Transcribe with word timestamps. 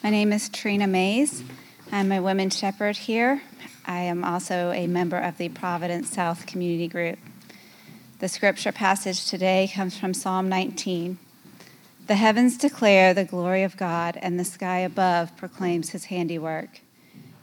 My 0.00 0.10
name 0.10 0.32
is 0.32 0.48
Trina 0.48 0.86
Mays. 0.86 1.42
I'm 1.90 2.12
a 2.12 2.22
women's 2.22 2.56
shepherd 2.56 2.96
here. 2.96 3.42
I 3.84 3.98
am 4.02 4.22
also 4.22 4.70
a 4.70 4.86
member 4.86 5.18
of 5.18 5.38
the 5.38 5.48
Providence 5.48 6.10
South 6.10 6.46
Community 6.46 6.86
Group. 6.86 7.18
The 8.20 8.28
scripture 8.28 8.70
passage 8.70 9.26
today 9.26 9.68
comes 9.74 9.98
from 9.98 10.14
Psalm 10.14 10.48
19. 10.48 11.18
The 12.06 12.14
heavens 12.14 12.56
declare 12.56 13.12
the 13.12 13.24
glory 13.24 13.64
of 13.64 13.76
God, 13.76 14.16
and 14.22 14.38
the 14.38 14.44
sky 14.44 14.78
above 14.78 15.36
proclaims 15.36 15.90
his 15.90 16.04
handiwork. 16.04 16.80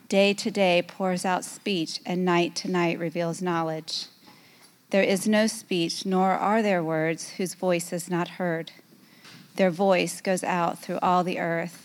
Day 0.08 0.34
to 0.36 0.50
day 0.50 0.82
pours 0.82 1.26
out 1.26 1.44
speech, 1.44 2.00
and 2.06 2.24
night 2.24 2.56
to 2.56 2.72
night 2.72 2.98
reveals 2.98 3.42
knowledge. 3.42 4.06
There 4.92 5.04
is 5.04 5.28
no 5.28 5.48
speech, 5.48 6.06
nor 6.06 6.32
are 6.32 6.62
there 6.62 6.82
words 6.82 7.32
whose 7.32 7.54
voice 7.54 7.92
is 7.92 8.10
not 8.10 8.30
heard. 8.40 8.72
Their 9.58 9.72
voice 9.72 10.22
goes 10.22 10.44
out 10.44 10.80
through 10.80 11.00
all 11.02 11.26
the 11.26 11.40
earth 11.40 11.85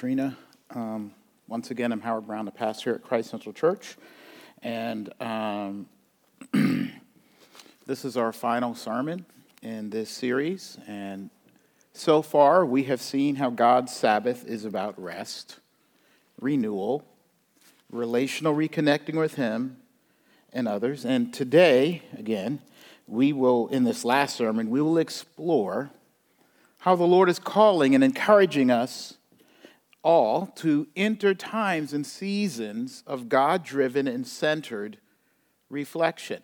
Thank 0.00 0.12
you, 0.12 0.16
Trina. 0.16 0.36
Um, 0.70 1.12
once 1.46 1.70
again, 1.70 1.92
I'm 1.92 2.00
Howard 2.00 2.26
Brown, 2.26 2.46
the 2.46 2.50
pastor 2.50 2.94
at 2.94 3.02
Christ 3.02 3.28
Central 3.28 3.52
Church. 3.52 3.98
And 4.62 5.12
um, 5.20 5.88
this 7.86 8.06
is 8.06 8.16
our 8.16 8.32
final 8.32 8.74
sermon 8.74 9.26
in 9.62 9.90
this 9.90 10.08
series. 10.08 10.78
And 10.86 11.28
so 11.92 12.22
far, 12.22 12.64
we 12.64 12.84
have 12.84 13.02
seen 13.02 13.36
how 13.36 13.50
God's 13.50 13.92
Sabbath 13.92 14.46
is 14.46 14.64
about 14.64 14.98
rest, 14.98 15.58
renewal, 16.40 17.04
relational 17.90 18.54
reconnecting 18.54 19.18
with 19.18 19.34
Him 19.34 19.76
and 20.50 20.66
others. 20.66 21.04
And 21.04 21.30
today, 21.34 22.02
again, 22.16 22.60
we 23.06 23.34
will, 23.34 23.68
in 23.68 23.84
this 23.84 24.02
last 24.06 24.36
sermon, 24.36 24.70
we 24.70 24.80
will 24.80 24.96
explore 24.96 25.90
how 26.78 26.96
the 26.96 27.04
Lord 27.04 27.28
is 27.28 27.38
calling 27.38 27.94
and 27.94 28.02
encouraging 28.02 28.70
us 28.70 29.18
all 30.02 30.46
to 30.46 30.86
enter 30.96 31.34
times 31.34 31.92
and 31.92 32.06
seasons 32.06 33.02
of 33.06 33.28
God 33.28 33.62
driven 33.64 34.08
and 34.08 34.26
centered 34.26 34.98
reflection 35.68 36.42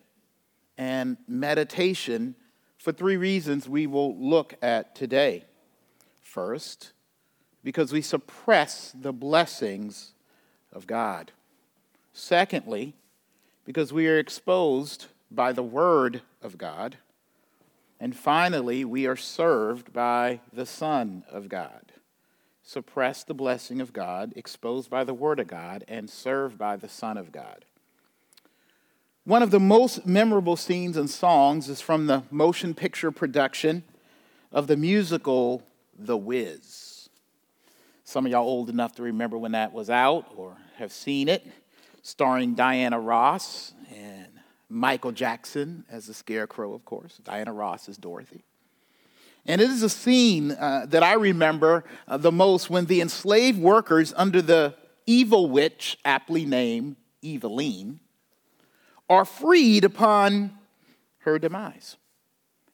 and 0.77 1.17
meditation 1.27 2.35
for 2.77 2.93
three 2.93 3.17
reasons 3.17 3.69
we 3.69 3.87
will 3.87 4.17
look 4.17 4.55
at 4.61 4.95
today. 4.95 5.45
First, 6.21 6.93
because 7.65 7.93
we 7.93 8.03
suppress 8.03 8.93
the 8.95 9.13
blessings 9.13 10.13
of 10.73 10.87
God. 10.87 11.33
Secondly, 12.13 12.95
because 13.65 13.93
we 13.93 14.07
are 14.07 14.19
exposed 14.19 15.07
by 15.31 15.53
the 15.53 15.63
Word 15.63 16.23
of 16.43 16.59
God. 16.59 16.99
And 17.99 18.15
finally, 18.15 18.85
we 18.85 19.07
are 19.07 19.17
served 19.17 19.93
by 19.93 20.41
the 20.53 20.67
Son 20.67 21.25
of 21.31 21.49
God 21.49 21.93
suppress 22.67 23.23
the 23.23 23.33
blessing 23.33 23.81
of 23.81 23.93
God, 23.93 24.33
exposed 24.35 24.91
by 24.91 25.05
the 25.05 25.15
Word 25.15 25.39
of 25.39 25.47
God, 25.47 25.85
and 25.87 26.11
served 26.11 26.59
by 26.59 26.77
the 26.77 26.89
Son 26.89 27.17
of 27.17 27.31
God. 27.31 27.65
One 29.25 29.41
of 29.43 29.53
the 29.53 29.61
most 29.61 30.05
memorable 30.05 30.57
scenes 30.57 30.97
and 30.97 31.09
songs 31.09 31.69
is 31.69 31.81
from 31.81 32.07
the 32.07 32.25
motion 32.31 32.75
picture 32.75 33.13
production 33.13 33.85
of 34.51 34.67
the 34.67 34.77
musical 34.77 35.63
The 35.97 36.17
Wiz. 36.17 37.09
Some 38.03 38.27
of 38.27 38.33
y'all 38.33 38.47
old 38.47 38.69
enough 38.69 38.97
to 38.97 39.03
remember 39.03 39.39
when 39.39 39.53
that 39.53 39.73
was 39.73 39.89
out 39.89 40.27
or 40.37 40.57
have 40.77 40.93
seen 40.93 41.29
it, 41.29 41.47
starring 42.03 42.55
Diana 42.55 42.99
Ross 42.99 43.75
and 43.95 44.27
Michael 44.69 45.13
Jackson 45.13 45.85
as 45.89 46.07
the 46.07 46.15
Scarecrow, 46.15 46.75
of 46.75 46.85
course. 46.85 47.19
Diana 47.23 47.53
Ross 47.53 47.89
is 47.89 47.97
Dorothy. 47.97 48.45
And 49.47 49.61
it 49.61 49.71
is 49.71 49.83
a 49.83 49.89
scene 49.89 50.51
uh, 50.51 50.87
that 50.89 51.03
I 51.03 51.15
remember 51.15 51.85
uh, 52.09 52.17
the 52.17 52.33
most 52.33 52.69
when 52.69 52.87
the 52.87 53.01
enslaved 53.01 53.61
workers, 53.61 54.13
under 54.17 54.43
the 54.43 54.75
evil 55.07 55.49
witch, 55.49 55.99
aptly 56.05 56.45
named 56.45 56.97
Evillene, 57.23 58.01
are 59.09 59.25
freed 59.25 59.85
upon 59.85 60.59
her 61.19 61.39
demise. 61.39 61.97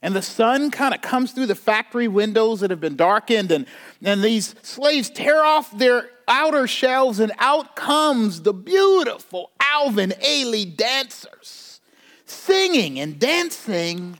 And 0.00 0.16
the 0.16 0.22
sun 0.22 0.71
kind 0.71 0.94
of 0.94 1.00
comes 1.00 1.33
through 1.33 1.47
the 1.47 1.55
factory 1.55 2.09
windows 2.09 2.60
that 2.60 2.71
have 2.71 2.81
been 2.81 2.97
darkened, 2.97 3.53
and, 3.53 3.66
and 4.03 4.22
these 4.22 4.54
slaves 4.62 5.10
tear 5.10 5.44
off 5.44 5.77
their 5.77 6.09
outer 6.27 6.66
shells, 6.66 7.21
and 7.21 7.33
out 7.39 7.77
comes 7.77 8.43
the 8.43 8.54
beautiful 8.54 9.50
Alvin 9.60 10.10
Ailey 10.25 10.75
dancers, 10.75 11.81
singing 12.25 12.99
and 12.99 13.19
dancing 13.19 14.19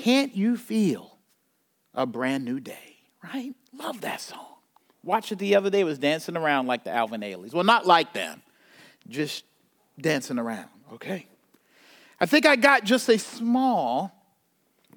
can't 0.00 0.34
you 0.34 0.56
feel 0.56 1.18
a 1.94 2.06
brand 2.06 2.44
new 2.44 2.60
day? 2.60 2.96
Right? 3.22 3.54
Love 3.76 4.00
that 4.00 4.20
song. 4.20 4.46
Watched 5.02 5.32
it 5.32 5.38
the 5.38 5.56
other 5.56 5.70
day, 5.70 5.84
was 5.84 5.98
dancing 5.98 6.36
around 6.36 6.66
like 6.66 6.84
the 6.84 6.90
Alvin 6.90 7.22
Aileys. 7.22 7.52
Well, 7.52 7.64
not 7.64 7.86
like 7.86 8.12
them, 8.12 8.42
just 9.08 9.44
dancing 9.98 10.38
around, 10.38 10.68
okay? 10.94 11.26
I 12.18 12.26
think 12.26 12.46
I 12.46 12.56
got 12.56 12.84
just 12.84 13.08
a 13.08 13.18
small 13.18 14.12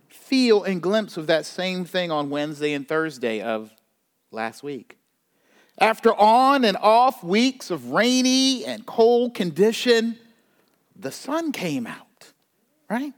feel 0.10 0.64
and 0.64 0.82
glimpse 0.82 1.18
of 1.18 1.28
that 1.28 1.46
same 1.46 1.86
thing 1.86 2.12
on 2.12 2.30
Wednesday 2.30 2.74
and 2.74 2.88
Thursday 2.88 3.42
of 3.42 3.72
last 4.32 4.64
week. 4.64 4.98
After 5.80 6.14
on 6.14 6.66
and 6.66 6.78
off 6.78 7.24
weeks 7.24 7.72
of 7.72 7.92
rainy 7.92 8.66
and 8.66 8.86
cold 8.86 9.36
condition, 9.36 10.18
the 10.96 11.12
sun 11.12 11.52
came 11.52 11.88
out, 11.88 12.32
right? 12.90 13.14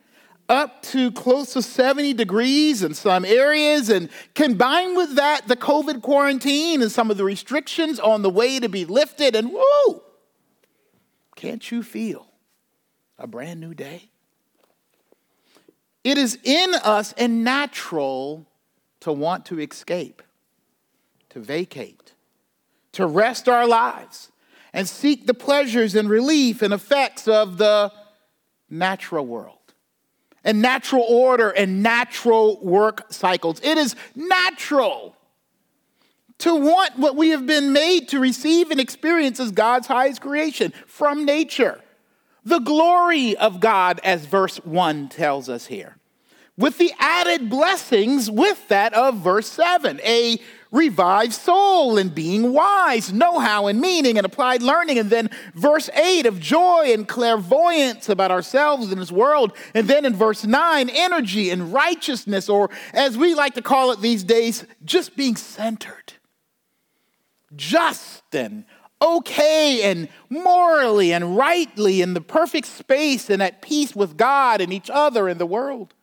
Up 0.48 0.82
to 0.84 1.12
close 1.12 1.54
to 1.54 1.62
70 1.62 2.14
degrees 2.14 2.84
in 2.84 2.94
some 2.94 3.26
areas. 3.26 3.90
And 3.90 4.10
combined 4.34 4.96
with 4.96 5.16
that, 5.16 5.48
the 5.48 5.56
COVID 5.56 6.02
quarantine 6.02 6.82
and 6.82 6.92
some 6.92 7.10
of 7.10 7.18
the 7.18 7.24
restrictions 7.24 8.00
on 8.00 8.22
the 8.22 8.30
way 8.30 8.60
to 8.60 8.70
be 8.70 8.86
lifted. 8.86 9.36
And 9.36 9.52
whoo, 9.52 10.04
can't 11.36 11.72
you 11.72 11.84
feel 11.84 12.28
a 13.18 13.28
brand 13.28 13.60
new 13.60 13.74
day? 13.74 14.10
It 16.04 16.18
is 16.18 16.38
in 16.44 16.76
us 16.76 17.14
and 17.18 17.44
natural 17.44 18.46
to 19.00 19.12
want 19.12 19.46
to 19.48 19.60
escape, 19.60 20.22
to 21.30 21.40
vacate, 21.40 22.14
to 22.92 23.08
rest 23.08 23.50
our 23.50 23.68
lives, 23.68 24.32
and 24.72 24.88
seek 24.88 25.26
the 25.26 25.34
pleasures 25.34 25.96
and 25.96 26.08
relief 26.08 26.62
and 26.62 26.74
effects 26.74 27.28
of 27.28 27.58
the 27.58 27.92
natural 28.70 29.26
world 29.26 29.55
and 30.46 30.62
natural 30.62 31.04
order 31.04 31.50
and 31.50 31.84
natural 31.84 32.60
work 32.62 33.12
cycles. 33.12 33.60
It 33.62 33.78
is 33.78 33.96
natural 34.16 35.18
to 36.38 36.56
want 36.56 36.98
what 36.98 37.16
we 37.16 37.30
have 37.30 37.46
been 37.46 37.74
made 37.74 38.08
to 38.10 38.20
receive 38.20 38.72
and 38.72 38.80
experience 38.80 39.40
as 39.40 39.52
God's 39.52 39.88
highest 39.88 40.22
creation 40.22 40.72
from 40.86 41.26
nature. 41.26 41.82
The 42.46 42.60
glory 42.60 43.36
of 43.36 43.60
God, 43.60 44.00
as 44.04 44.26
verse 44.26 44.58
1 44.58 45.10
tells 45.10 45.50
us 45.50 45.66
here 45.66 45.98
with 46.58 46.78
the 46.78 46.92
added 47.00 47.50
blessings 47.50 48.32
with 48.32 48.68
that 48.70 48.94
of 48.94 49.18
verse 49.18 49.48
7 49.48 50.00
a 50.02 50.40
revived 50.76 51.34
soul 51.34 51.98
and 51.98 52.14
being 52.14 52.52
wise, 52.54 53.12
know 53.12 53.40
how 53.40 53.68
and 53.68 53.80
meaning 53.80 54.18
and 54.18 54.26
applied 54.26 54.62
learning. 54.62 55.00
And 55.00 55.10
then 55.10 55.30
verse 55.54 55.90
8 55.94 56.26
of 56.26 56.40
joy 56.40 56.92
and 56.94 57.08
clairvoyance 57.08 58.10
about 58.10 58.32
ourselves 58.32 58.92
and 58.92 59.02
this 59.02 59.12
world. 59.12 59.54
And 59.74 59.88
then 59.88 60.06
in 60.06 60.14
verse 60.14 60.46
9, 60.46 60.90
energy 60.90 61.50
and 61.50 61.72
righteousness, 61.74 62.50
or 62.50 62.70
as 62.94 63.18
we 63.18 63.34
like 63.34 63.56
to 63.56 63.62
call 63.62 63.92
it 63.92 64.02
these 64.02 64.24
days, 64.24 64.66
just 64.84 65.16
being 65.16 65.38
centered, 65.38 66.14
just 67.56 68.24
and 68.34 68.66
okay 69.02 69.84
and 69.84 70.10
morally 70.30 71.14
and 71.14 71.38
rightly 71.38 72.02
in 72.02 72.14
the 72.14 72.22
perfect 72.22 72.68
space 72.68 73.30
and 73.30 73.42
at 73.42 73.62
peace 73.62 73.96
with 73.96 74.18
God 74.18 74.62
and 74.62 74.74
each 74.74 74.90
other 74.90 75.28
and 75.28 75.40
the 75.40 75.46
world. 75.46 75.94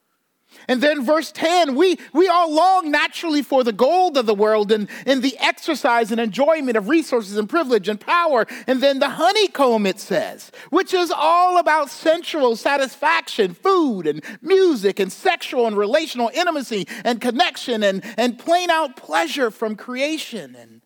And 0.68 0.80
then 0.80 1.04
verse 1.04 1.32
10, 1.32 1.74
we, 1.74 1.98
we 2.12 2.28
all 2.28 2.52
long 2.52 2.90
naturally 2.90 3.42
for 3.42 3.64
the 3.64 3.72
gold 3.72 4.16
of 4.16 4.26
the 4.26 4.34
world 4.34 4.70
and, 4.72 4.88
and 5.06 5.22
the 5.22 5.36
exercise 5.38 6.10
and 6.10 6.20
enjoyment 6.20 6.76
of 6.76 6.88
resources 6.88 7.36
and 7.36 7.48
privilege 7.48 7.88
and 7.88 8.00
power. 8.00 8.46
And 8.66 8.82
then 8.82 8.98
the 8.98 9.10
honeycomb, 9.10 9.86
it 9.86 10.00
says, 10.00 10.52
which 10.70 10.94
is 10.94 11.12
all 11.14 11.58
about 11.58 11.90
sensual 11.90 12.56
satisfaction, 12.56 13.54
food 13.54 14.06
and 14.06 14.22
music 14.40 15.00
and 15.00 15.12
sexual 15.12 15.66
and 15.66 15.76
relational 15.76 16.30
intimacy 16.34 16.86
and 17.04 17.20
connection 17.20 17.82
and, 17.82 18.02
and 18.16 18.38
plain 18.38 18.70
out 18.70 18.96
pleasure 18.96 19.50
from 19.50 19.76
creation 19.76 20.56
and 20.56 20.82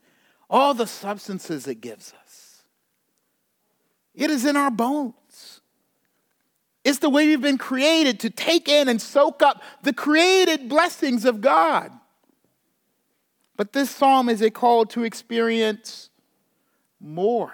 all 0.49 0.75
the 0.75 0.87
substances 0.87 1.67
it 1.67 1.81
gives 1.81 2.13
us. 2.13 2.63
It 4.15 4.31
is 4.31 4.45
in 4.45 4.57
our 4.57 4.71
bones. 4.71 5.61
It's 6.87 7.01
the 7.01 7.11
way 7.11 7.27
we've 7.27 7.41
been 7.41 7.59
created 7.59 8.21
to 8.21 8.31
take 8.31 8.69
in 8.69 8.87
and 8.87 9.03
soak 9.03 9.43
up 9.43 9.61
the 9.83 9.93
created 9.93 10.69
blessings 10.69 11.25
of 11.25 11.41
God. 11.41 11.91
But 13.57 13.73
this 13.73 13.91
psalm 13.91 14.29
is 14.29 14.41
a 14.41 14.53
call 14.53 14.87
to 14.87 15.03
experience 15.03 16.11
more, 17.01 17.53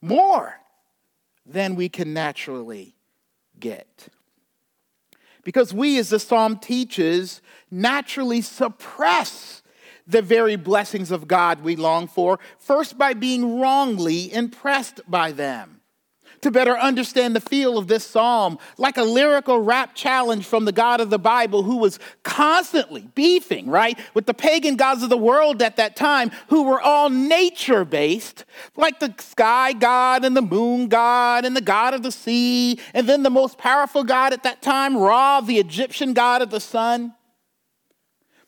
more 0.00 0.60
than 1.44 1.74
we 1.74 1.88
can 1.88 2.14
naturally 2.14 2.94
get. 3.58 4.06
Because 5.42 5.74
we, 5.74 5.98
as 5.98 6.10
the 6.10 6.20
psalm 6.20 6.60
teaches, 6.60 7.42
naturally 7.68 8.42
suppress 8.42 9.64
the 10.06 10.22
very 10.22 10.54
blessings 10.54 11.10
of 11.10 11.26
God 11.26 11.62
we 11.62 11.74
long 11.74 12.06
for, 12.06 12.38
first 12.60 12.96
by 12.96 13.12
being 13.12 13.58
wrongly 13.58 14.32
impressed 14.32 15.00
by 15.08 15.32
them 15.32 15.80
to 16.44 16.50
better 16.50 16.78
understand 16.78 17.34
the 17.34 17.40
feel 17.40 17.78
of 17.78 17.88
this 17.88 18.06
psalm, 18.06 18.58
like 18.76 18.98
a 18.98 19.02
lyrical 19.02 19.60
rap 19.60 19.94
challenge 19.94 20.44
from 20.44 20.66
the 20.66 20.72
God 20.72 21.00
of 21.00 21.08
the 21.08 21.18
Bible 21.18 21.62
who 21.62 21.78
was 21.78 21.98
constantly 22.22 23.08
beefing, 23.14 23.66
right, 23.66 23.98
with 24.12 24.26
the 24.26 24.34
pagan 24.34 24.76
gods 24.76 25.02
of 25.02 25.08
the 25.08 25.16
world 25.16 25.62
at 25.62 25.76
that 25.76 25.96
time 25.96 26.30
who 26.48 26.64
were 26.64 26.82
all 26.82 27.08
nature 27.08 27.86
based, 27.86 28.44
like 28.76 29.00
the 29.00 29.14
sky 29.18 29.72
god 29.72 30.22
and 30.22 30.36
the 30.36 30.42
moon 30.42 30.88
god 30.88 31.46
and 31.46 31.56
the 31.56 31.62
god 31.62 31.94
of 31.94 32.02
the 32.02 32.12
sea, 32.12 32.78
and 32.92 33.08
then 33.08 33.22
the 33.22 33.30
most 33.30 33.56
powerful 33.56 34.04
god 34.04 34.34
at 34.34 34.42
that 34.42 34.60
time, 34.60 34.98
Ra, 34.98 35.40
the 35.40 35.58
Egyptian 35.58 36.12
god 36.12 36.42
of 36.42 36.50
the 36.50 36.60
sun. 36.60 37.14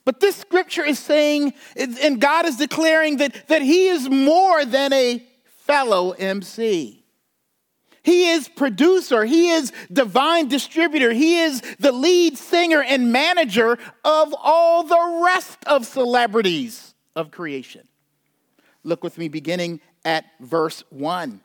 But 0.05 0.21
this 0.21 0.37
scripture 0.37 0.85
is 0.85 0.99
saying, 0.99 1.55
and 1.77 2.21
God 2.21 2.45
is 2.45 2.57
declaring 2.57 3.17
that, 3.17 3.49
that 3.49 3.63
He 3.63 3.89
is 3.89 4.11
more 4.11 4.67
than 4.67 4.93
a 4.93 5.27
fellow 5.65 6.11
MC. 6.11 7.06
He 8.07 8.29
is 8.29 8.47
producer. 8.47 9.25
He 9.25 9.51
is 9.51 9.73
divine 9.93 10.47
distributor. 10.47 11.13
He 11.13 11.41
is 11.41 11.61
the 11.81 11.91
lead 11.91 12.39
singer 12.39 12.81
and 12.81 13.11
manager 13.11 13.73
of 14.05 14.33
all 14.41 14.85
the 14.85 15.23
rest 15.25 15.59
of 15.67 15.85
celebrities 15.85 16.95
of 17.17 17.33
creation. 17.33 17.89
Look 18.85 19.03
with 19.03 19.19
me 19.19 19.27
beginning 19.27 19.81
at 20.05 20.25
verse 20.39 20.85
1. 20.91 21.41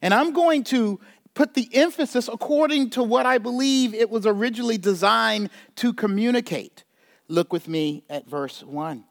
And 0.00 0.14
I'm 0.14 0.32
going 0.32 0.64
to 0.64 0.98
put 1.34 1.52
the 1.52 1.68
emphasis 1.74 2.26
according 2.26 2.88
to 2.90 3.02
what 3.02 3.26
I 3.26 3.36
believe 3.36 3.92
it 3.92 4.08
was 4.08 4.24
originally 4.24 4.78
designed 4.78 5.50
to 5.76 5.92
communicate. 5.92 6.84
Look 7.28 7.52
with 7.52 7.68
me 7.68 8.02
at 8.08 8.26
verse 8.26 8.62
1. 8.62 9.04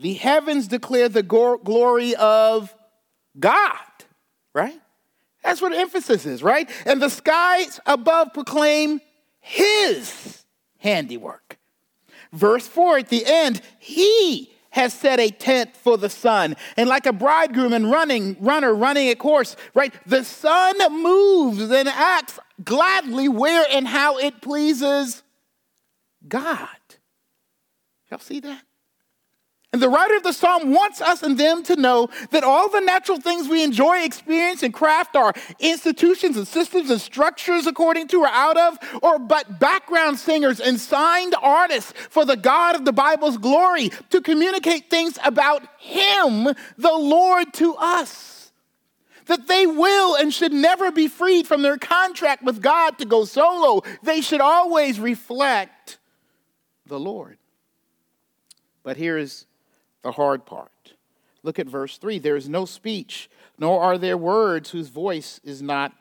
The 0.00 0.14
heavens 0.14 0.66
declare 0.66 1.08
the 1.08 1.22
glory 1.22 2.16
of 2.16 2.74
God, 3.38 3.78
right? 4.52 4.80
That's 5.56 5.70
what 5.70 5.72
emphasis 5.72 6.26
is, 6.26 6.42
right? 6.42 6.68
And 6.84 7.00
the 7.00 7.08
skies 7.08 7.80
above 7.86 8.34
proclaim 8.34 9.00
his 9.40 10.44
handiwork. 10.76 11.56
Verse 12.30 12.68
4 12.68 12.98
at 12.98 13.08
the 13.08 13.24
end, 13.24 13.62
he 13.78 14.52
has 14.72 14.92
set 14.92 15.18
a 15.18 15.30
tent 15.30 15.74
for 15.74 15.96
the 15.96 16.10
sun. 16.10 16.56
And 16.76 16.90
like 16.90 17.06
a 17.06 17.12
bridegroom 17.14 17.72
and 17.72 17.90
running, 17.90 18.36
runner 18.38 18.74
running 18.74 19.08
a 19.08 19.14
course, 19.14 19.56
right? 19.72 19.94
The 20.04 20.24
sun 20.24 20.76
moves 21.02 21.70
and 21.70 21.88
acts 21.88 22.38
gladly 22.62 23.26
where 23.26 23.64
and 23.70 23.88
how 23.88 24.18
it 24.18 24.42
pleases 24.42 25.22
God. 26.28 26.68
Y'all 28.10 28.20
see 28.20 28.40
that? 28.40 28.65
And 29.76 29.82
the 29.82 29.90
writer 29.90 30.16
of 30.16 30.22
the 30.22 30.32
psalm 30.32 30.72
wants 30.72 31.02
us 31.02 31.22
and 31.22 31.36
them 31.36 31.62
to 31.64 31.76
know 31.76 32.08
that 32.30 32.42
all 32.42 32.70
the 32.70 32.80
natural 32.80 33.20
things 33.20 33.46
we 33.46 33.62
enjoy, 33.62 33.98
experience, 33.98 34.62
and 34.62 34.72
craft 34.72 35.14
are 35.14 35.34
institutions 35.58 36.38
and 36.38 36.48
systems 36.48 36.88
and 36.88 36.98
structures 36.98 37.66
according 37.66 38.08
to 38.08 38.22
or 38.22 38.28
out 38.28 38.56
of, 38.56 38.78
or 39.02 39.18
but 39.18 39.60
background 39.60 40.18
singers 40.18 40.60
and 40.60 40.80
signed 40.80 41.34
artists 41.42 41.92
for 42.08 42.24
the 42.24 42.38
God 42.38 42.74
of 42.74 42.86
the 42.86 42.92
Bible's 42.94 43.36
glory 43.36 43.90
to 44.08 44.22
communicate 44.22 44.88
things 44.88 45.18
about 45.22 45.62
Him, 45.78 46.44
the 46.78 46.96
Lord, 46.96 47.52
to 47.52 47.74
us. 47.74 48.52
That 49.26 49.46
they 49.46 49.66
will 49.66 50.16
and 50.16 50.32
should 50.32 50.54
never 50.54 50.90
be 50.90 51.06
freed 51.06 51.46
from 51.46 51.60
their 51.60 51.76
contract 51.76 52.42
with 52.42 52.62
God 52.62 52.96
to 52.96 53.04
go 53.04 53.26
solo. 53.26 53.82
They 54.02 54.22
should 54.22 54.40
always 54.40 54.98
reflect 54.98 55.98
the 56.86 56.98
Lord. 56.98 57.36
But 58.82 58.96
here 58.96 59.18
is 59.18 59.44
the 60.06 60.12
hard 60.12 60.46
part. 60.46 60.94
Look 61.42 61.58
at 61.58 61.66
verse 61.66 61.98
3 61.98 62.20
there 62.20 62.36
is 62.36 62.48
no 62.48 62.64
speech, 62.64 63.28
nor 63.58 63.82
are 63.82 63.98
there 63.98 64.16
words 64.16 64.70
whose 64.70 64.88
voice 64.88 65.40
is 65.42 65.60
not 65.60 65.92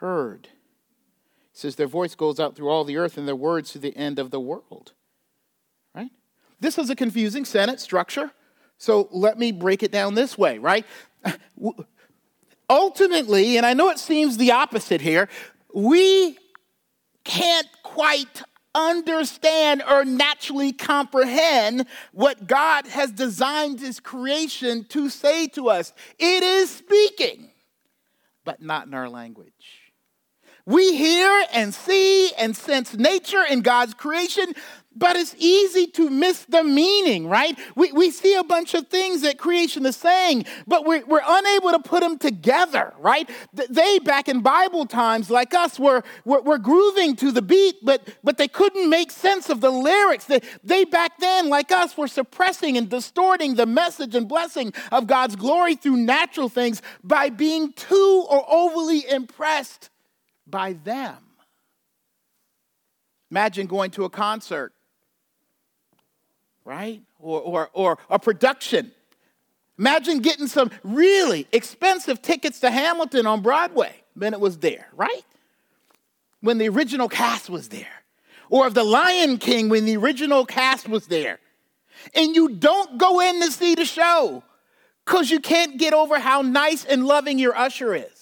heard. 0.00 0.44
It 0.44 1.56
says 1.58 1.76
their 1.76 1.86
voice 1.86 2.14
goes 2.14 2.38
out 2.38 2.54
through 2.54 2.68
all 2.68 2.84
the 2.84 2.98
earth 2.98 3.16
and 3.16 3.26
their 3.26 3.34
words 3.34 3.72
to 3.72 3.78
the 3.78 3.96
end 3.96 4.18
of 4.18 4.30
the 4.30 4.38
world. 4.38 4.92
Right? 5.94 6.10
This 6.60 6.76
is 6.76 6.90
a 6.90 6.94
confusing 6.94 7.46
sentence 7.46 7.82
structure. 7.82 8.30
So 8.76 9.08
let 9.10 9.38
me 9.38 9.52
break 9.52 9.82
it 9.82 9.90
down 9.90 10.14
this 10.14 10.36
way, 10.36 10.58
right? 10.58 10.84
Ultimately, 12.68 13.56
and 13.56 13.64
I 13.64 13.72
know 13.72 13.88
it 13.88 13.98
seems 13.98 14.36
the 14.36 14.52
opposite 14.52 15.00
here, 15.00 15.30
we 15.74 16.36
can't 17.24 17.66
quite 17.82 18.42
understand 18.78 19.82
or 19.88 20.04
naturally 20.04 20.72
comprehend 20.72 21.86
what 22.12 22.46
God 22.46 22.86
has 22.86 23.10
designed 23.10 23.80
His 23.80 23.98
creation 24.00 24.84
to 24.84 25.10
say 25.10 25.48
to 25.48 25.68
us. 25.68 25.92
It 26.18 26.42
is 26.42 26.70
speaking, 26.70 27.50
but 28.44 28.62
not 28.62 28.86
in 28.86 28.94
our 28.94 29.08
language. 29.08 29.52
We 30.64 30.96
hear 30.96 31.46
and 31.54 31.72
see 31.74 32.30
and 32.34 32.54
sense 32.54 32.94
nature 32.94 33.42
in 33.42 33.62
God's 33.62 33.94
creation, 33.94 34.52
but 34.98 35.16
it's 35.16 35.34
easy 35.38 35.86
to 35.86 36.10
miss 36.10 36.44
the 36.44 36.64
meaning, 36.64 37.28
right? 37.28 37.58
We, 37.76 37.92
we 37.92 38.10
see 38.10 38.34
a 38.34 38.44
bunch 38.44 38.74
of 38.74 38.88
things 38.88 39.22
that 39.22 39.38
creation 39.38 39.86
is 39.86 39.96
saying, 39.96 40.46
but 40.66 40.84
we're, 40.84 41.04
we're 41.06 41.22
unable 41.24 41.70
to 41.70 41.78
put 41.78 42.00
them 42.00 42.18
together, 42.18 42.92
right? 42.98 43.28
They, 43.52 43.98
back 44.00 44.28
in 44.28 44.40
Bible 44.40 44.86
times, 44.86 45.30
like 45.30 45.54
us, 45.54 45.78
were, 45.78 46.02
were, 46.24 46.40
were 46.42 46.58
grooving 46.58 47.16
to 47.16 47.30
the 47.30 47.42
beat, 47.42 47.76
but, 47.82 48.08
but 48.24 48.38
they 48.38 48.48
couldn't 48.48 48.90
make 48.90 49.10
sense 49.10 49.48
of 49.48 49.60
the 49.60 49.70
lyrics. 49.70 50.24
They, 50.24 50.40
they, 50.64 50.84
back 50.84 51.18
then, 51.18 51.48
like 51.48 51.70
us, 51.70 51.96
were 51.96 52.08
suppressing 52.08 52.76
and 52.76 52.88
distorting 52.88 53.54
the 53.54 53.66
message 53.66 54.14
and 54.14 54.28
blessing 54.28 54.72
of 54.90 55.06
God's 55.06 55.36
glory 55.36 55.76
through 55.76 55.96
natural 55.96 56.48
things 56.48 56.82
by 57.04 57.30
being 57.30 57.72
too 57.72 58.26
or 58.28 58.44
overly 58.48 59.08
impressed 59.08 59.90
by 60.46 60.72
them. 60.72 61.16
Imagine 63.30 63.66
going 63.66 63.90
to 63.92 64.04
a 64.04 64.10
concert 64.10 64.72
right? 66.68 67.00
Or, 67.18 67.40
or, 67.40 67.70
or 67.72 67.98
a 68.10 68.18
production 68.18 68.92
Imagine 69.78 70.18
getting 70.18 70.48
some 70.48 70.70
really 70.82 71.46
expensive 71.52 72.20
tickets 72.20 72.60
to 72.60 72.70
Hamilton 72.70 73.26
on 73.26 73.42
Broadway 73.42 73.94
when 74.14 74.34
it 74.34 74.40
was 74.40 74.58
there, 74.58 74.88
right? 74.96 75.22
When 76.40 76.58
the 76.58 76.68
original 76.68 77.08
cast 77.08 77.48
was 77.48 77.68
there. 77.68 77.86
Or 78.50 78.66
of 78.66 78.74
The 78.74 78.82
Lion 78.82 79.38
King 79.38 79.68
when 79.68 79.84
the 79.84 79.96
original 79.96 80.44
cast 80.44 80.88
was 80.88 81.06
there. 81.06 81.38
And 82.14 82.34
you 82.34 82.48
don't 82.48 82.98
go 82.98 83.20
in 83.20 83.40
to 83.40 83.52
see 83.52 83.74
the 83.74 83.84
show 83.84 84.42
because 85.04 85.30
you 85.30 85.38
can't 85.38 85.78
get 85.78 85.92
over 85.92 86.18
how 86.18 86.42
nice 86.42 86.84
and 86.84 87.06
loving 87.06 87.38
your 87.38 87.56
usher 87.56 87.94
is? 87.94 88.17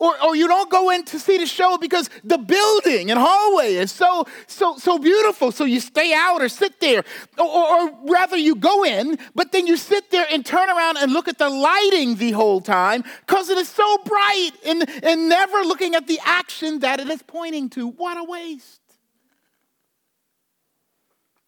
Or, 0.00 0.14
or 0.22 0.36
you 0.36 0.46
don't 0.46 0.70
go 0.70 0.90
in 0.90 1.04
to 1.06 1.18
see 1.18 1.38
the 1.38 1.46
show 1.46 1.76
because 1.76 2.08
the 2.22 2.38
building 2.38 3.10
and 3.10 3.18
hallway 3.18 3.74
is 3.74 3.90
so, 3.90 4.26
so, 4.46 4.76
so 4.76 4.96
beautiful. 4.96 5.50
So 5.50 5.64
you 5.64 5.80
stay 5.80 6.12
out 6.14 6.40
or 6.40 6.48
sit 6.48 6.78
there. 6.78 7.02
Or, 7.36 7.46
or, 7.46 7.80
or 7.80 7.98
rather, 8.08 8.36
you 8.36 8.54
go 8.54 8.84
in, 8.84 9.18
but 9.34 9.50
then 9.50 9.66
you 9.66 9.76
sit 9.76 10.12
there 10.12 10.26
and 10.30 10.46
turn 10.46 10.70
around 10.70 10.98
and 10.98 11.12
look 11.12 11.26
at 11.26 11.38
the 11.38 11.48
lighting 11.48 12.14
the 12.14 12.30
whole 12.30 12.60
time 12.60 13.02
because 13.26 13.48
it 13.48 13.58
is 13.58 13.68
so 13.68 13.98
bright 14.04 14.52
and, 14.64 14.88
and 15.02 15.28
never 15.28 15.58
looking 15.62 15.96
at 15.96 16.06
the 16.06 16.20
action 16.24 16.78
that 16.80 17.00
it 17.00 17.08
is 17.08 17.22
pointing 17.22 17.68
to. 17.70 17.88
What 17.88 18.16
a 18.16 18.22
waste. 18.22 18.80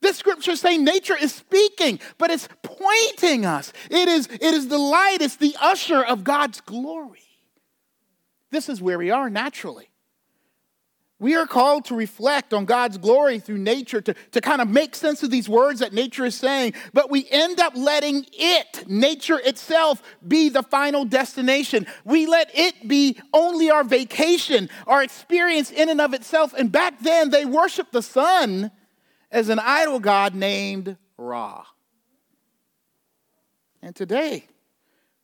This 0.01 0.17
scripture 0.17 0.53
is 0.53 0.61
saying 0.61 0.83
nature 0.83 1.17
is 1.17 1.33
speaking, 1.33 2.01
but 2.19 2.31
it's 2.31 2.49
pointing 2.63 3.47
us. 3.47 3.73
It 3.91 4.09
is, 4.09 4.27
it 4.27 4.43
is 4.43 4.67
the 4.67 4.79
light, 4.79 5.19
it's 5.21 5.37
the 5.37 5.55
usher 5.61 6.03
of 6.03 6.25
God's 6.25 6.61
glory. 6.63 7.20
This 8.51 8.69
is 8.69 8.83
where 8.83 8.99
we 8.99 9.11
are 9.11 9.31
naturally. 9.31 9.91
We 11.21 11.37
are 11.37 11.47
called 11.47 11.85
to 11.85 11.95
reflect 11.95 12.55
on 12.55 12.65
God's 12.65 12.97
glory 12.97 13.41
through 13.41 13.59
nature, 13.59 14.01
to, 14.01 14.15
to 14.33 14.41
kind 14.41 14.63
of 14.63 14.69
make 14.69 14.97
sense 14.97 15.23
of 15.23 15.31
these 15.31 15.51
words 15.51 15.81
that 15.81 15.93
nature 15.93 16.25
is 16.25 16.35
saying, 16.35 16.73
but 16.95 17.11
we 17.11 17.29
end 17.31 17.61
up 17.61 17.75
letting 17.77 18.25
it, 18.33 18.89
nature 18.89 19.39
itself, 19.39 20.03
be 20.27 20.49
the 20.49 20.63
final 20.63 21.05
destination. 21.05 21.87
We 22.07 22.27
let 22.27 22.51
it 22.55 22.89
be 22.89 23.21
only 23.35 23.71
our 23.71 23.85
vacation, 23.85 24.71
our 24.87 25.03
experience 25.03 25.71
in 25.71 25.91
and 25.91 26.01
of 26.01 26.15
itself. 26.15 26.55
And 26.55 26.73
back 26.73 27.01
then, 27.01 27.29
they 27.29 27.45
worshiped 27.45 27.93
the 27.93 28.03
sun 28.03 28.71
as 29.31 29.51
an 29.51 29.59
idol 29.59 30.01
god 30.01 30.35
named 30.35 30.97
Ra. 31.19 31.67
And 33.83 33.95
today, 33.95 34.47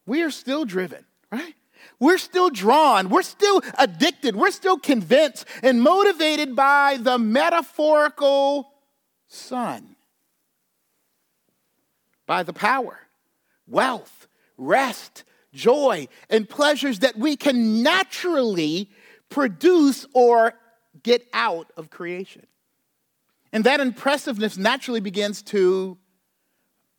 we 0.05 0.23
are 0.23 0.31
still 0.31 0.67
driven, 0.67 1.07
right? 1.33 1.55
We're 1.99 2.19
still 2.19 2.51
drawn, 2.51 3.09
we're 3.09 3.23
still 3.23 3.63
addicted, 3.79 4.37
we're 4.37 4.51
still 4.51 4.79
convinced 4.79 5.47
and 5.63 5.83
motivated 5.83 6.55
by 6.55 6.99
the 7.01 7.19
metaphorical 7.19 8.71
sun, 9.29 9.97
by 12.27 12.43
the 12.43 12.53
power, 12.53 12.99
wealth, 13.67 14.29
rest, 14.59 15.25
joy, 15.55 16.09
and 16.29 16.49
pleasures 16.49 16.99
that 16.99 17.17
we 17.17 17.35
can 17.35 17.83
naturally 17.83 18.91
produce 19.31 20.07
or 20.13 20.53
get 21.03 21.27
out 21.33 21.73
of 21.77 21.89
creation. 21.89 22.47
And 23.53 23.65
that 23.65 23.81
impressiveness 23.81 24.59
naturally 24.59 25.01
begins 25.01 25.41
to 25.45 25.97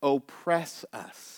oppress 0.02 0.86
us. 0.92 1.37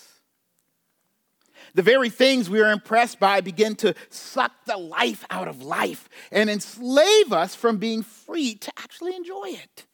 The 1.74 1.82
very 1.82 2.10
things 2.10 2.50
we 2.50 2.60
are 2.60 2.70
impressed 2.70 3.20
by 3.20 3.40
begin 3.40 3.74
to 3.76 3.94
suck 4.08 4.52
the 4.66 4.76
life 4.76 5.24
out 5.30 5.48
of 5.48 5.62
life 5.62 6.08
and 6.30 6.50
enslave 6.50 7.32
us 7.32 7.54
from 7.54 7.78
being 7.78 8.02
free 8.02 8.54
to 8.56 8.72
actually 8.78 9.14
enjoy 9.14 9.48
it. 9.48 9.86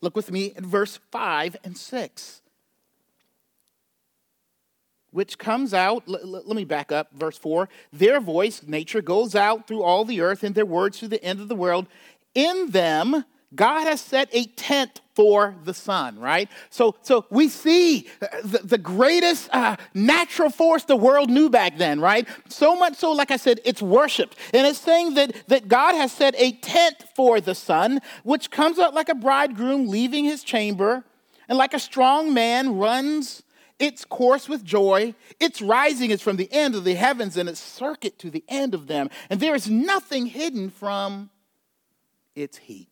Look 0.00 0.16
with 0.16 0.30
me 0.30 0.52
at 0.56 0.64
verse 0.64 0.98
5 1.10 1.56
and 1.64 1.76
6, 1.76 2.42
which 5.10 5.38
comes 5.38 5.74
out. 5.74 6.04
L- 6.08 6.16
l- 6.16 6.42
let 6.44 6.56
me 6.56 6.64
back 6.64 6.90
up. 6.90 7.12
Verse 7.12 7.38
4 7.38 7.68
Their 7.92 8.20
voice, 8.20 8.62
nature, 8.66 9.02
goes 9.02 9.34
out 9.34 9.66
through 9.68 9.82
all 9.82 10.04
the 10.04 10.20
earth, 10.20 10.42
and 10.42 10.54
their 10.54 10.66
words 10.66 10.98
to 11.00 11.08
the 11.08 11.22
end 11.22 11.40
of 11.40 11.48
the 11.48 11.54
world. 11.54 11.86
In 12.34 12.70
them, 12.70 13.24
God 13.54 13.84
has 13.84 14.00
set 14.00 14.28
a 14.32 14.46
tent 14.46 15.00
for 15.14 15.54
the 15.64 15.74
sun, 15.74 16.18
right? 16.18 16.48
So, 16.70 16.96
so 17.02 17.26
we 17.30 17.48
see 17.48 18.08
the, 18.20 18.60
the 18.64 18.78
greatest 18.78 19.50
uh, 19.52 19.76
natural 19.92 20.48
force 20.48 20.84
the 20.84 20.96
world 20.96 21.28
knew 21.28 21.50
back 21.50 21.76
then, 21.76 22.00
right? 22.00 22.26
So 22.48 22.74
much 22.74 22.96
so, 22.96 23.12
like 23.12 23.30
I 23.30 23.36
said, 23.36 23.60
it's 23.64 23.82
worshiped. 23.82 24.36
And 24.54 24.66
it's 24.66 24.78
saying 24.78 25.14
that, 25.14 25.34
that 25.48 25.68
God 25.68 25.94
has 25.94 26.12
set 26.12 26.34
a 26.38 26.52
tent 26.52 27.04
for 27.14 27.40
the 27.40 27.54
sun, 27.54 28.00
which 28.24 28.50
comes 28.50 28.78
out 28.78 28.94
like 28.94 29.10
a 29.10 29.14
bridegroom 29.14 29.88
leaving 29.88 30.24
his 30.24 30.42
chamber, 30.42 31.04
and 31.48 31.58
like 31.58 31.74
a 31.74 31.78
strong 31.78 32.32
man 32.32 32.78
runs 32.78 33.42
its 33.78 34.04
course 34.04 34.48
with 34.48 34.64
joy. 34.64 35.14
Its 35.40 35.60
rising 35.60 36.10
is 36.10 36.22
from 36.22 36.36
the 36.36 36.50
end 36.52 36.74
of 36.74 36.84
the 36.84 36.94
heavens, 36.94 37.36
and 37.36 37.48
its 37.48 37.60
circuit 37.60 38.18
to 38.20 38.30
the 38.30 38.44
end 38.48 38.74
of 38.74 38.86
them. 38.86 39.10
And 39.28 39.40
there 39.40 39.54
is 39.54 39.68
nothing 39.68 40.26
hidden 40.26 40.70
from 40.70 41.30
its 42.34 42.56
heat. 42.56 42.91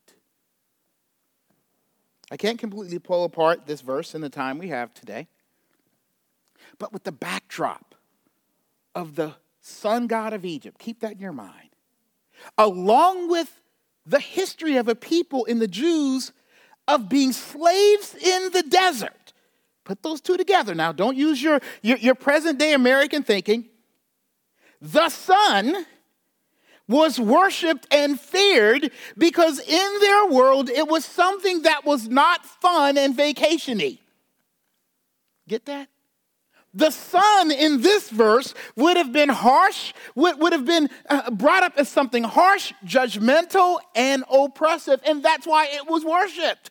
I 2.31 2.37
can't 2.37 2.59
completely 2.59 2.99
pull 2.99 3.25
apart 3.25 3.67
this 3.67 3.81
verse 3.81 4.15
in 4.15 4.21
the 4.21 4.29
time 4.29 4.59
we 4.59 4.69
have 4.69 4.95
today, 4.95 5.27
but 6.79 6.93
with 6.93 7.05
the 7.05 7.13
backdrop 7.13 7.95
of 8.95 9.17
the 9.17 9.35
sun 9.61 10.07
god 10.07 10.33
of 10.33 10.45
Egypt, 10.45 10.79
keep 10.79 11.01
that 11.01 11.13
in 11.13 11.21
your 11.21 11.33
mind, 11.33 11.71
along 12.57 13.29
with 13.29 13.61
the 14.07 14.21
history 14.21 14.77
of 14.77 14.89
a 14.89 14.95
people 14.95 15.45
in 15.45 15.59
the 15.59 15.69
Jews 15.69 16.33
of 16.89 17.09
being 17.09 17.33
slaves 17.33 18.15
in 18.15 18.51
the 18.53 18.63
desert. 18.63 19.33
Put 19.85 20.03
those 20.03 20.21
two 20.21 20.37
together 20.37 20.75
now. 20.75 20.93
Don't 20.93 21.17
use 21.17 21.43
your, 21.43 21.61
your, 21.83 21.97
your 21.99 22.15
present 22.15 22.59
day 22.59 22.73
American 22.73 23.23
thinking. 23.23 23.67
The 24.81 25.09
sun 25.09 25.87
was 26.91 27.21
worshiped 27.21 27.87
and 27.93 28.19
feared 28.19 28.91
because 29.17 29.61
in 29.61 30.01
their 30.01 30.27
world 30.27 30.69
it 30.69 30.89
was 30.89 31.05
something 31.05 31.63
that 31.63 31.85
was 31.85 32.09
not 32.09 32.45
fun 32.45 32.99
and 32.99 33.17
vacationy. 33.17 34.01
Get 35.47 35.67
that? 35.67 35.89
The 36.75 36.91
sun 36.91 37.53
in 37.53 37.81
this 37.83 38.11
verse 38.11 38.55
would 38.75 38.97
have 38.97 39.13
been 39.13 39.29
harsh, 39.29 39.93
would, 40.17 40.41
would 40.41 40.53
have 40.53 40.65
been 40.65 40.91
uh, 41.09 41.31
brought 41.31 41.63
up 41.63 41.75
as 41.77 41.89
something 41.89 42.25
harsh, 42.25 42.73
judgmental, 42.85 43.79
and 43.95 44.25
oppressive, 44.31 45.01
and 45.07 45.23
that's 45.23 45.47
why 45.47 45.69
it 45.71 45.89
was 45.89 46.05
worshiped. 46.05 46.71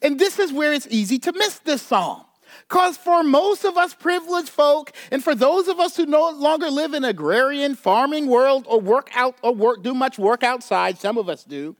And 0.00 0.18
this 0.18 0.38
is 0.38 0.52
where 0.52 0.72
it's 0.72 0.86
easy 0.90 1.18
to 1.20 1.32
miss 1.32 1.58
this 1.58 1.82
psalm. 1.82 2.24
Because 2.72 2.96
for 2.96 3.22
most 3.22 3.66
of 3.66 3.76
us 3.76 3.92
privileged 3.92 4.48
folk, 4.48 4.92
and 5.10 5.22
for 5.22 5.34
those 5.34 5.68
of 5.68 5.78
us 5.78 5.94
who 5.94 6.06
no 6.06 6.30
longer 6.30 6.70
live 6.70 6.94
in 6.94 7.04
agrarian 7.04 7.74
farming 7.74 8.28
world 8.28 8.64
or 8.66 8.80
work 8.80 9.10
out 9.14 9.36
or 9.42 9.54
work, 9.54 9.82
do 9.82 9.92
much 9.92 10.18
work 10.18 10.42
outside, 10.42 10.96
some 10.96 11.18
of 11.18 11.28
us 11.28 11.44
do, 11.44 11.76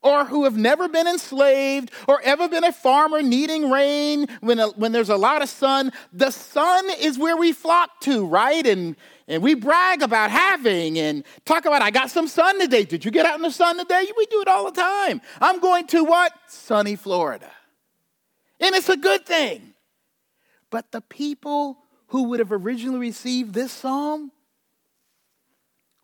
or 0.00 0.24
who 0.24 0.44
have 0.44 0.56
never 0.56 0.88
been 0.88 1.06
enslaved 1.06 1.90
or 2.08 2.22
ever 2.22 2.48
been 2.48 2.64
a 2.64 2.72
farmer 2.72 3.20
needing 3.20 3.70
rain 3.70 4.28
when, 4.40 4.58
a, 4.58 4.68
when 4.68 4.92
there's 4.92 5.10
a 5.10 5.16
lot 5.16 5.42
of 5.42 5.50
sun, 5.50 5.92
the 6.10 6.30
sun 6.30 6.86
is 6.98 7.18
where 7.18 7.36
we 7.36 7.52
flock 7.52 8.00
to, 8.00 8.24
right? 8.24 8.66
And, 8.66 8.96
and 9.28 9.42
we 9.42 9.52
brag 9.52 10.00
about 10.00 10.30
having 10.30 10.98
and 10.98 11.22
talk 11.44 11.66
about, 11.66 11.82
I 11.82 11.90
got 11.90 12.08
some 12.08 12.26
sun 12.26 12.58
today. 12.58 12.86
Did 12.86 13.04
you 13.04 13.10
get 13.10 13.26
out 13.26 13.36
in 13.36 13.42
the 13.42 13.50
sun 13.50 13.76
today? 13.76 14.10
We 14.16 14.24
do 14.24 14.40
it 14.40 14.48
all 14.48 14.64
the 14.64 14.80
time. 14.80 15.20
I'm 15.38 15.60
going 15.60 15.86
to 15.88 16.02
what? 16.02 16.32
Sunny 16.48 16.96
Florida. 16.96 17.50
And 18.58 18.74
it's 18.74 18.88
a 18.88 18.96
good 18.96 19.26
thing. 19.26 19.69
But 20.70 20.92
the 20.92 21.00
people 21.00 21.78
who 22.08 22.24
would 22.24 22.38
have 22.38 22.52
originally 22.52 22.98
received 22.98 23.54
this 23.54 23.72
psalm 23.72 24.32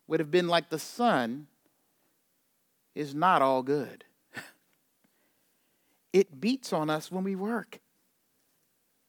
would 0.07 0.19
have 0.19 0.31
been 0.31 0.47
like 0.47 0.69
the 0.69 0.79
sun 0.79 1.47
is 2.95 3.13
not 3.15 3.41
all 3.41 3.63
good. 3.63 4.03
It 6.13 6.39
beats 6.39 6.73
on 6.73 6.89
us 6.89 7.11
when 7.11 7.23
we 7.23 7.35
work. 7.35 7.79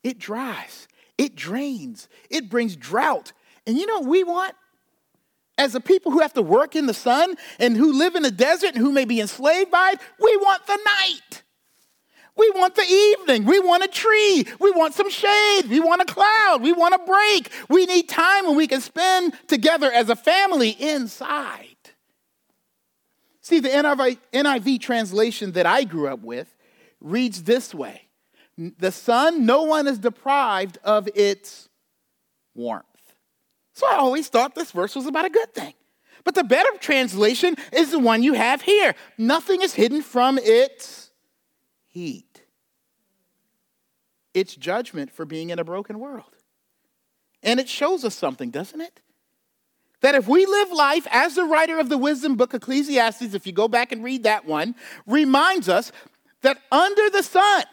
It 0.03 0.19
dries, 0.19 0.89
it 1.17 1.35
drains, 1.35 2.09
it 2.29 2.51
brings 2.51 2.77
drought. 2.77 3.33
And 3.67 3.79
you 3.79 3.87
know 3.87 4.01
what 4.01 4.09
we 4.09 4.25
want? 4.25 4.55
As 5.57 5.75
a 5.75 5.81
people 5.81 6.13
who 6.13 6.21
have 6.21 6.35
to 6.35 6.43
work 6.43 6.77
in 6.77 6.87
the 6.87 6.95
sun 6.95 7.37
and 7.59 7.77
who 7.77 7.93
live 7.93 8.15
in 8.15 8.23
the 8.23 8.31
desert 8.31 8.75
and 8.75 8.79
who 8.79 8.93
may 8.93 9.05
be 9.05 9.21
enslaved 9.21 9.71
by 9.71 9.93
it, 9.95 10.01
we 10.21 10.37
want 10.37 10.67
the 10.67 10.79
night. 10.85 11.43
We 12.39 12.51
want 12.51 12.77
the 12.77 12.83
evening. 12.83 13.47
We 13.47 13.59
want 13.59 13.83
a 13.83 13.89
tree. 13.89 14.47
We 14.61 14.71
want 14.71 14.95
some 14.95 15.11
shade. 15.11 15.63
We 15.69 15.81
want 15.81 16.03
a 16.03 16.05
cloud. 16.05 16.63
We 16.63 16.73
want 16.73 16.95
a 16.95 16.99
break. 17.05 17.51
We 17.69 17.85
need 17.85 18.09
time 18.09 18.47
when 18.47 18.55
we 18.55 18.69
can 18.69 18.81
spend 18.81 19.35
together 19.49 19.91
as 19.91 20.09
a 20.09 20.15
family 20.15 20.71
inside. 20.71 21.65
See, 23.41 23.59
the 23.59 23.71
NIV, 23.71 24.19
NIV 24.33 24.81
translation 24.81 25.53
that 25.53 25.67
I 25.67 25.83
grew 25.83 26.07
up 26.07 26.21
with 26.21 26.55
reads 27.01 27.43
this 27.43 27.75
way 27.75 28.03
The 28.57 28.93
sun, 28.93 29.45
no 29.45 29.65
one 29.65 29.89
is 29.89 29.99
deprived 29.99 30.79
of 30.85 31.09
its 31.17 31.69
warmth. 32.55 32.85
So 33.73 33.89
I 33.89 33.97
always 33.97 34.29
thought 34.29 34.55
this 34.55 34.71
verse 34.71 34.95
was 34.95 35.07
about 35.07 35.25
a 35.25 35.31
good 35.31 35.53
thing. 35.55 35.75
But 36.23 36.37
the 36.37 36.45
better 36.45 36.71
translation 36.79 37.57
is 37.73 37.91
the 37.91 37.99
one 37.99 38.23
you 38.23 38.35
have 38.35 38.63
here. 38.63 38.95
Nothing 39.17 39.63
is 39.63 39.75
hidden 39.75 40.03
from 40.03 40.39
its 40.39 41.11
heat 41.87 42.28
its 44.39 44.55
judgment 44.55 45.11
for 45.11 45.25
being 45.25 45.51
in 45.51 45.59
a 45.59 45.65
broken 45.65 45.99
world. 45.99 46.37
And 47.43 47.61
it 47.61 47.69
shows 47.69 48.05
us 48.05 48.15
something, 48.15 48.51
doesn't 48.51 48.81
it? 48.81 49.01
That 50.01 50.15
if 50.15 50.29
we 50.29 50.47
live 50.47 50.71
life 50.71 51.07
as 51.11 51.35
the 51.35 51.45
writer 51.45 51.79
of 51.79 51.89
the 51.89 51.99
wisdom 51.99 52.37
book, 52.37 52.55
Ecclesiastes, 52.55 53.35
if 53.35 53.47
you 53.47 53.53
go 53.53 53.69
back 53.69 53.91
and 53.93 54.05
read 54.05 54.23
that 54.23 54.45
one, 54.45 54.75
reminds 55.07 55.69
us 55.69 55.91
that 56.43 56.59
under 56.71 57.11
the 57.11 57.23
sun, 57.23 57.65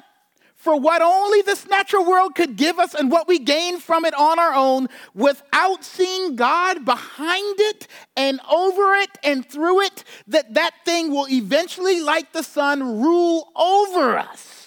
for 0.55 0.79
what 0.79 1.03
only 1.03 1.43
this 1.43 1.67
natural 1.67 2.03
world 2.03 2.33
could 2.33 2.55
give 2.55 2.79
us 2.79 2.95
and 2.95 3.11
what 3.11 3.27
we 3.27 3.37
gain 3.37 3.79
from 3.79 4.03
it 4.03 4.15
on 4.15 4.39
our 4.39 4.55
own 4.55 4.87
without 5.13 5.83
seeing 5.83 6.35
God 6.35 6.83
behind 6.83 7.59
it 7.59 7.87
and 8.17 8.39
over 8.51 8.95
it 8.95 9.11
and 9.23 9.47
through 9.47 9.81
it, 9.81 10.03
that 10.27 10.55
that 10.55 10.73
thing 10.83 11.11
will 11.11 11.27
eventually, 11.29 12.01
like 12.01 12.33
the 12.33 12.41
sun, 12.41 12.99
rule 12.99 13.51
over 13.55 14.17
us. 14.17 14.64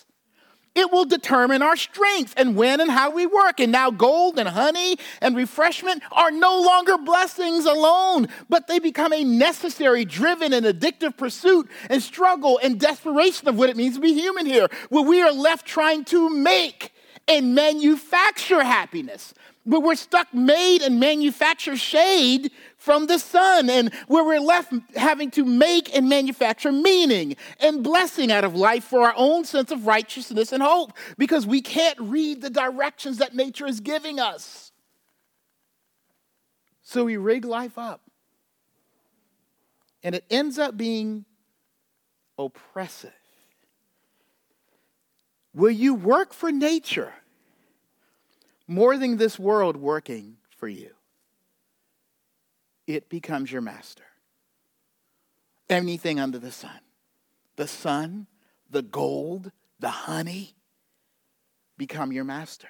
It 0.79 0.93
will 0.93 1.07
determine 1.07 1.61
our 1.61 1.75
strength 1.75 2.35
and 2.37 2.55
when 2.55 2.81
and 2.81 2.89
how 2.89 3.11
we 3.11 3.27
work. 3.27 3.59
And 3.59 3.73
now, 3.73 3.91
gold 3.91 4.39
and 4.39 4.49
honey 4.49 4.97
and 5.21 5.35
refreshment 5.35 6.05
are 6.13 6.31
no 6.31 6.63
longer 6.63 6.97
blessings 6.97 7.65
alone, 7.65 8.29
but 8.49 8.69
they 8.69 8.79
become 8.79 9.13
a 9.13 9.25
necessary, 9.25 10.05
driven, 10.05 10.53
and 10.53 10.65
addictive 10.65 11.17
pursuit 11.17 11.69
and 11.91 12.01
struggle 12.01 12.61
and 12.63 12.79
desperation 12.79 13.49
of 13.49 13.59
what 13.59 13.71
it 13.71 13.77
means 13.77 13.97
to 13.97 14.01
be 14.01 14.13
human 14.13 14.47
here, 14.47 14.69
where 14.89 15.03
we 15.03 15.21
are 15.21 15.33
left 15.33 15.67
trying 15.67 16.05
to 16.05 16.31
make 16.31 16.93
and 17.27 17.57
manufacture 17.57 18.63
happiness. 18.63 19.35
But 19.69 19.83
we're 19.83 19.97
stuck, 19.97 20.33
made, 20.33 20.81
and 20.81 20.99
manufacture 20.99 21.77
shade 21.77 22.51
from 22.79 23.07
the 23.07 23.19
sun, 23.19 23.69
and 23.69 23.93
where 24.07 24.25
we're 24.25 24.41
left 24.41 24.73
having 24.97 25.31
to 25.33 25.45
make 25.45 25.95
and 25.95 26.09
manufacture 26.09 26.73
meaning 26.73 27.37
and 27.61 27.85
blessing 27.85 28.33
out 28.33 28.45
of 28.45 28.55
life 28.55 28.85
for 28.85 29.03
our 29.03 29.13
own 29.15 29.45
sense 29.45 29.71
of 29.71 29.87
righteousness 29.87 30.53
and 30.53 30.63
hope 30.63 30.95
because 31.19 31.47
we 31.47 31.61
can't 31.61 32.01
read 32.01 32.41
the 32.41 32.49
directions 32.49 33.19
that 33.19 33.35
nature 33.35 33.67
is 33.67 33.81
giving 33.81 34.19
us. 34.19 34.73
So 36.81 37.05
we 37.05 37.19
rig 37.19 37.45
life 37.45 37.77
up, 37.77 38.01
and 40.03 40.15
it 40.15 40.25
ends 40.31 40.59
up 40.59 40.79
being 40.79 41.27
oppressive. 42.39 43.13
Will 45.53 45.71
you 45.71 45.95
work 45.95 46.33
for 46.33 46.51
nature 46.51 47.13
more 48.69 48.97
than 48.97 49.17
this 49.17 49.39
world 49.39 49.77
working 49.77 50.37
for 50.57 50.69
you? 50.69 50.91
it 52.89 53.11
becomes 53.11 53.53
your 53.53 53.61
master. 53.61 54.03
Anything 55.69 56.19
under 56.19 56.39
the 56.39 56.51
sun. 56.51 56.81
The 57.57 57.69
sun, 57.69 58.27
the 58.71 58.83
gold, 58.83 59.53
the 59.79 59.91
honey 59.91 60.55
become 61.77 62.11
your 62.13 62.25
master. 62.25 62.69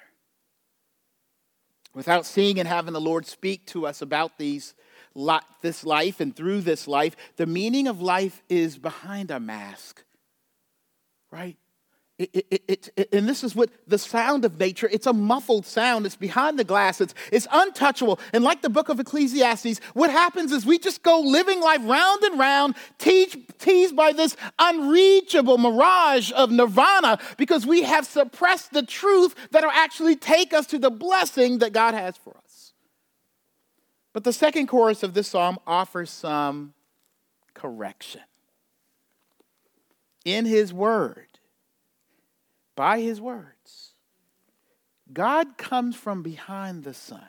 Without 1.95 2.25
seeing 2.25 2.59
and 2.59 2.67
having 2.67 2.93
the 2.93 3.01
Lord 3.01 3.25
speak 3.25 3.65
to 3.67 3.87
us 3.87 4.01
about 4.01 4.37
these, 4.37 4.75
this 5.61 5.85
life 5.85 6.19
and 6.19 6.35
through 6.35 6.61
this 6.61 6.87
life, 6.87 7.15
the 7.37 7.47
meaning 7.47 7.87
of 7.87 8.01
life 8.01 8.43
is 8.49 8.77
behind 8.77 9.31
a 9.31 9.39
mask, 9.39 10.03
right? 11.31 11.57
It, 12.19 12.45
it, 12.51 12.89
it, 12.97 13.13
and 13.13 13.29
this 13.29 13.45
is 13.45 13.55
what 13.55 13.69
the 13.87 13.97
sound 13.97 14.43
of 14.43 14.59
nature, 14.59 14.89
it's 14.91 15.07
a 15.07 15.13
muffled 15.13 15.65
sound. 15.65 16.05
It's 16.05 16.17
behind 16.17 16.59
the 16.59 16.65
glass. 16.65 16.99
It's, 16.99 17.15
it's 17.31 17.47
untouchable. 17.49 18.19
And 18.33 18.43
like 18.43 18.61
the 18.61 18.69
book 18.69 18.89
of 18.89 18.99
Ecclesiastes, 18.99 19.79
what 19.93 20.09
happens 20.09 20.51
is 20.51 20.65
we 20.65 20.79
just 20.79 21.01
go 21.01 21.21
living 21.21 21.61
life 21.61 21.79
round 21.85 22.21
and 22.23 22.37
round, 22.37 22.75
teased, 22.97 23.37
teased 23.57 23.95
by 23.95 24.11
this 24.11 24.35
unreachable 24.59 25.57
mirage 25.57 26.33
of 26.33 26.51
nirvana 26.51 27.19
because 27.37 27.65
we 27.65 27.83
have 27.83 28.05
suppressed 28.05 28.73
the 28.73 28.83
truth 28.83 29.33
that'll 29.51 29.71
actually 29.71 30.17
take 30.17 30.53
us 30.53 30.67
to 30.67 30.77
the 30.77 30.91
blessing 30.91 31.59
that 31.59 31.71
God 31.71 31.93
has 31.93 32.17
for 32.17 32.35
us. 32.35 32.73
But 34.11 34.25
the 34.25 34.33
second 34.33 34.67
chorus 34.67 35.03
of 35.03 35.13
this 35.13 35.29
psalm 35.29 35.57
offers 35.65 36.09
some 36.09 36.73
correction. 37.53 38.21
In 40.25 40.45
his 40.45 40.73
word, 40.73 41.38
by 42.79 43.01
his 43.01 43.19
words. 43.19 43.91
God 45.11 45.57
comes 45.57 45.97
from 45.97 46.23
behind 46.23 46.85
the 46.85 46.93
sun 46.93 47.27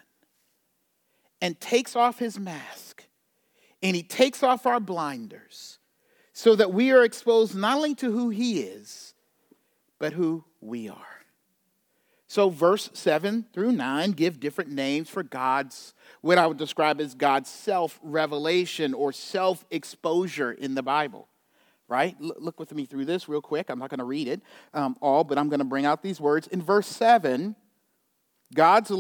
and 1.41 1.59
takes 1.59 1.97
off 1.97 2.21
his 2.21 2.39
mask 2.39 3.03
and 3.83 3.97
he 3.97 4.05
takes 4.05 4.45
off 4.45 4.65
our 4.65 4.79
blinders 4.79 5.81
so 6.33 6.55
that 6.55 6.73
we 6.73 6.93
are 6.93 7.03
exposed 7.03 7.57
not 7.57 7.79
only 7.79 7.97
to 7.97 8.13
who 8.13 8.29
he 8.29 8.61
is, 8.61 9.13
but 9.99 10.13
who 10.13 10.45
we 10.61 10.89
are. 10.89 11.25
So, 12.29 12.49
verse 12.49 12.89
7 12.93 13.47
through 13.53 13.73
9 13.73 14.13
give 14.13 14.39
different 14.39 14.71
names 14.71 15.11
for 15.11 15.25
God's, 15.25 15.95
what 16.21 16.39
I 16.39 16.47
would 16.47 16.59
describe 16.59 17.01
as 17.01 17.17
God's 17.17 17.51
self 17.51 17.99
revelation 18.05 18.95
or 18.95 19.11
self 19.11 19.65
exposure 19.73 20.53
in 20.53 20.77
the 20.77 20.83
Bible 20.85 21.27
right? 21.91 22.17
Look 22.21 22.61
with 22.61 22.73
me 22.73 22.87
through 22.87 23.05
this 23.05 23.29
real 23.29 23.43
quick. 23.43 23.69
I'm 23.69 23.81
not 23.81 23.91
going 23.91 23.99
to 23.99 24.05
read 24.05 24.29
it 24.29 24.41
um, 24.73 24.97
all, 25.03 25.25
but 25.25 25.37
I'm 25.37 25.49
going 25.49 25.59
to 25.59 25.65
bring 25.65 25.85
out 25.85 26.03
these 26.03 26.21
words. 26.21 26.47
In 26.47 26.63
verse 26.63 26.87
7, 26.87 27.57
God's, 28.55 28.93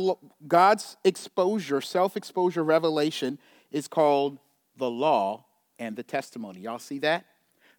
God's 0.46 0.96
exposure, 1.04 1.80
self 1.80 2.16
exposure 2.16 2.64
revelation 2.64 3.38
is 3.70 3.86
called 3.86 4.38
the 4.76 4.90
law 4.90 5.44
and 5.78 5.94
the 5.94 6.02
testimony. 6.02 6.60
Y'all 6.60 6.80
see 6.80 6.98
that? 6.98 7.24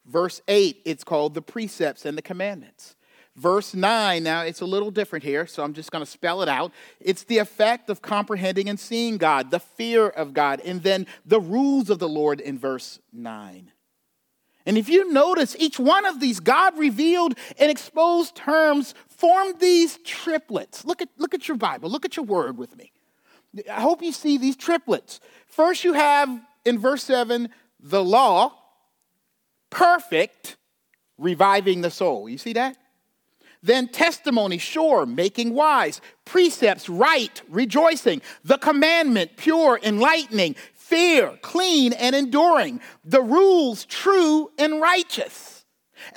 Verse 0.06 0.41
8, 0.47 0.82
it's 0.86 1.04
called 1.04 1.34
the 1.34 1.41
precepts 1.41 2.06
and 2.06 2.17
the 2.17 2.21
commandments. 2.21 2.95
Verse 3.36 3.74
9, 3.74 4.24
now 4.24 4.41
it's 4.41 4.62
a 4.62 4.65
little 4.65 4.91
different 4.91 5.24
here, 5.24 5.45
so 5.45 5.63
I'm 5.63 5.74
just 5.74 5.91
going 5.91 6.04
to 6.04 6.10
spell 6.10 6.41
it 6.41 6.50
out. 6.50 6.71
It's 7.00 7.24
the 7.24 7.38
effect 7.38 7.89
of 7.89 8.02
comprehending 8.02 8.67
and 8.67 8.80
seeing 8.80 9.17
God, 9.17 9.52
the 9.52 9.60
fear 9.60 10.08
of 10.08 10.34
God, 10.34 10.62
and 10.65 10.84
then 10.84 11.06
the 11.26 11.39
rules 11.39 11.89
of 11.89 12.00
the 12.00 12.10
Lord 12.10 12.39
in 12.39 12.58
verse 12.58 13.00
9. 13.13 13.71
And 14.65 14.78
if 14.78 14.89
you 14.89 15.12
notice, 15.12 15.56
each 15.60 15.80
one 15.80 16.06
of 16.06 16.19
these 16.19 16.39
God 16.39 16.78
revealed 16.78 17.36
and 17.58 17.71
exposed 17.71 18.36
terms 18.36 18.93
formed 19.08 19.60
these 19.60 19.97
triplets. 20.04 20.86
Look 20.86 21.02
at, 21.02 21.10
look 21.17 21.34
at 21.34 21.47
your 21.47 21.58
Bible, 21.58 21.89
look 21.89 22.06
at 22.06 22.15
your 22.15 22.26
word 22.26 22.58
with 22.58 22.76
me. 22.78 22.91
I 23.69 23.82
hope 23.82 24.02
you 24.02 24.12
see 24.12 24.38
these 24.38 24.56
triplets. 24.56 25.19
First, 25.47 25.84
you 25.84 25.93
have 25.93 26.30
in 26.65 26.80
verse 26.80 27.04
7 27.04 27.50
the 27.80 28.04
law, 28.04 28.54
perfect, 29.69 30.58
reviving 31.17 31.82
the 31.82 31.91
soul. 31.91 32.30
You 32.30 32.38
see 32.38 32.54
that? 32.54 32.78
Then 33.63 33.88
testimony, 33.89 34.58
sure, 34.58 35.06
making 35.06 35.54
wise. 35.54 36.02
Precepts, 36.26 36.89
right, 36.89 37.41
rejoicing. 37.47 38.21
The 38.43 38.58
commandment, 38.58 39.38
pure, 39.38 39.80
enlightening 39.84 40.56
fair, 40.91 41.38
clean, 41.41 41.93
and 41.93 42.13
enduring. 42.13 42.82
The 43.06 43.21
rules, 43.21 43.86
true 43.86 44.51
and 44.60 44.82
righteous. 44.82 45.65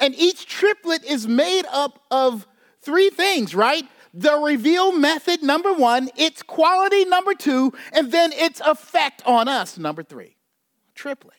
And 0.01 0.15
each 0.17 0.47
triplet 0.47 1.05
is 1.05 1.29
made 1.29 1.65
up 1.71 2.01
of 2.11 2.47
three 2.83 3.09
things, 3.11 3.55
right? 3.55 3.85
The 4.13 4.37
reveal 4.37 4.93
method, 4.93 5.43
number 5.43 5.73
one, 5.73 6.11
its 6.17 6.43
quality, 6.43 7.05
number 7.05 7.35
two, 7.35 7.73
and 7.93 8.11
then 8.11 8.33
its 8.33 8.61
effect 8.61 9.23
on 9.25 9.49
us, 9.49 9.79
number 9.79 10.03
three. 10.03 10.37
Triplet. 10.95 11.37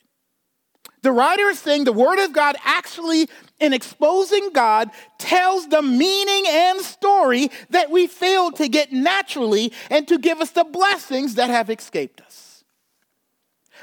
The 1.02 1.12
writer 1.12 1.48
is 1.50 1.58
saying 1.58 1.84
the 1.84 1.92
Word 1.92 2.18
of 2.24 2.32
God 2.32 2.56
actually, 2.64 3.28
in 3.60 3.72
exposing 3.72 4.50
God, 4.52 4.90
tells 5.18 5.68
the 5.68 5.82
meaning 5.82 6.44
and 6.48 6.80
story 6.80 7.50
that 7.70 7.90
we 7.90 8.06
failed 8.06 8.56
to 8.56 8.68
get 8.68 8.92
naturally 8.92 9.72
and 9.90 10.08
to 10.08 10.18
give 10.18 10.40
us 10.40 10.50
the 10.50 10.64
blessings 10.64 11.36
that 11.36 11.50
have 11.50 11.70
escaped 11.70 12.20
us. 12.22 12.25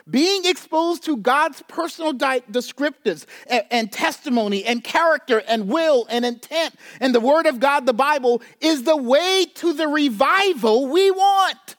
Being 0.09 0.45
exposed 0.45 1.03
to 1.05 1.17
God's 1.17 1.61
personal 1.67 2.13
di- 2.13 2.41
descriptives 2.51 3.25
and, 3.47 3.63
and 3.71 3.91
testimony 3.91 4.65
and 4.65 4.83
character 4.83 5.41
and 5.47 5.69
will 5.69 6.05
and 6.09 6.25
intent 6.25 6.75
and 6.99 7.15
the 7.15 7.21
Word 7.21 7.45
of 7.45 7.59
God, 7.59 7.85
the 7.85 7.93
Bible, 7.93 8.41
is 8.59 8.83
the 8.83 8.97
way 8.97 9.45
to 9.55 9.73
the 9.73 9.87
revival 9.87 10.87
we 10.87 11.09
want. 11.09 11.75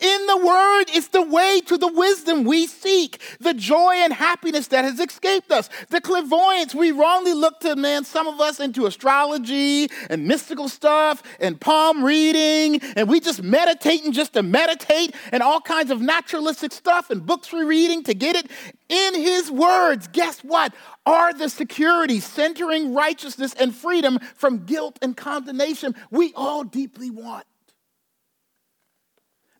In 0.00 0.26
the 0.26 0.36
Word, 0.36 0.84
it's 0.88 1.08
the 1.08 1.22
way 1.22 1.60
to 1.66 1.76
the 1.76 1.88
wisdom 1.92 2.44
we 2.44 2.66
seek, 2.66 3.20
the 3.40 3.54
joy 3.54 3.94
and 3.96 4.12
happiness 4.12 4.68
that 4.68 4.84
has 4.84 4.98
escaped 4.98 5.50
us, 5.52 5.68
the 5.90 6.00
clairvoyance. 6.00 6.74
We 6.74 6.92
wrongly 6.92 7.34
look 7.34 7.60
to, 7.60 7.76
man, 7.76 8.04
some 8.04 8.26
of 8.26 8.40
us 8.40 8.60
into 8.60 8.86
astrology 8.86 9.88
and 10.08 10.26
mystical 10.26 10.68
stuff 10.68 11.22
and 11.40 11.60
palm 11.60 12.04
reading, 12.04 12.80
and 12.96 13.08
we 13.08 13.20
just 13.20 13.42
meditating 13.42 14.12
just 14.12 14.32
to 14.34 14.42
meditate 14.42 15.14
and 15.30 15.42
all 15.42 15.60
kinds 15.60 15.90
of 15.90 16.00
naturalistic 16.00 16.72
stuff 16.72 17.10
and 17.10 17.24
books 17.24 17.52
we're 17.52 17.66
reading 17.66 18.02
to 18.04 18.14
get 18.14 18.36
it. 18.36 18.50
In 18.88 19.14
His 19.14 19.50
words, 19.50 20.08
guess 20.08 20.40
what? 20.40 20.74
Are 21.04 21.32
the 21.32 21.48
security 21.48 22.20
centering 22.20 22.94
righteousness 22.94 23.54
and 23.54 23.74
freedom 23.74 24.18
from 24.34 24.64
guilt 24.64 24.98
and 25.02 25.16
condemnation 25.16 25.94
we 26.10 26.32
all 26.34 26.64
deeply 26.64 27.10
want. 27.10 27.44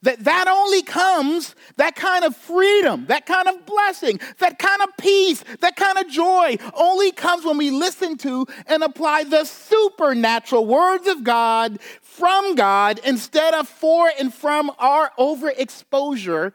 That 0.02 0.24
that 0.24 0.48
only 0.48 0.82
comes 0.82 1.54
that 1.76 1.94
kind 1.96 2.24
of 2.24 2.36
freedom 2.36 3.06
that 3.06 3.26
kind 3.26 3.48
of 3.48 3.64
blessing 3.66 4.18
that 4.38 4.58
kind 4.58 4.82
of 4.82 4.88
peace 4.98 5.44
that 5.60 5.76
kind 5.76 5.98
of 5.98 6.08
joy 6.08 6.56
only 6.74 7.12
comes 7.12 7.44
when 7.44 7.56
we 7.56 7.70
listen 7.70 8.16
to 8.18 8.46
and 8.66 8.82
apply 8.82 9.24
the 9.24 9.44
supernatural 9.44 10.66
words 10.66 11.06
of 11.06 11.24
god 11.24 11.80
from 12.00 12.54
god 12.54 13.00
instead 13.04 13.54
of 13.54 13.68
for 13.68 14.10
and 14.18 14.34
from 14.34 14.70
our 14.78 15.10
overexposure 15.18 16.52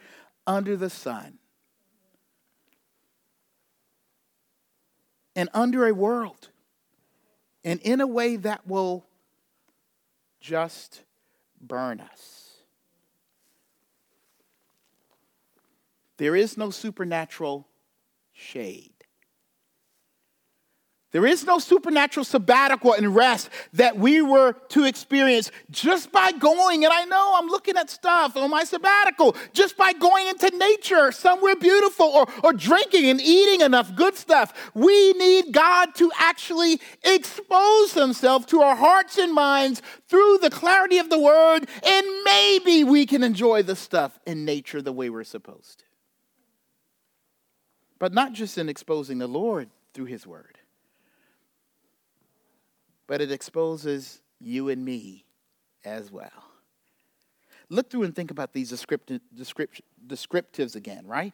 under 0.47 0.77
the 0.77 0.89
sun. 0.89 1.37
And 5.35 5.49
under 5.53 5.85
a 5.85 5.93
world. 5.93 6.49
And 7.63 7.79
in 7.81 8.01
a 8.01 8.07
way 8.07 8.37
that 8.37 8.65
will 8.65 9.05
just 10.39 11.03
burn 11.61 11.99
us 11.99 12.46
There 16.17 16.35
is 16.35 16.57
no 16.57 16.71
supernatural 16.71 17.67
shade. 18.33 18.93
There 21.11 21.25
is 21.25 21.45
no 21.45 21.57
supernatural 21.57 22.25
sabbatical 22.25 22.93
and 22.93 23.15
rest 23.15 23.49
that 23.73 23.97
we 23.97 24.21
were 24.21 24.53
to 24.69 24.83
experience 24.83 25.51
just 25.71 26.11
by 26.11 26.33
going. 26.33 26.83
And 26.83 26.93
I 26.93 27.05
know 27.05 27.33
I'm 27.37 27.47
looking 27.47 27.77
at 27.77 27.89
stuff 27.89 28.35
on 28.35 28.51
my 28.51 28.65
sabbatical, 28.65 29.35
just 29.53 29.77
by 29.77 29.93
going 29.93 30.27
into 30.27 30.55
nature 30.57 31.13
somewhere 31.13 31.55
beautiful 31.55 32.07
or, 32.07 32.27
or 32.43 32.51
drinking 32.51 33.05
and 33.09 33.21
eating 33.21 33.61
enough 33.61 33.95
good 33.95 34.15
stuff. 34.15 34.71
We 34.73 35.13
need 35.13 35.53
God 35.53 35.95
to 35.95 36.11
actually 36.19 36.81
expose 37.03 37.93
Himself 37.93 38.45
to 38.47 38.61
our 38.61 38.75
hearts 38.75 39.17
and 39.17 39.33
minds 39.33 39.81
through 40.09 40.39
the 40.39 40.49
clarity 40.49 40.97
of 40.97 41.09
the 41.09 41.19
Word, 41.19 41.67
and 41.83 42.23
maybe 42.25 42.83
we 42.83 43.05
can 43.05 43.23
enjoy 43.23 43.63
the 43.63 43.75
stuff 43.75 44.19
in 44.27 44.43
nature 44.43 44.81
the 44.81 44.93
way 44.93 45.09
we're 45.09 45.23
supposed 45.23 45.79
to 45.79 45.86
but 47.99 48.13
not 48.13 48.33
just 48.33 48.57
in 48.57 48.69
exposing 48.69 49.17
the 49.17 49.27
Lord 49.27 49.69
through 49.93 50.05
His 50.05 50.25
Word, 50.25 50.57
but 53.07 53.21
it 53.21 53.31
exposes 53.31 54.21
you 54.39 54.69
and 54.69 54.83
me 54.83 55.25
as 55.85 56.11
well. 56.11 56.29
Look 57.69 57.89
through 57.89 58.03
and 58.03 58.15
think 58.15 58.31
about 58.31 58.53
these 58.53 58.71
descripti- 58.71 59.21
descript- 59.33 59.81
descriptives 60.05 60.75
again, 60.75 61.05
right? 61.05 61.33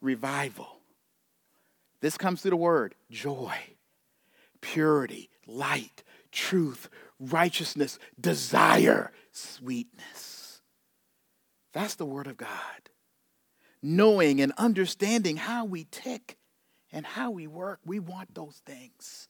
Revival. 0.00 0.78
This 2.00 2.16
comes 2.16 2.42
through 2.42 2.50
the 2.50 2.56
Word 2.56 2.94
joy, 3.10 3.54
purity, 4.60 5.30
light, 5.46 6.02
truth, 6.32 6.88
righteousness, 7.18 7.98
desire, 8.18 9.12
sweetness. 9.32 10.60
That's 11.72 11.94
the 11.94 12.06
Word 12.06 12.26
of 12.26 12.36
God 12.36 12.89
knowing 13.82 14.40
and 14.40 14.52
understanding 14.58 15.36
how 15.36 15.64
we 15.64 15.86
tick 15.90 16.36
and 16.92 17.06
how 17.06 17.30
we 17.30 17.46
work. 17.46 17.80
We 17.84 17.98
want 17.98 18.34
those 18.34 18.60
things. 18.66 19.28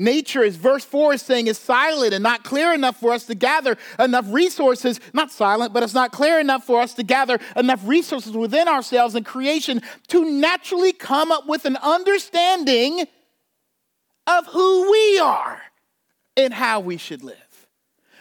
Nature, 0.00 0.44
as 0.44 0.54
verse 0.54 0.84
4 0.84 1.14
is 1.14 1.22
saying, 1.22 1.48
is 1.48 1.58
silent 1.58 2.14
and 2.14 2.22
not 2.22 2.44
clear 2.44 2.72
enough 2.72 3.00
for 3.00 3.12
us 3.12 3.24
to 3.26 3.34
gather 3.34 3.76
enough 3.98 4.26
resources. 4.28 5.00
Not 5.12 5.32
silent, 5.32 5.72
but 5.72 5.82
it's 5.82 5.94
not 5.94 6.12
clear 6.12 6.38
enough 6.38 6.64
for 6.64 6.80
us 6.80 6.94
to 6.94 7.02
gather 7.02 7.40
enough 7.56 7.80
resources 7.84 8.32
within 8.32 8.68
ourselves 8.68 9.16
and 9.16 9.26
creation 9.26 9.82
to 10.08 10.24
naturally 10.30 10.92
come 10.92 11.32
up 11.32 11.48
with 11.48 11.64
an 11.64 11.76
understanding 11.78 13.06
of 14.28 14.46
who 14.46 14.88
we 14.88 15.18
are 15.18 15.60
and 16.36 16.54
how 16.54 16.78
we 16.78 16.96
should 16.96 17.24
live. 17.24 17.47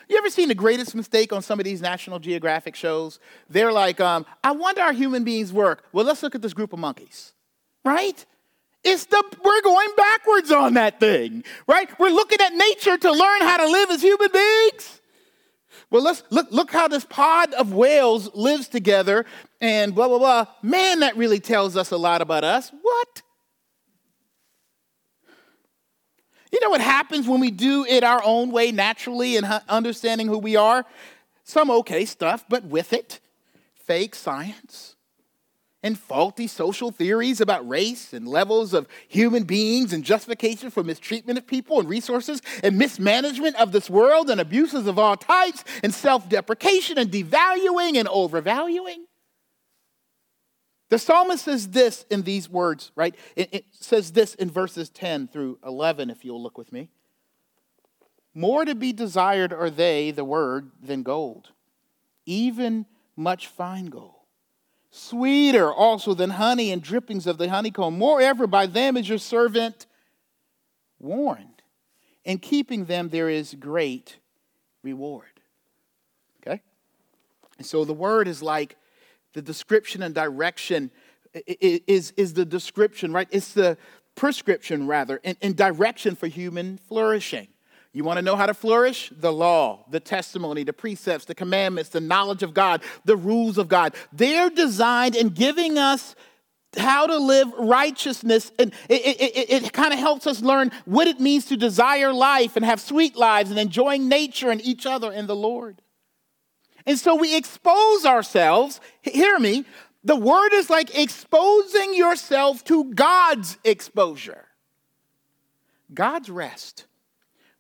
You 0.10 0.18
ever 0.18 0.30
seen 0.30 0.48
the 0.48 0.56
greatest 0.56 0.96
mistake 0.96 1.34
on 1.34 1.42
some 1.42 1.60
of 1.60 1.66
these 1.66 1.82
National 1.82 2.20
Geographic 2.20 2.76
shows? 2.76 3.20
They're 3.50 3.72
like, 3.74 4.00
um, 4.00 4.26
I 4.44 4.52
wonder 4.52 4.82
how 4.82 4.94
human 4.94 5.24
beings 5.24 5.52
work. 5.52 5.84
Well, 5.92 6.06
let's 6.06 6.24
look 6.24 6.36
at 6.36 6.42
this 6.42 6.54
group 6.54 6.72
of 6.72 6.80
monkeys, 6.80 7.34
right? 7.84 8.26
It's 8.84 9.06
the 9.06 9.22
we're 9.44 9.62
going 9.62 9.90
backwards 9.98 10.52
on 10.52 10.76
that 10.76 11.00
thing, 11.00 11.44
right? 11.68 11.90
We're 12.00 12.10
looking 12.10 12.40
at 12.40 12.54
nature 12.54 12.98
to 12.98 13.12
learn 13.12 13.42
how 13.42 13.58
to 13.58 13.70
live 13.70 13.90
as 13.92 14.02
human 14.02 14.30
beings. 14.32 15.02
Well, 15.90 16.04
let's 16.04 16.24
look, 16.30 16.48
look 16.52 16.72
how 16.72 16.88
this 16.88 17.06
pod 17.06 17.54
of 17.54 17.74
whales 17.74 18.34
lives 18.34 18.68
together 18.68 19.26
and 19.62 19.94
blah, 19.94 20.08
blah, 20.08 20.20
blah. 20.20 20.46
Man, 20.62 21.00
that 21.00 21.18
really 21.18 21.40
tells 21.40 21.76
us 21.76 21.92
a 21.92 21.98
lot 21.98 22.22
about 22.22 22.44
us. 22.44 22.72
What? 22.82 23.22
You 26.52 26.60
know 26.62 26.70
what 26.70 26.82
happens 26.82 27.28
when 27.28 27.40
we 27.40 27.52
do 27.52 27.86
it 27.86 28.04
our 28.04 28.22
own 28.24 28.52
way 28.52 28.72
naturally 28.72 29.36
and 29.38 29.46
understanding 29.68 30.28
who 30.28 30.38
we 30.38 30.56
are? 30.56 30.86
Some 31.44 31.70
okay 31.72 32.06
stuff, 32.06 32.46
but 32.48 32.66
with 32.66 32.94
it, 32.94 33.20
fake 33.76 34.16
science 34.16 34.96
and 35.84 35.98
faulty 35.98 36.48
social 36.48 36.92
theories 36.92 37.40
about 37.40 37.68
race 37.68 38.12
and 38.12 38.28
levels 38.28 38.74
of 38.74 38.88
human 39.08 39.44
beings 39.44 39.94
and 39.94 40.04
justification 40.04 40.70
for 40.70 40.84
mistreatment 40.84 41.38
of 41.38 41.48
people 41.48 41.80
and 41.80 41.88
resources 41.88 42.42
and 42.64 42.78
mismanagement 42.78 43.56
of 43.56 43.72
this 43.72 43.90
world 43.90 44.30
and 44.30 44.42
abuses 44.42 44.88
of 44.88 44.98
all 44.98 45.16
types 45.16 45.64
and 45.84 45.94
self 45.94 46.28
deprecation 46.28 46.98
and 46.98 47.12
devaluing 47.12 47.96
and 47.96 48.08
overvaluing. 48.08 49.06
The 50.90 51.00
psalmist 51.00 51.46
says 51.46 51.70
this 51.70 52.06
in 52.10 52.24
these 52.24 52.50
words, 52.50 52.92
right? 52.96 53.14
It, 53.36 53.50
it, 53.52 53.66
says 53.72 54.12
this 54.12 54.36
in 54.36 54.50
verses 54.50 54.90
10 54.90 55.28
through 55.28 55.60
11, 55.66 56.10
if 56.10 56.24
you'll 56.24 56.42
look 56.42 56.58
with 56.58 56.72
me. 56.72 56.90
More 58.34 58.64
to 58.64 58.76
be 58.76 58.94
desired 58.94 59.52
are 59.52 59.70
they, 59.70 60.12
the 60.12 60.24
word, 60.24 60.72
than 60.82 61.04
gold, 61.04 61.52
even 62.26 62.86
much 63.16 63.48
fine 63.48 63.88
gold. 63.88 64.14
Sweeter 64.92 65.74
also 65.74 66.14
than 66.14 66.30
honey 66.32 66.72
and 66.72 66.82
drippings 66.82 67.28
of 67.28 67.38
the 67.38 67.50
honeycomb. 67.50 67.98
Moreover, 67.98 68.48
by 68.48 68.66
them 68.66 68.96
is 68.96 69.10
your 69.10 69.18
servant 69.18 69.86
warned. 71.00 71.62
In 72.24 72.40
keeping 72.40 72.86
them, 72.86 73.10
there 73.10 73.30
is 73.30 73.56
great 73.56 74.18
reward. 74.84 75.26
Okay? 76.42 76.62
And 77.58 77.66
so 77.66 77.86
the 77.86 77.94
word 77.94 78.28
is 78.28 78.42
like 78.42 78.78
the 79.34 79.42
description 79.42 80.02
and 80.04 80.14
direction 80.14 80.92
is, 81.46 82.12
is 82.18 82.34
the 82.34 82.46
description, 82.46 83.14
right? 83.14 83.28
It's 83.32 83.54
the 83.54 83.78
prescription, 84.16 84.88
rather, 84.88 85.20
and, 85.24 85.38
and 85.42 85.56
direction 85.56 86.16
for 86.16 86.28
human 86.28 86.80
flourishing. 86.88 87.48
You 87.94 88.04
want 88.04 88.18
to 88.18 88.22
know 88.22 88.36
how 88.36 88.46
to 88.46 88.54
flourish? 88.54 89.12
The 89.16 89.32
law, 89.32 89.86
the 89.90 90.00
testimony, 90.00 90.64
the 90.64 90.74
precepts, 90.74 91.26
the 91.26 91.36
commandments, 91.36 91.90
the 91.90 92.02
knowledge 92.02 92.44
of 92.44 92.54
God, 92.54 92.84
the 93.06 93.16
rules 93.16 93.58
of 93.58 93.68
God. 93.68 93.96
They're 94.14 94.50
designed 94.50 95.16
in 95.16 95.30
giving 95.30 95.78
us 95.78 96.16
how 96.76 97.08
to 97.08 97.18
live 97.18 97.52
righteousness. 97.58 98.52
And 98.60 98.72
it, 98.90 99.02
it, 99.02 99.22
it, 99.22 99.64
it 99.64 99.74
kind 99.74 99.94
of 99.94 100.00
helps 100.00 100.28
us 100.28 100.42
learn 100.42 100.72
what 100.86 101.08
it 101.08 101.20
means 101.20 101.46
to 101.46 101.58
desire 101.58 102.14
life 102.14 102.56
and 102.56 102.64
have 102.66 102.80
sweet 102.80 103.16
lives 103.16 103.50
and 103.50 103.60
enjoying 103.60 104.08
nature 104.08 104.52
and 104.52 104.62
each 104.62 104.86
other 104.86 105.12
and 105.12 105.28
the 105.28 105.36
Lord. 105.36 105.82
And 106.88 106.98
so 106.98 107.16
we 107.16 107.36
expose 107.36 108.06
ourselves. 108.06 108.80
Hear 109.02 109.38
me. 109.38 109.66
The 110.06 110.16
word 110.16 110.54
is 110.54 110.70
like 110.70 110.98
exposing 110.98 111.94
yourself 111.94 112.64
to 112.64 112.86
God's 112.86 113.58
exposure. 113.66 114.46
God's 115.94 116.30
rest, 116.30 116.86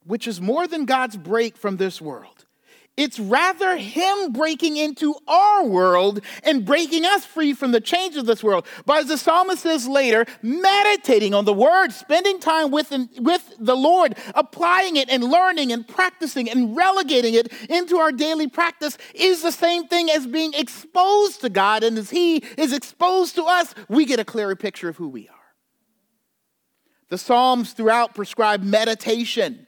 which 0.05 0.27
is 0.27 0.39
more 0.39 0.65
than 0.65 0.85
God's 0.85 1.17
break 1.17 1.57
from 1.57 1.75
this 1.75 2.01
world. 2.01 2.36
It's 2.97 3.19
rather 3.19 3.77
Him 3.77 4.33
breaking 4.33 4.77
into 4.77 5.13
our 5.27 5.63
world 5.63 6.21
and 6.43 6.65
breaking 6.65 7.05
us 7.05 7.23
free 7.23 7.53
from 7.53 7.71
the 7.71 7.79
change 7.79 8.17
of 8.17 8.25
this 8.25 8.43
world. 8.43 8.65
But 8.87 9.01
as 9.01 9.07
the 9.07 9.19
psalmist 9.19 9.61
says 9.61 9.87
later, 9.87 10.25
meditating 10.41 11.35
on 11.35 11.45
the 11.45 11.53
word, 11.53 11.91
spending 11.91 12.39
time 12.39 12.71
with, 12.71 12.91
with 13.19 13.53
the 13.59 13.75
Lord, 13.75 14.17
applying 14.33 14.95
it 14.95 15.09
and 15.09 15.23
learning 15.23 15.71
and 15.71 15.87
practicing 15.87 16.49
and 16.49 16.75
relegating 16.75 17.35
it 17.35 17.53
into 17.69 17.97
our 17.97 18.11
daily 18.11 18.47
practice 18.47 18.97
is 19.13 19.43
the 19.43 19.51
same 19.51 19.87
thing 19.87 20.09
as 20.09 20.25
being 20.25 20.55
exposed 20.55 21.41
to 21.41 21.49
God. 21.49 21.83
And 21.83 21.99
as 21.99 22.09
He 22.09 22.37
is 22.57 22.73
exposed 22.73 23.35
to 23.35 23.43
us, 23.43 23.75
we 23.87 24.05
get 24.05 24.19
a 24.19 24.25
clearer 24.25 24.55
picture 24.55 24.89
of 24.89 24.97
who 24.97 25.07
we 25.07 25.29
are. 25.29 25.35
The 27.09 27.19
Psalms 27.19 27.73
throughout 27.73 28.15
prescribe 28.15 28.63
meditation 28.63 29.67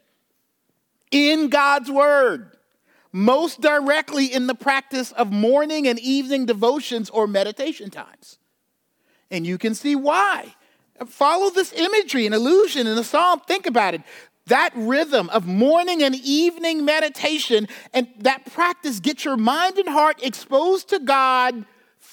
in 1.12 1.50
God's 1.50 1.92
word 1.92 2.56
most 3.12 3.62
directly 3.62 4.32
in 4.32 4.48
the 4.48 4.56
practice 4.56 5.12
of 5.13 5.32
morning 5.32 5.88
and 5.88 6.00
evening 6.00 6.45
devotions 6.45 7.10
or 7.10 7.28
meditation 7.28 7.89
times. 7.89 8.38
And 9.32 9.45
you 9.45 9.58
can 9.58 9.76
see 9.76 9.95
why. 9.95 10.56
Follow 11.08 11.50
this 11.50 11.74
imagery 11.74 12.26
and 12.26 12.36
illusion 12.36 12.86
in 12.88 12.95
the 12.95 13.04
psalm. 13.04 13.39
Think 13.41 13.65
about 13.65 13.93
it. 13.93 14.02
That 14.48 14.72
rhythm 14.76 15.30
of 15.30 15.45
morning 15.45 16.04
and 16.04 16.15
evening 16.15 16.84
meditation 16.84 17.67
and 17.93 18.08
that 18.19 18.52
practice 18.52 19.00
get 19.00 19.24
your 19.24 19.38
mind 19.38 19.78
and 19.78 19.89
heart 19.89 20.24
exposed 20.24 20.89
to 20.89 21.00
God 21.00 21.65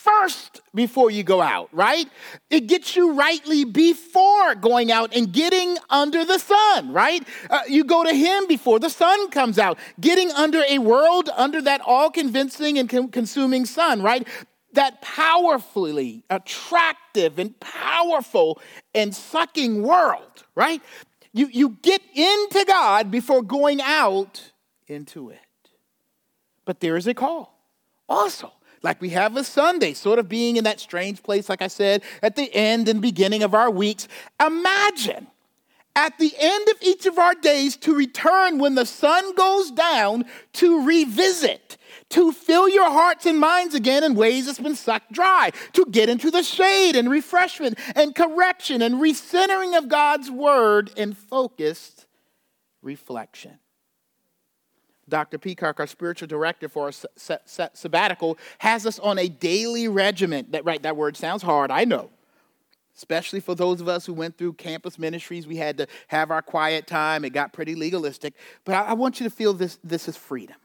first 0.06 0.60
before 0.74 1.10
you 1.10 1.22
go 1.22 1.40
out, 1.40 1.68
right? 1.72 2.08
It 2.50 2.68
gets 2.68 2.94
you 2.94 3.12
rightly 3.14 3.64
before 3.64 4.54
going 4.54 4.92
out 4.92 5.14
and 5.14 5.32
getting 5.32 5.76
under 5.90 6.24
the 6.24 6.38
sun, 6.38 6.92
right? 6.92 7.26
Uh, 7.50 7.60
you 7.68 7.84
go 7.84 8.04
to 8.04 8.14
Him 8.14 8.46
before 8.46 8.78
the 8.78 8.90
sun 8.90 9.30
comes 9.30 9.58
out, 9.58 9.78
getting 10.00 10.30
under 10.30 10.62
a 10.68 10.78
world 10.78 11.28
under 11.36 11.60
that 11.62 11.80
all 11.84 12.10
convincing 12.10 12.78
and 12.78 12.88
con- 12.88 13.08
consuming 13.08 13.66
sun, 13.66 14.02
right? 14.02 14.26
That 14.74 15.00
powerfully 15.02 16.22
attractive 16.30 17.38
and 17.38 17.58
powerful 17.58 18.60
and 18.94 19.14
sucking 19.14 19.82
world, 19.82 20.44
right? 20.54 20.82
You, 21.32 21.48
you 21.50 21.76
get 21.82 22.02
into 22.14 22.64
God 22.66 23.10
before 23.10 23.42
going 23.42 23.80
out 23.80 24.52
into 24.86 25.30
it. 25.30 25.40
But 26.64 26.80
there 26.80 26.96
is 26.96 27.06
a 27.06 27.14
call 27.14 27.56
also 28.08 28.52
like 28.86 29.00
we 29.00 29.10
have 29.10 29.36
a 29.36 29.42
Sunday, 29.42 29.92
sort 29.94 30.20
of 30.20 30.28
being 30.28 30.56
in 30.56 30.62
that 30.62 30.78
strange 30.78 31.20
place, 31.20 31.48
like 31.48 31.60
I 31.60 31.66
said, 31.66 32.04
at 32.22 32.36
the 32.36 32.54
end 32.54 32.88
and 32.88 33.02
beginning 33.02 33.42
of 33.42 33.52
our 33.52 33.68
weeks. 33.68 34.06
Imagine 34.40 35.26
at 35.96 36.16
the 36.18 36.32
end 36.38 36.68
of 36.68 36.76
each 36.80 37.04
of 37.04 37.18
our 37.18 37.34
days 37.34 37.76
to 37.78 37.92
return 37.92 38.60
when 38.60 38.76
the 38.76 38.86
sun 38.86 39.34
goes 39.34 39.72
down 39.72 40.24
to 40.52 40.86
revisit, 40.86 41.76
to 42.10 42.30
fill 42.30 42.68
your 42.68 42.88
hearts 42.88 43.26
and 43.26 43.40
minds 43.40 43.74
again 43.74 44.04
in 44.04 44.14
ways 44.14 44.46
that's 44.46 44.60
been 44.60 44.76
sucked 44.76 45.10
dry, 45.10 45.50
to 45.72 45.84
get 45.86 46.08
into 46.08 46.30
the 46.30 46.44
shade 46.44 46.94
and 46.94 47.10
refreshment 47.10 47.76
and 47.96 48.14
correction 48.14 48.82
and 48.82 48.96
recentering 48.96 49.76
of 49.76 49.88
God's 49.88 50.30
word 50.30 50.92
and 50.96 51.18
focused 51.18 52.06
reflection. 52.82 53.58
Dr. 55.08 55.38
Peacock, 55.38 55.78
our 55.78 55.86
spiritual 55.86 56.26
director 56.26 56.68
for 56.68 56.84
our 56.84 56.92
sabbatical, 57.74 58.38
has 58.58 58.86
us 58.86 58.98
on 58.98 59.18
a 59.18 59.28
daily 59.28 59.86
regiment. 59.88 60.52
That 60.52 60.64
right, 60.64 60.82
that 60.82 60.96
word 60.96 61.16
sounds 61.16 61.42
hard, 61.42 61.70
I 61.70 61.84
know. 61.84 62.10
Especially 62.96 63.40
for 63.40 63.54
those 63.54 63.80
of 63.80 63.88
us 63.88 64.06
who 64.06 64.14
went 64.14 64.38
through 64.38 64.54
campus 64.54 64.98
ministries, 64.98 65.46
we 65.46 65.56
had 65.56 65.78
to 65.78 65.86
have 66.08 66.30
our 66.30 66.42
quiet 66.42 66.86
time. 66.86 67.24
It 67.24 67.30
got 67.30 67.52
pretty 67.52 67.74
legalistic. 67.74 68.34
But 68.64 68.74
I, 68.74 68.82
I 68.82 68.92
want 68.94 69.20
you 69.20 69.24
to 69.24 69.34
feel 69.34 69.52
this, 69.52 69.78
this 69.84 70.08
is 70.08 70.16
freedom. 70.16 70.56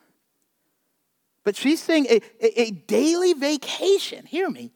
But 1.44 1.56
she's 1.56 1.82
saying 1.82 2.08
a, 2.10 2.22
a, 2.40 2.62
a 2.62 2.72
daily 2.72 3.34
vacation, 3.34 4.26
hear 4.26 4.50
me, 4.50 4.72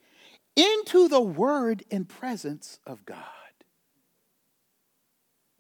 into 0.55 1.07
the 1.07 1.21
word 1.21 1.83
and 1.89 2.07
presence 2.07 2.79
of 2.85 3.05
God. 3.05 3.17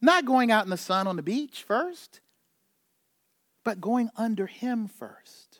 Not 0.01 0.25
going 0.25 0.51
out 0.51 0.65
in 0.65 0.69
the 0.69 0.77
sun 0.77 1.07
on 1.07 1.15
the 1.15 1.23
beach 1.23 1.63
first 1.63 2.19
but 3.65 3.81
going 3.81 4.09
under 4.15 4.45
Him 4.45 4.87
first. 4.87 5.59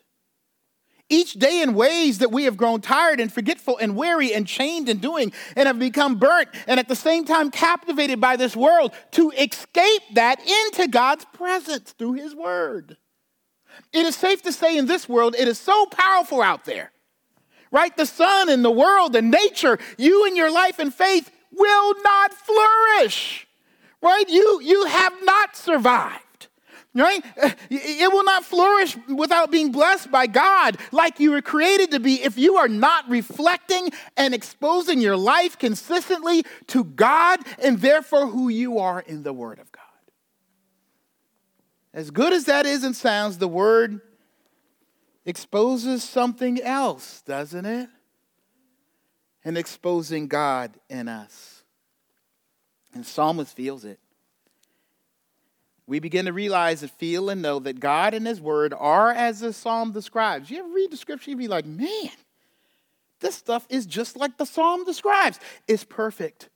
Each 1.09 1.33
day, 1.33 1.61
in 1.61 1.75
ways 1.75 2.19
that 2.19 2.31
we 2.31 2.45
have 2.45 2.57
grown 2.57 2.81
tired 2.81 3.19
and 3.19 3.31
forgetful 3.31 3.77
and 3.77 3.95
weary 3.95 4.33
and 4.33 4.47
chained 4.47 4.89
in 4.89 4.97
doing, 4.97 5.33
and 5.55 5.67
have 5.67 5.77
become 5.77 6.15
burnt, 6.15 6.49
and 6.65 6.79
at 6.79 6.87
the 6.87 6.95
same 6.95 7.25
time 7.25 7.51
captivated 7.51 8.19
by 8.21 8.37
this 8.37 8.55
world, 8.55 8.91
to 9.11 9.29
escape 9.31 10.01
that 10.13 10.39
into 10.39 10.87
God's 10.87 11.25
presence 11.25 11.91
through 11.91 12.13
His 12.13 12.33
Word. 12.33 12.97
It 13.91 14.05
is 14.05 14.15
safe 14.15 14.41
to 14.43 14.51
say 14.51 14.77
in 14.77 14.87
this 14.87 15.07
world, 15.09 15.35
it 15.37 15.47
is 15.47 15.59
so 15.59 15.85
powerful 15.87 16.41
out 16.41 16.65
there, 16.65 16.91
right? 17.71 17.95
The 17.95 18.05
sun 18.05 18.49
and 18.49 18.63
the 18.63 18.71
world 18.71 19.15
and 19.15 19.29
nature, 19.29 19.77
you 19.97 20.25
and 20.25 20.35
your 20.35 20.51
life 20.51 20.79
and 20.79 20.93
faith 20.93 21.29
will 21.51 21.93
not 22.03 22.33
flourish, 22.33 23.47
right? 24.01 24.27
You, 24.27 24.59
you 24.61 24.85
have 24.85 25.13
not 25.23 25.55
survived 25.55 26.24
right? 26.95 27.23
Eh, 27.37 27.53
it 27.69 28.11
will 28.11 28.23
not 28.23 28.45
flourish 28.45 28.97
without 29.07 29.51
being 29.51 29.71
blessed 29.71 30.09
by 30.09 30.27
God 30.27 30.77
like 30.91 31.19
you 31.19 31.31
were 31.31 31.41
created 31.41 31.91
to 31.91 31.99
be 31.99 32.23
if 32.23 32.37
you 32.37 32.55
are 32.55 32.67
not 32.67 33.07
reflecting 33.09 33.91
and 34.15 34.33
exposing 34.33 35.01
your 35.01 35.17
life 35.17 35.59
consistently 35.59 36.43
to 36.67 36.83
God 36.83 37.41
and 37.61 37.79
therefore 37.79 38.27
who 38.27 38.49
you 38.49 38.79
are 38.79 39.01
in 39.01 39.23
the 39.23 39.33
Word 39.33 39.59
of 39.59 39.71
God. 39.71 39.81
As 41.93 42.11
good 42.11 42.33
as 42.33 42.45
that 42.45 42.65
is 42.65 42.83
and 42.83 42.95
sounds, 42.95 43.37
the 43.37 43.47
Word 43.47 44.01
exposes 45.25 46.03
something 46.03 46.61
else, 46.61 47.21
doesn't 47.21 47.65
it? 47.65 47.89
And 49.43 49.57
exposing 49.57 50.27
God 50.27 50.73
in 50.89 51.07
us. 51.07 51.63
And 52.93 53.05
Psalmist 53.05 53.55
feels 53.55 53.85
it 53.85 53.99
we 55.87 55.99
begin 55.99 56.25
to 56.25 56.33
realize 56.33 56.81
and 56.81 56.91
feel 56.91 57.29
and 57.29 57.41
know 57.41 57.59
that 57.59 57.79
God 57.79 58.13
and 58.13 58.25
His 58.25 58.41
Word 58.41 58.73
are 58.73 59.11
as 59.11 59.39
the 59.39 59.53
psalm 59.53 59.91
describes. 59.91 60.49
You 60.49 60.59
ever 60.59 60.69
read 60.69 60.91
the 60.91 60.97
scripture, 60.97 61.31
You'd 61.31 61.39
be 61.39 61.47
like, 61.47 61.65
man, 61.65 62.09
this 63.19 63.35
stuff 63.35 63.65
is 63.69 63.85
just 63.85 64.17
like 64.17 64.37
the 64.37 64.45
psalm 64.45 64.83
describes. 64.85 65.39
It's 65.67 65.83
perfect, 65.83 66.49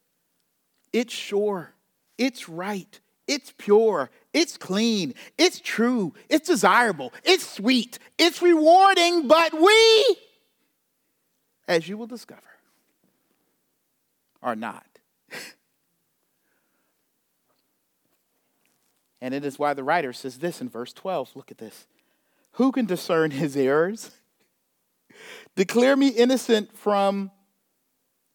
it's 0.92 1.14
sure, 1.14 1.74
it's 2.18 2.50
right, 2.50 3.00
it's 3.28 3.54
pure, 3.58 4.10
it's 4.34 4.58
clean, 4.58 5.14
it's 5.38 5.60
true, 5.60 6.14
it's 6.28 6.48
desirable, 6.48 7.14
it's 7.24 7.48
sweet, 7.48 8.00
it's 8.18 8.42
rewarding, 8.42 9.28
but 9.28 9.54
we, 9.54 10.18
as 11.68 11.88
you 11.88 11.98
will 11.98 12.08
discover, 12.08 12.42
are 14.42 14.56
not. 14.56 14.86
And 19.22 19.34
it 19.34 19.44
is 19.44 19.60
why 19.60 19.74
the 19.74 19.84
writer 19.84 20.14
says 20.14 20.40
this 20.40 20.62
in 20.62 20.70
verse 20.70 20.94
12. 20.94 21.36
Look 21.36 21.52
at 21.52 21.58
this. 21.58 21.88
Who 22.54 22.72
can 22.72 22.86
discern 22.86 23.32
his 23.32 23.56
errors? 23.58 24.12
Declare 25.56 25.98
me 25.98 26.10
innocent 26.10 26.78
from 26.78 27.32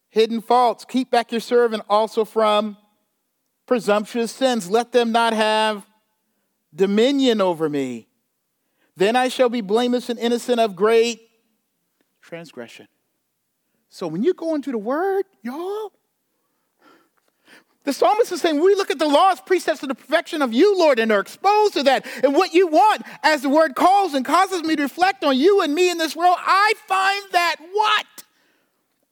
hidden 0.09 0.41
faults. 0.41 0.85
Keep 0.85 1.11
back 1.11 1.31
your 1.31 1.41
servant 1.41 1.83
also 1.89 2.23
from 2.23 2.77
presumptuous 3.65 4.31
sins. 4.31 4.69
Let 4.69 4.91
them 4.91 5.11
not 5.11 5.33
have 5.33 5.85
dominion 6.73 7.41
over 7.41 7.67
me. 7.69 8.07
Then 8.95 9.15
I 9.15 9.27
shall 9.27 9.49
be 9.49 9.61
blameless 9.61 10.09
and 10.09 10.19
innocent 10.19 10.59
of 10.59 10.75
great 10.75 11.21
transgression. 12.21 12.87
So 13.89 14.07
when 14.07 14.23
you 14.23 14.33
go 14.33 14.55
into 14.55 14.71
the 14.71 14.77
word, 14.77 15.25
y'all, 15.41 15.91
the 17.85 17.93
psalmist 17.93 18.31
is 18.31 18.41
saying, 18.41 18.61
we 18.61 18.75
look 18.75 18.91
at 18.91 18.99
the 18.99 19.07
laws, 19.07 19.39
precepts 19.41 19.83
of 19.83 19.89
the 19.89 19.95
perfection 19.95 20.41
of 20.41 20.53
you, 20.53 20.77
Lord, 20.77 20.99
and 20.99 21.11
are 21.11 21.19
exposed 21.19 21.73
to 21.75 21.83
that. 21.83 22.05
And 22.23 22.33
what 22.35 22.53
you 22.53 22.67
want, 22.67 23.03
as 23.23 23.41
the 23.41 23.49
word 23.49 23.75
calls 23.75 24.13
and 24.13 24.25
causes 24.25 24.63
me 24.63 24.75
to 24.75 24.83
reflect 24.83 25.23
on 25.23 25.37
you 25.37 25.61
and 25.61 25.73
me 25.73 25.89
in 25.89 25.97
this 25.97 26.15
world, 26.15 26.37
I 26.39 26.73
find 26.87 27.23
that 27.31 27.55
what? 27.71 28.05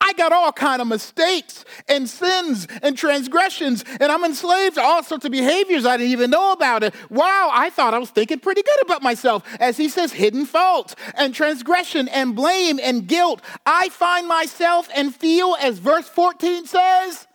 I 0.06 0.12
got 0.14 0.34
all 0.34 0.52
kind 0.52 0.82
of 0.82 0.88
mistakes 0.90 1.64
and 1.88 2.10
sins 2.10 2.68
and 2.82 2.98
transgressions, 2.98 3.86
and 4.02 4.12
I'm 4.12 4.26
enslaved 4.26 4.76
to 4.76 4.82
all 4.82 5.02
sorts 5.02 5.24
of 5.24 5.32
behaviors 5.32 5.86
I 5.86 5.96
didn't 5.96 6.12
even 6.12 6.30
know 6.30 6.52
about 6.52 6.84
it. 6.84 6.94
Wow, 7.10 7.50
I 7.54 7.70
thought 7.70 7.94
I 7.94 8.00
was 8.00 8.10
thinking 8.10 8.40
pretty 8.40 8.64
good 8.64 8.82
about 8.82 9.02
myself. 9.02 9.44
As 9.62 9.78
he 9.78 9.88
says, 9.88 10.12
hidden 10.12 10.46
faults 10.46 10.96
and 11.16 11.34
transgression 11.34 12.10
and 12.10 12.36
blame 12.36 12.82
and 12.84 13.08
guilt. 13.08 13.42
I 13.66 13.88
find 13.90 14.28
myself 14.28 14.90
and 14.94 15.16
feel, 15.16 15.56
as 15.62 15.78
verse 15.80 16.10
14 16.10 16.66
says, 16.66 17.26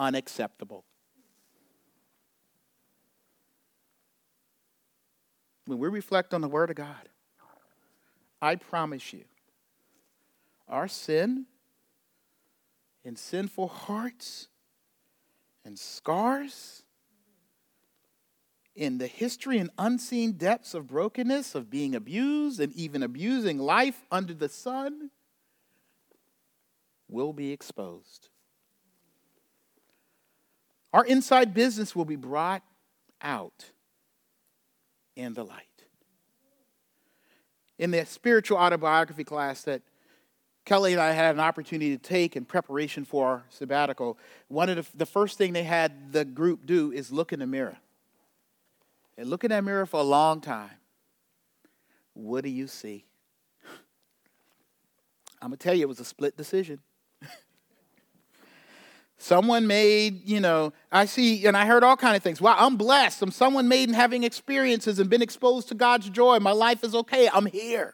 unacceptable. 0.00 0.84
When 5.66 5.78
we 5.78 5.88
reflect 5.88 6.34
on 6.34 6.40
the 6.40 6.48
Word 6.48 6.70
of 6.70 6.76
God, 6.76 7.08
I 8.42 8.56
promise 8.56 9.12
you, 9.12 9.24
our 10.66 10.88
sin 10.88 11.44
and 13.04 13.18
sinful 13.18 13.68
hearts 13.68 14.48
and 15.64 15.78
scars 15.78 16.82
in 18.74 18.96
the 18.96 19.06
history 19.06 19.58
and 19.58 19.68
unseen 19.76 20.32
depths 20.32 20.72
of 20.72 20.86
brokenness, 20.86 21.54
of 21.54 21.68
being 21.68 21.94
abused 21.94 22.58
and 22.58 22.72
even 22.72 23.02
abusing 23.02 23.58
life 23.58 24.06
under 24.10 24.32
the 24.32 24.48
sun, 24.48 25.10
will 27.06 27.34
be 27.34 27.52
exposed. 27.52 28.29
Our 30.92 31.04
inside 31.04 31.54
business 31.54 31.94
will 31.94 32.04
be 32.04 32.16
brought 32.16 32.62
out 33.22 33.70
in 35.16 35.34
the 35.34 35.44
light. 35.44 35.66
In 37.78 37.90
the 37.90 38.04
spiritual 38.04 38.58
autobiography 38.58 39.24
class 39.24 39.62
that 39.62 39.82
Kelly 40.64 40.92
and 40.92 41.00
I 41.00 41.12
had 41.12 41.34
an 41.34 41.40
opportunity 41.40 41.96
to 41.96 42.02
take 42.02 42.36
in 42.36 42.44
preparation 42.44 43.04
for 43.04 43.26
our 43.26 43.42
sabbatical, 43.48 44.18
one 44.48 44.68
of 44.68 44.76
the, 44.76 44.98
the 44.98 45.06
first 45.06 45.38
thing 45.38 45.52
they 45.52 45.62
had 45.62 46.12
the 46.12 46.24
group 46.24 46.66
do 46.66 46.92
is 46.92 47.10
look 47.10 47.32
in 47.32 47.38
the 47.40 47.46
mirror. 47.46 47.78
And 49.16 49.28
look 49.28 49.44
in 49.44 49.50
that 49.50 49.64
mirror 49.64 49.86
for 49.86 50.00
a 50.00 50.04
long 50.04 50.40
time. 50.40 50.70
What 52.14 52.44
do 52.44 52.50
you 52.50 52.66
see? 52.66 53.04
I'm 55.42 55.48
going 55.48 55.58
to 55.58 55.62
tell 55.62 55.74
you, 55.74 55.82
it 55.82 55.88
was 55.88 56.00
a 56.00 56.04
split 56.04 56.36
decision. 56.36 56.80
Someone 59.22 59.66
made, 59.66 60.26
you 60.26 60.40
know, 60.40 60.72
I 60.90 61.04
see, 61.04 61.44
and 61.46 61.54
I 61.54 61.66
heard 61.66 61.84
all 61.84 61.94
kind 61.94 62.16
of 62.16 62.22
things. 62.22 62.40
Wow, 62.40 62.56
I'm 62.58 62.76
blessed. 62.76 63.20
I'm 63.20 63.30
someone 63.30 63.68
made 63.68 63.90
and 63.90 63.94
having 63.94 64.24
experiences 64.24 64.98
and 64.98 65.10
been 65.10 65.20
exposed 65.20 65.68
to 65.68 65.74
God's 65.74 66.08
joy. 66.08 66.38
My 66.38 66.52
life 66.52 66.82
is 66.82 66.94
okay. 66.94 67.28
I'm 67.30 67.44
here. 67.44 67.92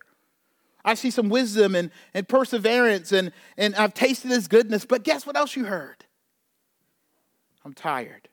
I 0.84 0.94
see 0.94 1.10
some 1.10 1.28
wisdom 1.28 1.74
and, 1.74 1.90
and 2.14 2.28
perseverance, 2.28 3.10
and, 3.10 3.32
and 3.56 3.74
I've 3.74 3.92
tasted 3.92 4.30
his 4.30 4.46
goodness. 4.46 4.84
But 4.84 5.02
guess 5.02 5.26
what 5.26 5.36
else 5.36 5.56
you 5.56 5.64
heard? 5.64 6.04
I'm 7.64 7.72
tired. 7.72 8.28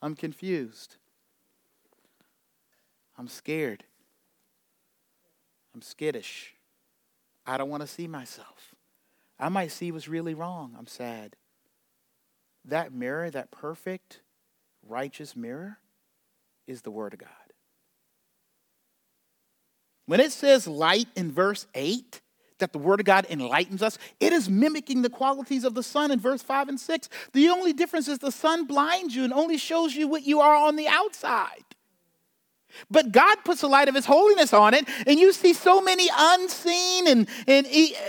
I'm 0.00 0.14
confused. 0.14 0.94
I'm 3.18 3.26
scared. 3.26 3.82
I'm 5.74 5.82
skittish. 5.82 6.54
I 7.44 7.58
don't 7.58 7.68
want 7.68 7.80
to 7.80 7.88
see 7.88 8.06
myself. 8.06 8.55
I 9.38 9.48
might 9.48 9.70
see 9.70 9.92
what's 9.92 10.08
really 10.08 10.34
wrong. 10.34 10.74
I'm 10.78 10.86
sad. 10.86 11.36
That 12.64 12.92
mirror, 12.92 13.30
that 13.30 13.50
perfect, 13.50 14.20
righteous 14.82 15.36
mirror, 15.36 15.78
is 16.66 16.82
the 16.82 16.90
Word 16.90 17.12
of 17.12 17.20
God. 17.20 17.28
When 20.06 20.20
it 20.20 20.32
says 20.32 20.66
light 20.66 21.08
in 21.16 21.32
verse 21.32 21.66
8, 21.74 22.20
that 22.58 22.72
the 22.72 22.78
Word 22.78 23.00
of 23.00 23.06
God 23.06 23.26
enlightens 23.28 23.82
us, 23.82 23.98
it 24.18 24.32
is 24.32 24.48
mimicking 24.48 25.02
the 25.02 25.10
qualities 25.10 25.64
of 25.64 25.74
the 25.74 25.82
sun 25.82 26.10
in 26.10 26.18
verse 26.18 26.42
5 26.42 26.68
and 26.68 26.80
6. 26.80 27.08
The 27.32 27.48
only 27.50 27.72
difference 27.74 28.08
is 28.08 28.18
the 28.18 28.32
sun 28.32 28.66
blinds 28.66 29.14
you 29.14 29.24
and 29.24 29.32
only 29.32 29.58
shows 29.58 29.94
you 29.94 30.08
what 30.08 30.22
you 30.22 30.40
are 30.40 30.56
on 30.56 30.76
the 30.76 30.88
outside. 30.88 31.65
But 32.90 33.12
God 33.12 33.36
puts 33.44 33.60
the 33.60 33.68
light 33.68 33.88
of 33.88 33.94
His 33.94 34.06
holiness 34.06 34.52
on 34.52 34.74
it, 34.74 34.88
and 35.06 35.18
you 35.18 35.32
see 35.32 35.52
so 35.52 35.80
many 35.80 36.08
unseen 36.16 37.08
and, 37.08 37.28
and 37.46 37.66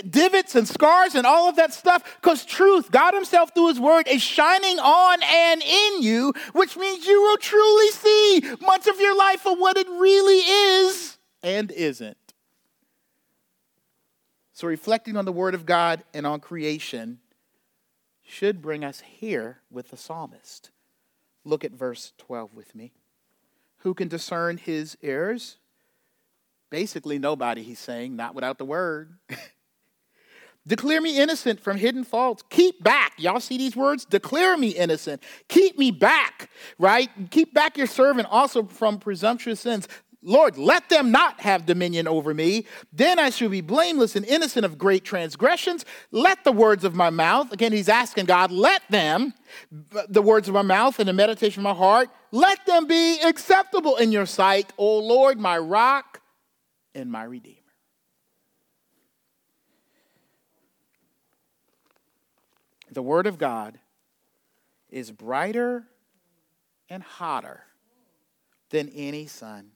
divots 0.10 0.56
and 0.56 0.68
scars 0.68 1.16
and 1.16 1.26
all 1.26 1.50
of 1.50 1.56
that 1.56 1.74
stuff 1.74 2.04
because 2.22 2.46
truth, 2.46 2.92
God 2.92 3.14
Himself 3.14 3.54
through 3.54 3.70
His 3.70 3.80
Word, 3.80 4.08
is 4.08 4.22
shining 4.22 4.80
on 4.80 5.20
and 5.24 5.62
in 5.62 6.02
you, 6.02 6.34
which 6.54 6.78
means 6.78 7.06
you 7.06 7.22
will 7.22 7.38
truly 7.38 7.90
see 7.92 8.42
much 8.62 8.88
of 8.88 9.00
your 9.00 9.18
life 9.18 9.42
for 9.42 9.56
what 9.56 9.78
it 9.78 9.88
really 9.88 10.40
is 10.40 11.18
and 11.44 11.72
isn't. 11.72 12.18
So, 14.54 14.68
reflecting 14.68 15.16
on 15.18 15.26
the 15.26 15.32
Word 15.32 15.54
of 15.54 15.66
God 15.66 16.04
and 16.14 16.26
on 16.26 16.40
creation 16.40 17.20
should 18.24 18.62
bring 18.62 18.84
us 18.84 19.02
here 19.02 19.60
with 19.72 19.90
the 19.90 19.98
psalmist. 19.98 20.72
Look 21.46 21.64
at 21.64 21.72
verse 21.72 22.12
12 22.18 22.54
with 22.54 22.76
me. 22.76 22.92
Who 23.80 23.94
can 23.94 24.08
discern 24.08 24.58
his 24.58 24.98
errors? 25.02 25.58
Basically, 26.70 27.18
nobody, 27.18 27.64
he's 27.64 27.80
saying, 27.80 28.16
not 28.16 28.36
without 28.36 28.58
the 28.58 28.66
word. 28.66 29.14
Declare 30.68 31.00
me 31.00 31.18
innocent 31.18 31.62
from 31.62 31.78
hidden 31.78 32.04
faults. 32.04 32.44
Keep 32.50 32.84
back. 32.84 33.14
Y'all 33.18 33.40
see 33.40 33.58
these 33.58 33.76
words? 33.76 34.04
Declare 34.04 34.58
me 34.58 34.70
innocent. 34.70 35.24
Keep 35.48 35.78
me 35.78 35.92
back, 35.92 36.50
right? 36.78 37.10
Keep 37.32 37.54
back 37.54 37.78
your 37.78 37.88
servant 37.88 38.28
also 38.30 38.64
from 38.64 39.00
presumptuous 39.00 39.62
sins. 39.62 39.88
Lord, 40.28 40.58
let 40.58 40.90
them 40.90 41.10
not 41.10 41.40
have 41.40 41.66
dominion 41.66 42.06
over 42.06 42.34
me. 42.34 42.66
Then 42.92 43.18
I 43.18 43.30
shall 43.30 43.48
be 43.48 43.62
blameless 43.62 44.14
and 44.18 44.26
innocent 44.26 44.66
of 44.66 44.78
great 44.78 45.06
transgressions. 45.06 45.86
Let 46.12 46.44
the 46.44 46.52
words 46.52 46.84
of 46.84 46.94
my 46.94 47.10
mouth, 47.10 47.54
again, 47.54 47.72
he's 47.72 47.88
asking 47.88 48.26
God, 48.26 48.52
let 48.52 48.82
them, 48.90 49.34
the 50.10 50.22
words 50.22 50.50
of 50.50 50.54
my 50.54 50.64
mouth 50.64 51.00
and 51.00 51.08
the 51.08 51.14
meditation 51.14 51.62
of 51.62 51.64
my 51.64 51.74
heart, 51.74 52.10
let 52.32 52.66
them 52.66 52.88
be 52.88 53.22
acceptable 53.22 53.96
in 53.96 54.12
your 54.12 54.26
sight, 54.26 54.74
O 54.78 55.00
Lord, 55.00 55.40
my 55.40 55.58
rock 55.58 56.22
and 56.94 57.10
my 57.10 57.24
redeemer. 57.24 57.56
The 62.92 63.02
word 63.02 63.28
of 63.28 63.38
God 63.38 63.80
is 64.90 65.10
brighter 65.10 65.86
and 66.90 67.02
hotter 67.02 67.64
than 68.72 68.90
any 68.90 69.26
sun 69.28 69.72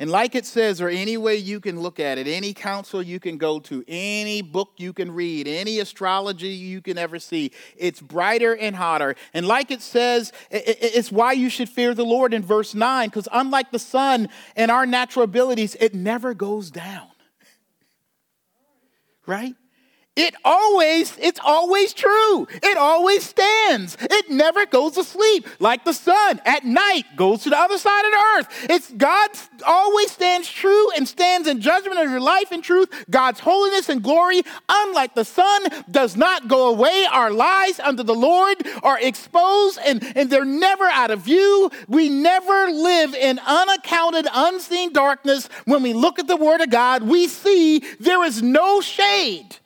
and 0.00 0.10
like 0.10 0.36
it 0.36 0.46
says, 0.46 0.80
or 0.80 0.88
any 0.88 1.16
way 1.16 1.36
you 1.36 1.58
can 1.58 1.80
look 1.80 1.98
at 1.98 2.18
it, 2.18 2.28
any 2.28 2.54
council 2.54 3.02
you 3.02 3.18
can 3.18 3.36
go 3.36 3.58
to, 3.60 3.84
any 3.88 4.42
book 4.42 4.70
you 4.76 4.92
can 4.92 5.10
read, 5.10 5.48
any 5.48 5.80
astrology 5.80 6.50
you 6.50 6.80
can 6.80 6.96
ever 6.96 7.18
see, 7.18 7.50
it's 7.76 8.00
brighter 8.00 8.54
and 8.56 8.76
hotter. 8.76 9.16
And 9.34 9.46
like 9.46 9.72
it 9.72 9.82
says, 9.82 10.32
it's 10.50 11.10
why 11.10 11.32
you 11.32 11.50
should 11.50 11.68
fear 11.68 11.94
the 11.94 12.04
Lord 12.04 12.32
in 12.32 12.42
verse 12.42 12.76
9, 12.76 13.08
because 13.08 13.28
unlike 13.32 13.72
the 13.72 13.80
sun 13.80 14.28
and 14.54 14.70
our 14.70 14.86
natural 14.86 15.24
abilities, 15.24 15.74
it 15.80 15.94
never 15.94 16.34
goes 16.34 16.70
down. 16.70 17.08
Right? 19.26 19.56
It 20.18 20.34
always, 20.44 21.16
it's 21.18 21.38
always 21.44 21.92
true. 21.94 22.48
It 22.50 22.76
always 22.76 23.24
stands. 23.24 23.96
It 24.00 24.28
never 24.28 24.66
goes 24.66 24.94
to 24.94 25.04
sleep. 25.04 25.46
Like 25.60 25.84
the 25.84 25.92
sun 25.92 26.40
at 26.44 26.64
night 26.64 27.04
goes 27.14 27.44
to 27.44 27.50
the 27.50 27.56
other 27.56 27.78
side 27.78 28.04
of 28.04 28.10
the 28.10 28.24
earth. 28.36 28.66
It's 28.68 28.90
God 28.90 29.30
always 29.64 30.10
stands 30.10 30.50
true 30.50 30.90
and 30.96 31.06
stands 31.06 31.46
in 31.46 31.60
judgment 31.60 32.00
of 32.00 32.10
your 32.10 32.18
life 32.18 32.50
and 32.50 32.64
truth. 32.64 32.88
God's 33.08 33.38
holiness 33.38 33.88
and 33.88 34.02
glory, 34.02 34.42
unlike 34.68 35.14
the 35.14 35.24
sun, 35.24 35.62
does 35.88 36.16
not 36.16 36.48
go 36.48 36.70
away. 36.70 37.06
Our 37.12 37.30
lies 37.30 37.78
under 37.78 38.02
the 38.02 38.12
Lord 38.12 38.56
are 38.82 38.98
exposed 39.00 39.78
and, 39.86 40.02
and 40.16 40.28
they're 40.28 40.44
never 40.44 40.86
out 40.86 41.12
of 41.12 41.20
view. 41.20 41.70
We 41.86 42.08
never 42.08 42.72
live 42.72 43.14
in 43.14 43.38
unaccounted, 43.38 44.26
unseen 44.34 44.92
darkness. 44.92 45.48
When 45.64 45.84
we 45.84 45.92
look 45.92 46.18
at 46.18 46.26
the 46.26 46.36
Word 46.36 46.60
of 46.60 46.70
God, 46.70 47.04
we 47.04 47.28
see 47.28 47.84
there 48.00 48.24
is 48.24 48.42
no 48.42 48.80
shade 48.80 49.58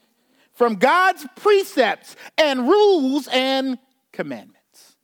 from 0.52 0.76
God's 0.76 1.26
precepts 1.36 2.16
and 2.38 2.68
rules 2.68 3.28
and 3.28 3.78
commandments. 4.12 4.96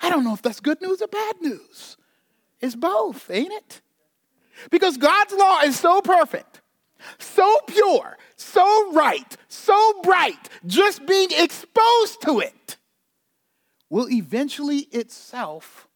I 0.00 0.10
don't 0.10 0.24
know 0.24 0.34
if 0.34 0.42
that's 0.42 0.60
good 0.60 0.80
news 0.80 1.00
or 1.00 1.08
bad 1.08 1.36
news. 1.40 1.96
It's 2.60 2.74
both, 2.74 3.30
ain't 3.30 3.52
it? 3.52 3.80
Because 4.70 4.96
God's 4.96 5.32
law 5.34 5.60
is 5.60 5.78
so 5.78 6.00
perfect, 6.02 6.60
so 7.18 7.60
pure, 7.66 8.16
so 8.36 8.92
right, 8.92 9.36
so 9.48 10.00
bright, 10.02 10.48
just 10.66 11.06
being 11.06 11.30
exposed 11.32 12.22
to 12.22 12.40
it 12.40 12.76
will 13.90 14.08
eventually 14.10 14.78
itself 14.92 15.88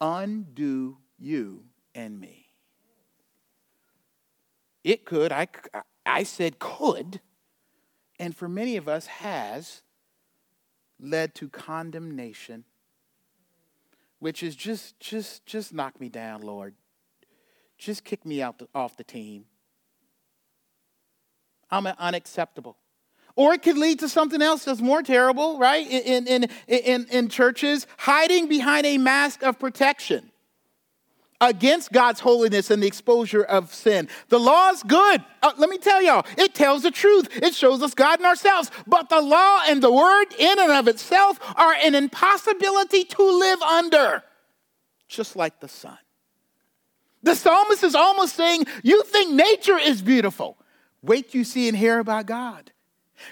undo 0.00 0.98
you 1.18 1.64
and 1.94 2.20
me. 2.20 2.48
It 4.84 5.04
could, 5.04 5.32
I, 5.32 5.48
I 6.06 6.22
said 6.22 6.58
could, 6.58 7.20
and 8.18 8.34
for 8.34 8.48
many 8.48 8.76
of 8.76 8.88
us 8.88 9.06
has 9.06 9.82
led 11.00 11.34
to 11.34 11.48
condemnation, 11.48 12.64
which 14.18 14.42
is 14.42 14.56
just, 14.56 14.98
just, 15.00 15.44
just 15.44 15.74
knock 15.74 16.00
me 16.00 16.08
down, 16.08 16.40
Lord. 16.40 16.74
Just 17.76 18.04
kick 18.04 18.24
me 18.24 18.40
out 18.40 18.58
the, 18.58 18.68
off 18.74 18.96
the 18.96 19.04
team. 19.04 19.44
I'm 21.70 21.86
unacceptable. 21.86 22.76
Or 23.34 23.52
it 23.52 23.62
could 23.62 23.76
lead 23.76 23.98
to 23.98 24.08
something 24.08 24.40
else 24.40 24.64
that's 24.64 24.80
more 24.80 25.02
terrible, 25.02 25.58
right? 25.58 25.86
In, 25.86 26.26
in, 26.26 26.48
in, 26.68 27.06
in, 27.10 27.28
churches, 27.28 27.86
hiding 27.98 28.48
behind 28.48 28.86
a 28.86 28.96
mask 28.96 29.42
of 29.42 29.58
protection 29.58 30.30
against 31.40 31.92
God's 31.92 32.20
holiness 32.20 32.70
and 32.70 32.82
the 32.82 32.86
exposure 32.86 33.42
of 33.42 33.72
sin. 33.74 34.08
The 34.28 34.38
law 34.38 34.70
is 34.70 34.82
good. 34.82 35.24
Uh, 35.42 35.52
let 35.58 35.70
me 35.70 35.78
tell 35.78 36.02
y'all, 36.02 36.26
it 36.36 36.54
tells 36.54 36.82
the 36.82 36.90
truth. 36.90 37.28
It 37.42 37.54
shows 37.54 37.82
us 37.82 37.94
God 37.94 38.18
and 38.18 38.26
ourselves. 38.26 38.70
But 38.86 39.08
the 39.08 39.20
law 39.20 39.60
and 39.66 39.82
the 39.82 39.92
word, 39.92 40.26
in 40.38 40.58
and 40.58 40.72
of 40.72 40.88
itself, 40.88 41.38
are 41.56 41.74
an 41.74 41.94
impossibility 41.94 43.04
to 43.04 43.38
live 43.38 43.62
under, 43.62 44.22
just 45.08 45.36
like 45.36 45.60
the 45.60 45.68
sun. 45.68 45.98
The 47.22 47.34
psalmist 47.34 47.82
is 47.82 47.94
almost 47.94 48.36
saying, 48.36 48.66
You 48.82 49.02
think 49.02 49.32
nature 49.32 49.78
is 49.78 50.00
beautiful. 50.02 50.58
Wait, 51.02 51.34
you 51.34 51.44
see 51.44 51.68
and 51.68 51.76
hear 51.76 51.98
about 51.98 52.26
God. 52.26 52.72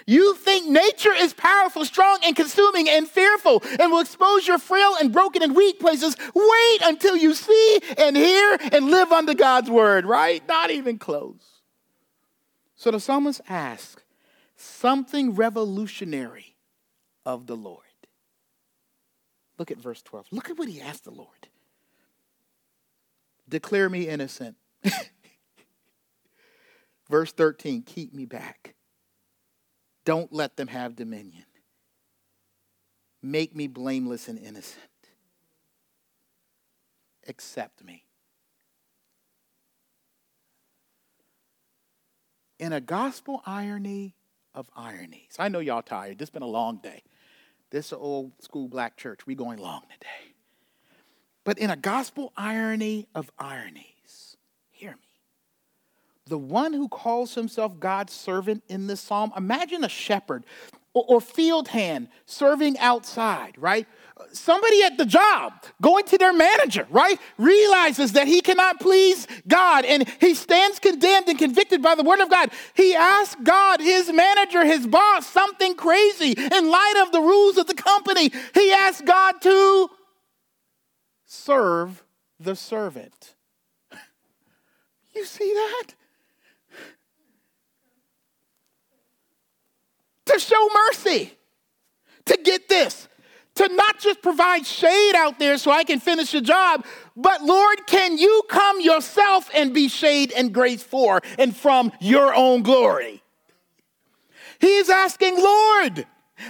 You 0.05 0.35
think 0.35 0.67
nature 0.67 1.13
is 1.13 1.33
powerful, 1.33 1.85
strong, 1.85 2.19
and 2.23 2.35
consuming 2.35 2.89
and 2.89 3.07
fearful 3.07 3.63
and 3.79 3.91
will 3.91 3.99
expose 3.99 4.47
your 4.47 4.57
frail 4.57 4.95
and 4.99 5.11
broken 5.11 5.43
and 5.43 5.55
weak 5.55 5.79
places. 5.79 6.15
Wait 6.33 6.79
until 6.83 7.15
you 7.15 7.33
see 7.33 7.79
and 7.97 8.15
hear 8.15 8.57
and 8.71 8.89
live 8.89 9.11
under 9.11 9.33
God's 9.33 9.69
word, 9.69 10.05
right? 10.05 10.45
Not 10.47 10.71
even 10.71 10.97
close. 10.97 11.61
So 12.75 12.91
the 12.91 12.99
psalmist 12.99 13.41
asks 13.47 14.03
something 14.55 15.35
revolutionary 15.35 16.55
of 17.25 17.47
the 17.47 17.55
Lord. 17.55 17.81
Look 19.57 19.71
at 19.71 19.77
verse 19.77 20.01
12. 20.01 20.27
Look 20.31 20.49
at 20.49 20.57
what 20.57 20.67
he 20.67 20.81
asked 20.81 21.05
the 21.05 21.11
Lord 21.11 21.29
Declare 23.47 23.89
me 23.89 24.07
innocent. 24.07 24.55
verse 27.09 27.31
13, 27.31 27.83
keep 27.83 28.13
me 28.13 28.25
back. 28.25 28.74
Don't 30.05 30.31
let 30.31 30.55
them 30.55 30.67
have 30.67 30.95
dominion. 30.95 31.45
Make 33.21 33.55
me 33.55 33.67
blameless 33.67 34.27
and 34.27 34.37
innocent. 34.37 34.85
Accept 37.27 37.83
me. 37.83 38.03
In 42.59 42.71
a 42.71 42.79
gospel 42.79 43.41
irony 43.45 44.15
of 44.53 44.69
ironies. 44.77 45.35
I 45.39 45.49
know 45.49 45.59
y'all 45.59 45.81
tired. 45.81 46.19
This 46.19 46.27
has 46.27 46.33
been 46.33 46.43
a 46.43 46.47
long 46.47 46.77
day. 46.77 47.01
This 47.71 47.91
old 47.91 48.31
school 48.41 48.67
black 48.67 48.95
church. 48.95 49.25
We 49.25 49.33
going 49.33 49.57
long 49.57 49.81
today. 49.91 50.35
But 51.43 51.57
in 51.57 51.71
a 51.71 51.75
gospel 51.75 52.31
irony 52.37 53.07
of 53.15 53.31
me. 53.39 53.94
The 56.27 56.37
one 56.37 56.73
who 56.73 56.87
calls 56.87 57.35
himself 57.35 57.79
God's 57.79 58.13
servant 58.13 58.63
in 58.67 58.87
this 58.87 58.99
psalm, 58.99 59.31
imagine 59.37 59.83
a 59.83 59.89
shepherd 59.89 60.43
or, 60.95 61.05
or 61.07 61.21
field 61.21 61.67
hand 61.67 62.07
serving 62.25 62.79
outside, 62.79 63.53
right? 63.59 63.85
Somebody 64.31 64.81
at 64.81 64.97
the 64.97 65.05
job 65.05 65.53
going 65.81 66.05
to 66.05 66.17
their 66.17 66.33
manager, 66.33 66.87
right? 66.89 67.19
Realizes 67.37 68.13
that 68.13 68.27
he 68.27 68.41
cannot 68.41 68.79
please 68.79 69.27
God 69.47 69.85
and 69.85 70.09
he 70.19 70.33
stands 70.33 70.79
condemned 70.79 71.27
and 71.27 71.37
convicted 71.37 71.83
by 71.83 71.93
the 71.93 72.03
word 72.03 72.21
of 72.21 72.31
God. 72.31 72.49
He 72.73 72.95
asks 72.95 73.39
God, 73.43 73.79
his 73.79 74.11
manager, 74.11 74.65
his 74.65 74.87
boss, 74.87 75.27
something 75.27 75.75
crazy 75.75 76.31
in 76.31 76.71
light 76.71 77.03
of 77.05 77.11
the 77.11 77.21
rules 77.21 77.57
of 77.57 77.67
the 77.67 77.75
company. 77.75 78.31
He 78.55 78.71
asks 78.71 79.01
God 79.01 79.41
to 79.41 79.89
serve 81.25 82.03
the 82.39 82.55
servant. 82.55 83.35
You 85.13 85.23
see 85.23 85.53
that? 85.53 85.93
Show 90.39 90.69
mercy. 90.87 91.31
To 92.25 92.39
get 92.43 92.67
this, 92.67 93.07
to 93.55 93.67
not 93.69 93.99
just 93.99 94.21
provide 94.21 94.65
shade 94.65 95.13
out 95.15 95.37
there 95.37 95.57
so 95.57 95.69
I 95.71 95.83
can 95.83 95.99
finish 95.99 96.31
the 96.31 96.41
job, 96.41 96.83
but 97.15 97.43
Lord, 97.43 97.85
can 97.85 98.17
you 98.17 98.41
come 98.49 98.81
yourself 98.81 99.49
and 99.53 99.73
be 99.73 99.87
shade 99.87 100.33
and 100.35 100.51
grace 100.51 100.81
for 100.81 101.21
and 101.37 101.55
from 101.55 101.91
your 101.99 102.33
own 102.33 102.63
glory? 102.63 103.21
He's 104.59 104.89
asking, 104.89 105.37
Lord, 105.37 106.07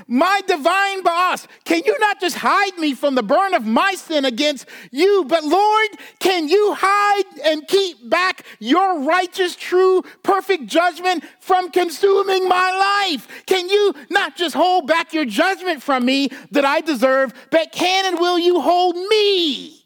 my 0.08 0.42
divine 0.48 1.04
boss, 1.04 1.48
can 1.64 1.82
you 1.86 1.98
not 2.00 2.20
just 2.20 2.38
hide 2.38 2.78
me 2.78 2.94
from 2.94 3.16
the 3.16 3.24
burn 3.24 3.54
of 3.54 3.66
my 3.66 3.94
sin 3.94 4.26
against 4.26 4.68
you, 4.92 5.26
but 5.28 5.44
Lord, 5.44 5.90
can 6.20 6.48
you 6.50 6.76
hide 6.78 7.24
and 7.44 7.68
keep 7.68 8.10
back 8.10 8.46
your 8.60 9.02
righteous, 9.02 9.56
true, 9.56 10.02
perfect 10.24 10.68
judgment 10.68 11.24
from 11.40 11.72
consuming 11.72 12.48
my 12.48 13.06
life? 13.08 13.28
Can 13.46 13.70
you 13.70 13.94
not 14.10 14.36
just 14.36 14.56
hold 14.56 14.88
back 14.88 15.14
your 15.14 15.26
judgment 15.26 15.82
from 15.82 16.06
me 16.06 16.30
that 16.52 16.66
I 16.66 16.82
deserve, 16.82 17.34
but 17.52 17.72
can 17.72 18.06
and 18.06 18.20
will 18.20 18.40
you 18.40 18.62
hold 18.62 18.96
me? 18.96 19.85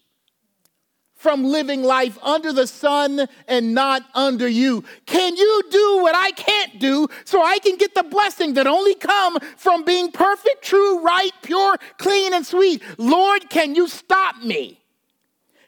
From 1.20 1.44
living 1.44 1.84
life 1.84 2.18
under 2.24 2.54
the 2.54 2.66
sun 2.66 3.28
and 3.46 3.74
not 3.74 4.04
under 4.16 4.48
you? 4.48 4.86
Can 5.06 5.36
you 5.36 5.64
do 5.70 6.00
what 6.02 6.16
I 6.16 6.32
can't 6.32 6.80
do 6.80 7.10
so 7.26 7.44
I 7.44 7.60
can 7.60 7.76
get 7.76 7.94
the 7.94 8.04
blessing 8.04 8.54
that 8.54 8.68
only 8.68 8.96
come 8.96 9.38
from 9.58 9.84
being 9.84 10.14
perfect, 10.14 10.64
true, 10.64 11.04
right, 11.04 11.34
pure, 11.42 11.76
clean 11.98 12.34
and 12.34 12.46
sweet? 12.46 12.82
Lord, 12.98 13.50
can 13.50 13.76
you 13.76 13.90
stop 13.90 14.42
me 14.42 14.80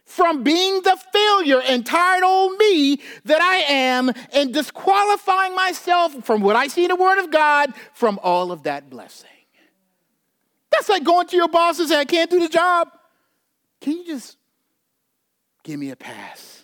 from 0.06 0.42
being 0.42 0.82
the 0.84 0.98
failure 1.12 1.62
and 1.62 1.86
tired 1.86 2.24
old 2.24 2.58
me 2.58 3.02
that 3.26 3.42
I 3.42 3.58
am 3.58 4.10
and 4.32 4.54
disqualifying 4.54 5.54
myself 5.54 6.14
from 6.24 6.40
what 6.40 6.56
I 6.56 6.68
see 6.68 6.86
in 6.86 6.90
the 6.90 6.96
word 6.96 7.20
of 7.20 7.30
God 7.30 7.74
from 7.94 8.22
all 8.24 8.54
of 8.54 8.64
that 8.64 8.90
blessing? 8.90 9.28
That's 10.72 10.88
like 10.88 11.04
going 11.04 11.28
to 11.28 11.36
your 11.36 11.50
boss 11.50 11.78
and 11.80 11.90
saying, 11.90 12.00
I 12.00 12.06
can't 12.06 12.32
do 12.32 12.40
the 12.40 12.48
job. 12.48 12.88
Can 13.82 13.98
you 13.98 14.06
just 14.06 14.38
Give 15.72 15.80
me 15.80 15.90
a 15.90 15.96
pass. 15.96 16.64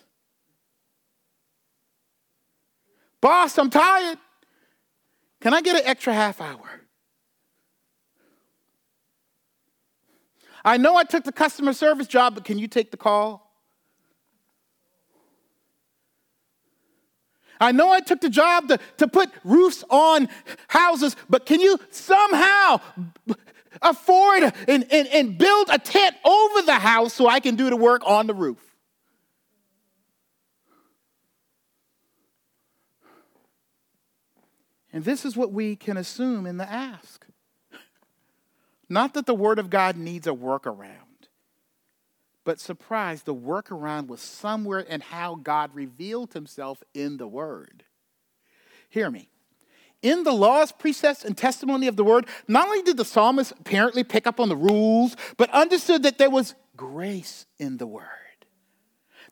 Boss, 3.22 3.56
I'm 3.56 3.70
tired. 3.70 4.18
Can 5.40 5.54
I 5.54 5.62
get 5.62 5.76
an 5.76 5.82
extra 5.86 6.12
half 6.12 6.42
hour? 6.42 6.82
I 10.62 10.76
know 10.76 10.94
I 10.94 11.04
took 11.04 11.24
the 11.24 11.32
customer 11.32 11.72
service 11.72 12.06
job, 12.06 12.34
but 12.34 12.44
can 12.44 12.58
you 12.58 12.68
take 12.68 12.90
the 12.90 12.98
call? 12.98 13.50
I 17.58 17.72
know 17.72 17.90
I 17.90 18.00
took 18.00 18.20
the 18.20 18.28
job 18.28 18.68
to, 18.68 18.78
to 18.98 19.08
put 19.08 19.30
roofs 19.42 19.84
on 19.88 20.28
houses, 20.68 21.16
but 21.30 21.46
can 21.46 21.62
you 21.62 21.78
somehow 21.88 22.82
afford 23.80 24.52
and, 24.68 24.84
and, 24.92 25.08
and 25.08 25.38
build 25.38 25.70
a 25.72 25.78
tent 25.78 26.14
over 26.26 26.60
the 26.60 26.74
house 26.74 27.14
so 27.14 27.26
I 27.26 27.40
can 27.40 27.56
do 27.56 27.70
the 27.70 27.76
work 27.76 28.02
on 28.04 28.26
the 28.26 28.34
roof? 28.34 28.67
And 34.98 35.04
this 35.04 35.24
is 35.24 35.36
what 35.36 35.52
we 35.52 35.76
can 35.76 35.96
assume 35.96 36.44
in 36.44 36.56
the 36.56 36.68
ask. 36.68 37.24
Not 38.88 39.14
that 39.14 39.26
the 39.26 39.34
Word 39.34 39.60
of 39.60 39.70
God 39.70 39.96
needs 39.96 40.26
a 40.26 40.32
workaround, 40.32 41.28
but 42.42 42.58
surprise, 42.58 43.22
the 43.22 43.32
workaround 43.32 44.08
was 44.08 44.20
somewhere 44.20 44.80
in 44.80 45.00
how 45.00 45.36
God 45.36 45.72
revealed 45.72 46.32
Himself 46.32 46.82
in 46.94 47.16
the 47.16 47.28
Word. 47.28 47.84
Hear 48.88 49.08
me. 49.08 49.28
In 50.02 50.24
the 50.24 50.32
laws, 50.32 50.72
precepts, 50.72 51.24
and 51.24 51.38
testimony 51.38 51.86
of 51.86 51.94
the 51.94 52.02
Word, 52.02 52.26
not 52.48 52.66
only 52.66 52.82
did 52.82 52.96
the 52.96 53.04
psalmist 53.04 53.52
apparently 53.52 54.02
pick 54.02 54.26
up 54.26 54.40
on 54.40 54.48
the 54.48 54.56
rules, 54.56 55.14
but 55.36 55.48
understood 55.50 56.02
that 56.02 56.18
there 56.18 56.28
was 56.28 56.56
grace 56.76 57.46
in 57.60 57.76
the 57.76 57.86
Word. 57.86 58.27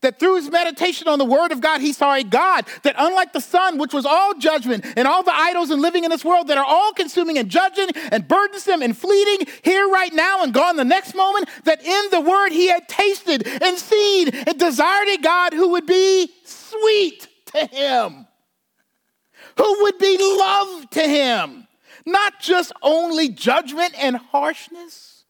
That 0.03 0.21
through 0.21 0.37
his 0.37 0.51
meditation 0.51 1.09
on 1.09 1.19
the 1.19 1.25
word 1.25 1.53
of 1.53 1.61
God, 1.61 1.81
he 1.81 1.93
saw 1.93 2.13
a 2.13 2.23
God 2.23 2.67
that, 2.83 2.95
unlike 2.99 3.33
the 3.33 3.41
sun, 3.41 3.79
which 3.79 3.95
was 3.95 4.05
all 4.05 4.35
judgment, 4.35 4.85
and 4.97 5.09
all 5.09 5.23
the 5.23 5.35
idols 5.35 5.71
and 5.71 5.81
living 5.81 6.05
in 6.05 6.11
this 6.11 6.25
world 6.25 6.49
that 6.49 6.59
are 6.59 6.65
all 6.65 6.93
consuming 6.93 7.39
and 7.39 7.49
judging 7.49 7.89
and 8.13 8.29
burdensome 8.29 8.83
and 8.83 8.97
fleeting 8.97 9.47
here 9.63 9.89
right 9.89 10.13
now 10.13 10.43
and 10.43 10.53
gone 10.53 10.77
the 10.77 10.85
next 10.85 11.15
moment, 11.15 11.49
that 11.65 11.83
in 11.83 12.11
the 12.11 12.21
word 12.21 12.51
he 12.51 12.69
had 12.69 12.87
tasted 12.89 13.47
and 13.63 13.79
seen 13.79 14.29
and 14.29 14.59
desired 14.59 15.09
a 15.09 15.19
God 15.19 15.55
who 15.55 15.71
would 15.71 15.87
be 15.87 16.31
sweet 16.45 17.27
to 17.47 17.67
him, 17.67 18.27
who 19.57 19.83
would 19.83 19.99
be 19.99 20.19
love 20.39 20.91
to 20.91 21.03
him, 21.03 21.67
not 22.05 22.39
just 22.39 22.71
only 22.83 23.31
judgment 23.31 23.95
and 23.99 24.17
harshness. 24.17 25.25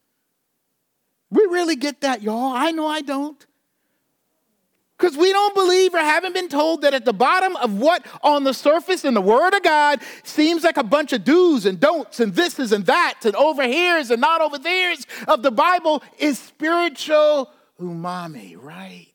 We 1.29 1.43
really 1.43 1.77
get 1.77 2.01
that, 2.01 2.21
y'all. 2.21 2.53
I 2.53 2.71
know 2.71 2.87
I 2.87 3.01
don't. 3.01 3.45
Because 4.97 5.15
we 5.15 5.31
don't 5.31 5.53
believe 5.53 5.93
or 5.93 5.99
haven't 5.99 6.33
been 6.33 6.49
told 6.49 6.81
that 6.81 6.95
at 6.95 7.05
the 7.05 7.13
bottom 7.13 7.55
of 7.57 7.77
what 7.77 8.03
on 8.23 8.43
the 8.43 8.53
surface 8.53 9.05
in 9.05 9.13
the 9.13 9.21
Word 9.21 9.53
of 9.53 9.61
God 9.61 10.01
seems 10.23 10.63
like 10.63 10.77
a 10.77 10.83
bunch 10.83 11.13
of 11.13 11.23
do's 11.23 11.67
and 11.67 11.79
don'ts 11.79 12.19
and 12.19 12.33
thises 12.33 12.71
and 12.71 12.83
that's 12.83 13.25
and 13.25 13.35
over 13.35 13.63
here's 13.63 14.09
and 14.09 14.19
not 14.19 14.41
over 14.41 14.57
there's 14.57 15.05
of 15.27 15.43
the 15.43 15.51
Bible 15.51 16.01
is 16.17 16.39
spiritual 16.39 17.51
umami, 17.79 18.57
right? 18.59 19.07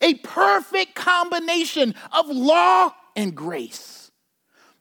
A 0.00 0.14
perfect 0.14 0.96
combination 0.96 1.94
of 2.10 2.28
law 2.28 2.92
and 3.14 3.36
grace. 3.36 4.01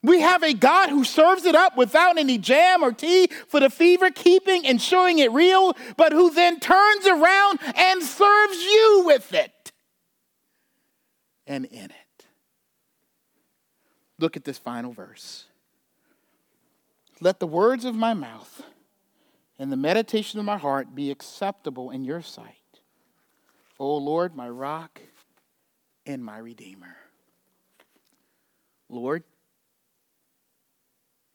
We 0.04 0.22
have 0.22 0.41
a 0.41 0.54
God 0.54 0.89
who 0.89 1.04
serves 1.04 1.45
it 1.45 1.54
up 1.54 1.78
without 1.78 2.18
any 2.18 2.38
jam 2.39 2.84
or 2.84 2.91
tea 2.91 3.28
for 3.47 3.60
the 3.60 3.70
fever, 3.70 4.10
keeping 4.10 4.66
and 4.66 4.82
showing 4.82 5.20
it 5.20 5.32
real, 5.32 5.76
but 5.95 6.12
who 6.12 6.34
then 6.34 6.60
turns 6.60 7.06
around 7.06 7.60
and 7.76 8.02
serves 8.02 8.64
you 8.64 9.04
with 9.06 9.34
it 9.34 9.72
and 11.45 11.66
in 11.66 11.86
it. 11.86 12.26
Look 14.18 14.36
at 14.36 14.43
this 14.43 14.58
final 14.58 14.91
verse. 14.91 15.45
Let 17.20 17.39
the 17.39 17.47
words 17.47 17.86
of 17.86 17.93
my 17.93 18.16
mouth 18.16 18.64
and 19.60 19.72
the 19.72 19.78
meditation 19.78 20.39
of 20.39 20.45
my 20.45 20.58
heart 20.58 20.95
be 20.95 21.12
acceptable 21.12 21.91
in 21.91 22.04
your 22.04 22.24
sight. 22.24 22.56
O 23.80 23.97
Lord, 23.97 24.36
my 24.36 24.49
rock 24.49 24.99
and 26.08 26.26
my 26.26 26.39
redeemer. 26.39 26.97
Lord, 28.89 29.24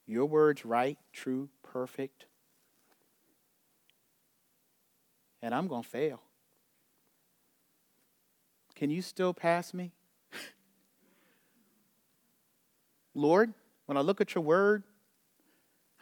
your 0.07 0.27
word's 0.27 0.65
right, 0.65 0.99
true, 1.13 1.49
perfect. 1.63 2.27
And 5.43 5.55
I'm 5.55 5.69
going 5.69 5.83
to 5.83 5.89
fail. 5.89 6.21
Can 8.75 8.91
you 8.91 9.03
still 9.03 9.35
pass 9.35 9.75
me? 9.75 9.93
Lord, 13.15 13.53
when 13.87 13.97
I 13.97 14.01
look 14.01 14.21
at 14.21 14.35
your 14.35 14.45
word, 14.45 14.85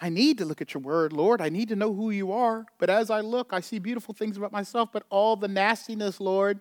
I 0.00 0.08
need 0.08 0.38
to 0.38 0.44
look 0.44 0.60
at 0.60 0.74
your 0.74 0.82
word, 0.82 1.12
Lord. 1.12 1.40
I 1.40 1.48
need 1.48 1.68
to 1.68 1.76
know 1.76 1.94
who 1.94 2.10
you 2.10 2.32
are. 2.32 2.66
But 2.78 2.90
as 2.90 3.10
I 3.10 3.20
look, 3.20 3.52
I 3.52 3.60
see 3.60 3.78
beautiful 3.78 4.12
things 4.12 4.36
about 4.36 4.52
myself, 4.52 4.90
but 4.92 5.04
all 5.08 5.36
the 5.36 5.48
nastiness, 5.48 6.20
Lord. 6.20 6.60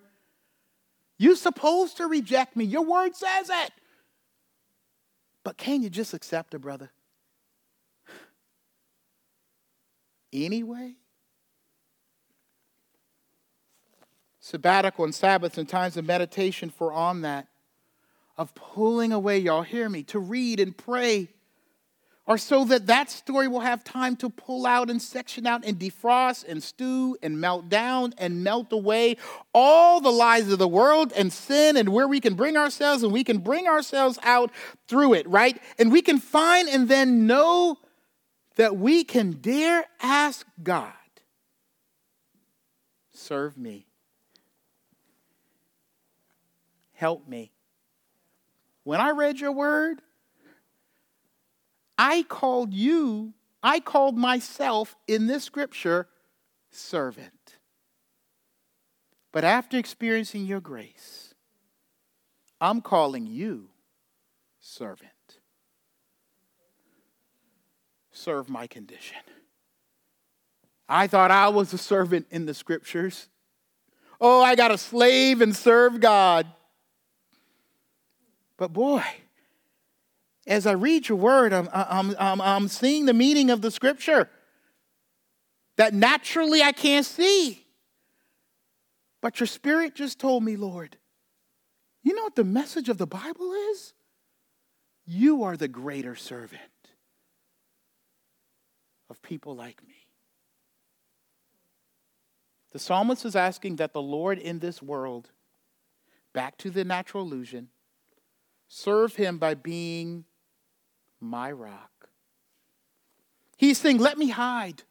You're 1.18 1.36
supposed 1.36 1.96
to 1.98 2.06
reject 2.06 2.56
me. 2.56 2.64
Your 2.64 2.82
word 2.82 3.14
says 3.14 3.50
it. 3.50 3.72
But 5.42 5.56
can 5.58 5.82
you 5.82 5.90
just 5.90 6.14
accept 6.14 6.54
it, 6.54 6.60
brother? 6.60 6.90
Anyway? 10.34 10.94
Sabbatical 14.40 15.04
and 15.04 15.14
Sabbaths 15.14 15.56
and 15.56 15.66
times 15.66 15.96
of 15.96 16.04
meditation 16.04 16.68
for 16.68 16.92
on 16.92 17.22
that, 17.22 17.46
of 18.36 18.54
pulling 18.54 19.12
away, 19.12 19.38
y'all 19.38 19.62
hear 19.62 19.88
me, 19.88 20.02
to 20.02 20.18
read 20.18 20.60
and 20.60 20.76
pray. 20.76 21.28
or 22.26 22.38
so 22.38 22.64
that 22.64 22.86
that 22.86 23.10
story 23.10 23.46
will 23.48 23.60
have 23.60 23.84
time 23.84 24.16
to 24.16 24.30
pull 24.30 24.66
out 24.66 24.88
and 24.88 25.00
section 25.00 25.46
out 25.46 25.64
and 25.64 25.78
defrost 25.78 26.44
and 26.48 26.62
stew 26.62 27.16
and 27.22 27.38
melt 27.38 27.68
down 27.68 28.14
and 28.16 28.42
melt 28.42 28.72
away 28.72 29.16
all 29.52 30.00
the 30.00 30.10
lies 30.10 30.50
of 30.50 30.58
the 30.58 30.68
world 30.68 31.12
and 31.14 31.32
sin 31.32 31.76
and 31.76 31.88
where 31.90 32.08
we 32.08 32.20
can 32.20 32.34
bring 32.34 32.56
ourselves 32.56 33.02
and 33.02 33.12
we 33.12 33.24
can 33.24 33.38
bring 33.38 33.66
ourselves 33.66 34.18
out 34.22 34.50
through 34.88 35.12
it, 35.12 35.28
right? 35.28 35.60
And 35.78 35.92
we 35.92 36.00
can 36.00 36.18
find 36.18 36.68
and 36.68 36.88
then 36.88 37.26
know 37.26 37.78
that 38.56 38.76
we 38.76 39.04
can 39.04 39.32
dare 39.32 39.84
ask 40.00 40.46
God, 40.62 40.92
serve 43.12 43.56
me, 43.56 43.86
help 46.92 47.26
me. 47.28 47.52
When 48.84 49.00
I 49.00 49.10
read 49.10 49.40
your 49.40 49.52
word, 49.52 50.02
I 51.96 52.22
called 52.24 52.74
you, 52.74 53.32
I 53.62 53.80
called 53.80 54.16
myself 54.16 54.94
in 55.08 55.26
this 55.26 55.44
scripture 55.44 56.08
servant. 56.70 57.56
But 59.32 59.42
after 59.42 59.78
experiencing 59.78 60.46
your 60.46 60.60
grace, 60.60 61.34
I'm 62.60 62.80
calling 62.80 63.26
you 63.26 63.68
servant. 64.60 65.13
Serve 68.24 68.48
my 68.48 68.66
condition. 68.66 69.18
I 70.88 71.06
thought 71.08 71.30
I 71.30 71.48
was 71.48 71.74
a 71.74 71.78
servant 71.78 72.26
in 72.30 72.46
the 72.46 72.54
scriptures. 72.54 73.28
Oh, 74.18 74.40
I 74.40 74.54
got 74.54 74.68
to 74.68 74.78
slave 74.78 75.42
and 75.42 75.54
serve 75.54 76.00
God. 76.00 76.46
But 78.56 78.72
boy, 78.72 79.04
as 80.46 80.66
I 80.66 80.72
read 80.72 81.06
your 81.06 81.18
word, 81.18 81.52
I'm, 81.52 81.68
I'm, 81.70 82.16
I'm, 82.18 82.40
I'm 82.40 82.68
seeing 82.68 83.04
the 83.04 83.12
meaning 83.12 83.50
of 83.50 83.60
the 83.60 83.70
scripture 83.70 84.30
that 85.76 85.92
naturally 85.92 86.62
I 86.62 86.72
can't 86.72 87.04
see. 87.04 87.66
But 89.20 89.38
your 89.38 89.48
spirit 89.48 89.94
just 89.94 90.18
told 90.18 90.42
me, 90.42 90.56
Lord, 90.56 90.96
you 92.02 92.14
know 92.14 92.22
what 92.22 92.36
the 92.36 92.44
message 92.44 92.88
of 92.88 92.96
the 92.96 93.06
Bible 93.06 93.52
is? 93.72 93.92
You 95.04 95.42
are 95.42 95.58
the 95.58 95.68
greater 95.68 96.16
servant 96.16 96.62
of 99.14 99.22
people 99.22 99.54
like 99.54 99.80
me. 99.86 99.94
The 102.72 102.80
psalmist 102.80 103.24
is 103.24 103.36
asking 103.36 103.76
that 103.76 103.92
the 103.92 104.02
Lord 104.02 104.38
in 104.38 104.58
this 104.58 104.82
world, 104.82 105.30
back 106.32 106.58
to 106.58 106.70
the 106.70 106.84
natural 106.84 107.22
illusion, 107.22 107.68
serve 108.66 109.14
him 109.14 109.38
by 109.38 109.54
being 109.54 110.24
my 111.20 111.52
rock. 111.52 112.08
He's 113.56 113.78
saying, 113.78 113.98
Let 113.98 114.18
me 114.18 114.30
hide 114.30 114.82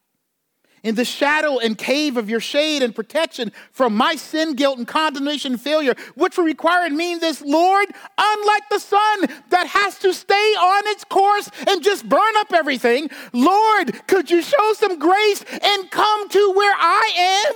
in 0.84 0.94
the 0.94 1.04
shadow 1.04 1.58
and 1.58 1.76
cave 1.76 2.16
of 2.16 2.30
your 2.30 2.38
shade 2.38 2.82
and 2.82 2.94
protection 2.94 3.50
from 3.72 3.96
my 3.96 4.14
sin, 4.14 4.54
guilt, 4.54 4.78
and 4.78 4.86
condemnation 4.86 5.54
and 5.54 5.60
failure, 5.60 5.94
which 6.14 6.36
will 6.36 6.44
require 6.44 6.84
and 6.84 6.96
mean 6.96 7.18
this, 7.18 7.40
Lord, 7.40 7.88
unlike 8.16 8.68
the 8.70 8.78
sun 8.78 9.26
that 9.48 9.66
has 9.66 9.98
to 10.00 10.12
stay 10.12 10.34
on 10.34 10.82
its 10.88 11.02
course 11.02 11.50
and 11.66 11.82
just 11.82 12.08
burn 12.08 12.36
up 12.36 12.52
everything, 12.52 13.10
Lord, 13.32 14.06
could 14.06 14.30
you 14.30 14.42
show 14.42 14.72
some 14.74 14.98
grace 14.98 15.42
and 15.50 15.90
come 15.90 16.28
to 16.28 16.52
where 16.52 16.76
I 16.78 17.46
am? 17.48 17.54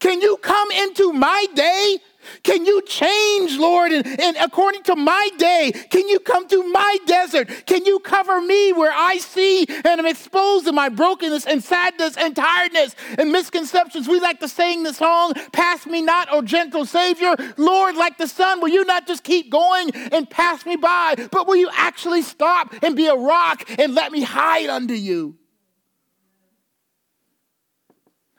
Can 0.00 0.20
you 0.20 0.36
come 0.38 0.70
into 0.72 1.12
my 1.12 1.46
day 1.54 1.98
can 2.42 2.66
you 2.66 2.82
change, 2.82 3.56
Lord, 3.58 3.92
and, 3.92 4.06
and, 4.20 4.36
according 4.38 4.82
to 4.84 4.96
my 4.96 5.28
day? 5.38 5.72
Can 5.90 6.08
you 6.08 6.18
come 6.20 6.48
to 6.48 6.62
my 6.72 6.98
desert? 7.06 7.66
Can 7.66 7.84
you 7.84 7.98
cover 8.00 8.40
me 8.40 8.72
where 8.72 8.92
I 8.92 9.18
see 9.18 9.66
and 9.68 9.86
am 9.86 10.06
exposed 10.06 10.66
to 10.66 10.72
my 10.72 10.88
brokenness 10.88 11.46
and 11.46 11.62
sadness 11.62 12.16
and 12.16 12.34
tiredness 12.34 12.94
and 13.18 13.30
misconceptions? 13.32 14.08
We 14.08 14.20
like 14.20 14.40
to 14.40 14.48
sing 14.48 14.82
the 14.82 14.92
song, 14.92 15.34
Pass 15.52 15.86
Me 15.86 16.02
Not, 16.02 16.28
O 16.30 16.42
Gentle 16.42 16.86
Savior. 16.86 17.34
Lord, 17.56 17.96
like 17.96 18.18
the 18.18 18.28
sun, 18.28 18.60
will 18.60 18.68
you 18.68 18.84
not 18.84 19.06
just 19.06 19.24
keep 19.24 19.50
going 19.50 19.90
and 19.90 20.28
pass 20.28 20.66
me 20.66 20.76
by, 20.76 21.14
but 21.30 21.46
will 21.46 21.56
you 21.56 21.70
actually 21.72 22.22
stop 22.22 22.74
and 22.82 22.96
be 22.96 23.06
a 23.06 23.14
rock 23.14 23.68
and 23.78 23.94
let 23.94 24.12
me 24.12 24.22
hide 24.22 24.68
under 24.68 24.94
you? 24.94 25.36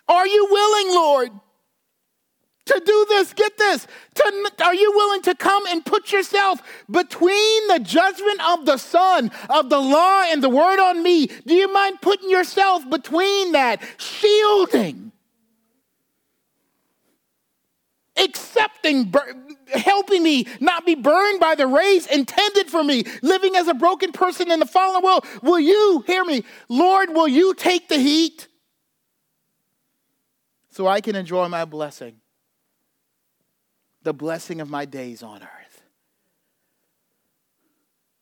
Are 0.08 0.28
you 0.28 0.48
willing, 0.50 0.96
Lord? 0.96 1.32
To 2.66 2.82
do 2.86 3.05
this, 3.09 3.34
get 3.34 3.57
this. 3.57 3.88
To, 4.16 4.51
are 4.64 4.74
you 4.74 4.93
willing 4.95 5.22
to 5.24 5.36
come 5.36 5.66
and 5.68 5.86
put 5.86 6.14
yourself 6.14 6.61
between 6.89 7.68
the 7.68 7.80
judgment 7.80 8.39
of 8.47 8.66
the 8.66 8.78
sun, 8.78 9.32
of 9.49 9.70
the 9.70 9.80
law, 9.80 10.24
and 10.28 10.41
the 10.41 10.49
word 10.49 10.80
on 10.80 11.03
me? 11.03 11.28
Do 11.45 11.53
you 11.53 11.72
mind 11.74 12.01
putting 12.01 12.30
yourself 12.30 12.89
between 12.89 13.51
that, 13.51 13.82
shielding, 13.97 15.11
accepting, 18.16 19.14
helping 19.74 20.24
me 20.24 20.47
not 20.61 20.86
be 20.86 20.95
burned 20.95 21.41
by 21.41 21.55
the 21.55 21.68
rays 21.68 22.07
intended 22.07 22.68
for 22.68 22.82
me, 22.82 23.03
living 23.22 23.57
as 23.57 23.68
a 23.68 23.74
broken 23.74 24.14
person 24.14 24.49
in 24.49 24.61
the 24.61 24.66
fallen 24.66 25.03
world? 25.03 25.26
Will 25.41 25.59
you, 25.59 26.01
hear 26.07 26.24
me, 26.24 26.45
Lord, 26.70 27.09
will 27.09 27.28
you 27.28 27.55
take 27.55 27.89
the 27.89 27.97
heat 27.97 28.47
so 30.70 30.88
I 30.88 31.01
can 31.01 31.18
enjoy 31.18 31.49
my 31.49 31.66
blessing? 31.66 32.22
The 34.04 34.14
blessing 34.14 34.62
of 34.62 34.70
my 34.70 34.86
days 34.86 35.24
on 35.24 35.41
earth. 35.41 35.82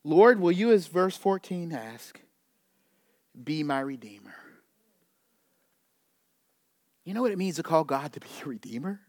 Lord, 0.04 0.40
will 0.40 0.52
you, 0.52 0.72
as 0.72 0.88
verse 0.88 1.18
14 1.18 1.74
ask, 1.74 2.20
be 3.44 3.64
my 3.64 3.80
redeemer? 3.80 4.34
You 7.04 7.14
know 7.14 7.22
what 7.22 7.32
it 7.32 7.38
means 7.38 7.56
to 7.58 7.64
call 7.64 7.84
God 7.84 8.14
to 8.14 8.20
be 8.20 8.28
a 8.44 8.46
redeemer? 8.48 9.02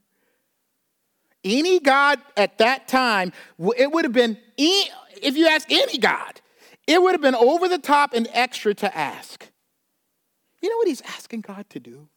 Any 1.45 1.81
God 1.81 2.21
at 2.37 2.59
that 2.59 2.89
time, 2.89 3.33
it 3.77 3.91
would 3.91 4.05
have 4.05 4.13
been, 4.13 4.39
if 4.57 5.37
you 5.37 5.47
ask 5.47 5.71
any 5.71 5.99
God, 5.99 6.41
it 6.87 7.03
would 7.03 7.13
have 7.13 7.21
been 7.21 7.35
over 7.35 7.69
the 7.69 7.79
top 7.79 8.13
and 8.13 8.29
extra 8.33 8.75
to 8.75 8.97
ask. 8.97 9.49
You 10.61 10.71
know 10.71 10.77
what 10.77 10.89
he's 10.89 11.03
asking 11.03 11.41
God 11.43 11.69
to 11.71 11.81
do? 11.81 12.09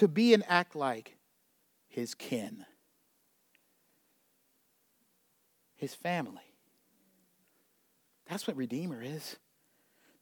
To 0.00 0.08
be 0.08 0.32
and 0.32 0.42
act 0.48 0.74
like 0.74 1.18
his 1.86 2.14
kin, 2.14 2.64
his 5.76 5.94
family. 5.94 6.40
That's 8.26 8.46
what 8.46 8.56
Redeemer 8.56 9.02
is. 9.02 9.36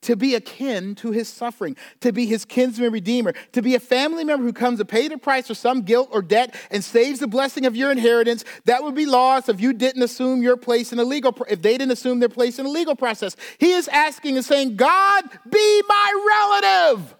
To 0.02 0.16
be 0.16 0.34
akin 0.34 0.96
to 0.96 1.12
his 1.12 1.28
suffering, 1.28 1.76
to 2.00 2.12
be 2.12 2.26
his 2.26 2.44
kinsman 2.44 2.92
redeemer, 2.92 3.34
to 3.52 3.62
be 3.62 3.74
a 3.74 3.80
family 3.80 4.24
member 4.24 4.44
who 4.44 4.52
comes 4.52 4.78
to 4.78 4.84
pay 4.84 5.06
the 5.06 5.18
price 5.18 5.46
for 5.48 5.54
some 5.54 5.82
guilt 5.82 6.08
or 6.12 6.22
debt 6.22 6.56
and 6.70 6.82
saves 6.82 7.20
the 7.20 7.26
blessing 7.26 7.66
of 7.66 7.76
your 7.76 7.92
inheritance, 7.92 8.44
that 8.64 8.82
would 8.82 8.94
be 8.94 9.06
lost 9.06 9.48
if 9.48 9.60
you 9.60 9.72
didn't 9.72 10.02
assume 10.02 10.42
your 10.42 10.56
place 10.56 10.92
in 10.92 10.98
a 10.98 11.04
legal, 11.04 11.36
if 11.48 11.62
they 11.62 11.76
didn't 11.76 11.92
assume 11.92 12.20
their 12.20 12.28
place 12.28 12.58
in 12.58 12.64
the 12.64 12.70
legal 12.70 12.96
process. 12.96 13.36
He 13.58 13.72
is 13.72 13.86
asking 13.88 14.36
and 14.36 14.44
saying, 14.44 14.76
God, 14.76 15.24
be 15.50 15.82
my 15.88 16.60
relative 16.62 17.17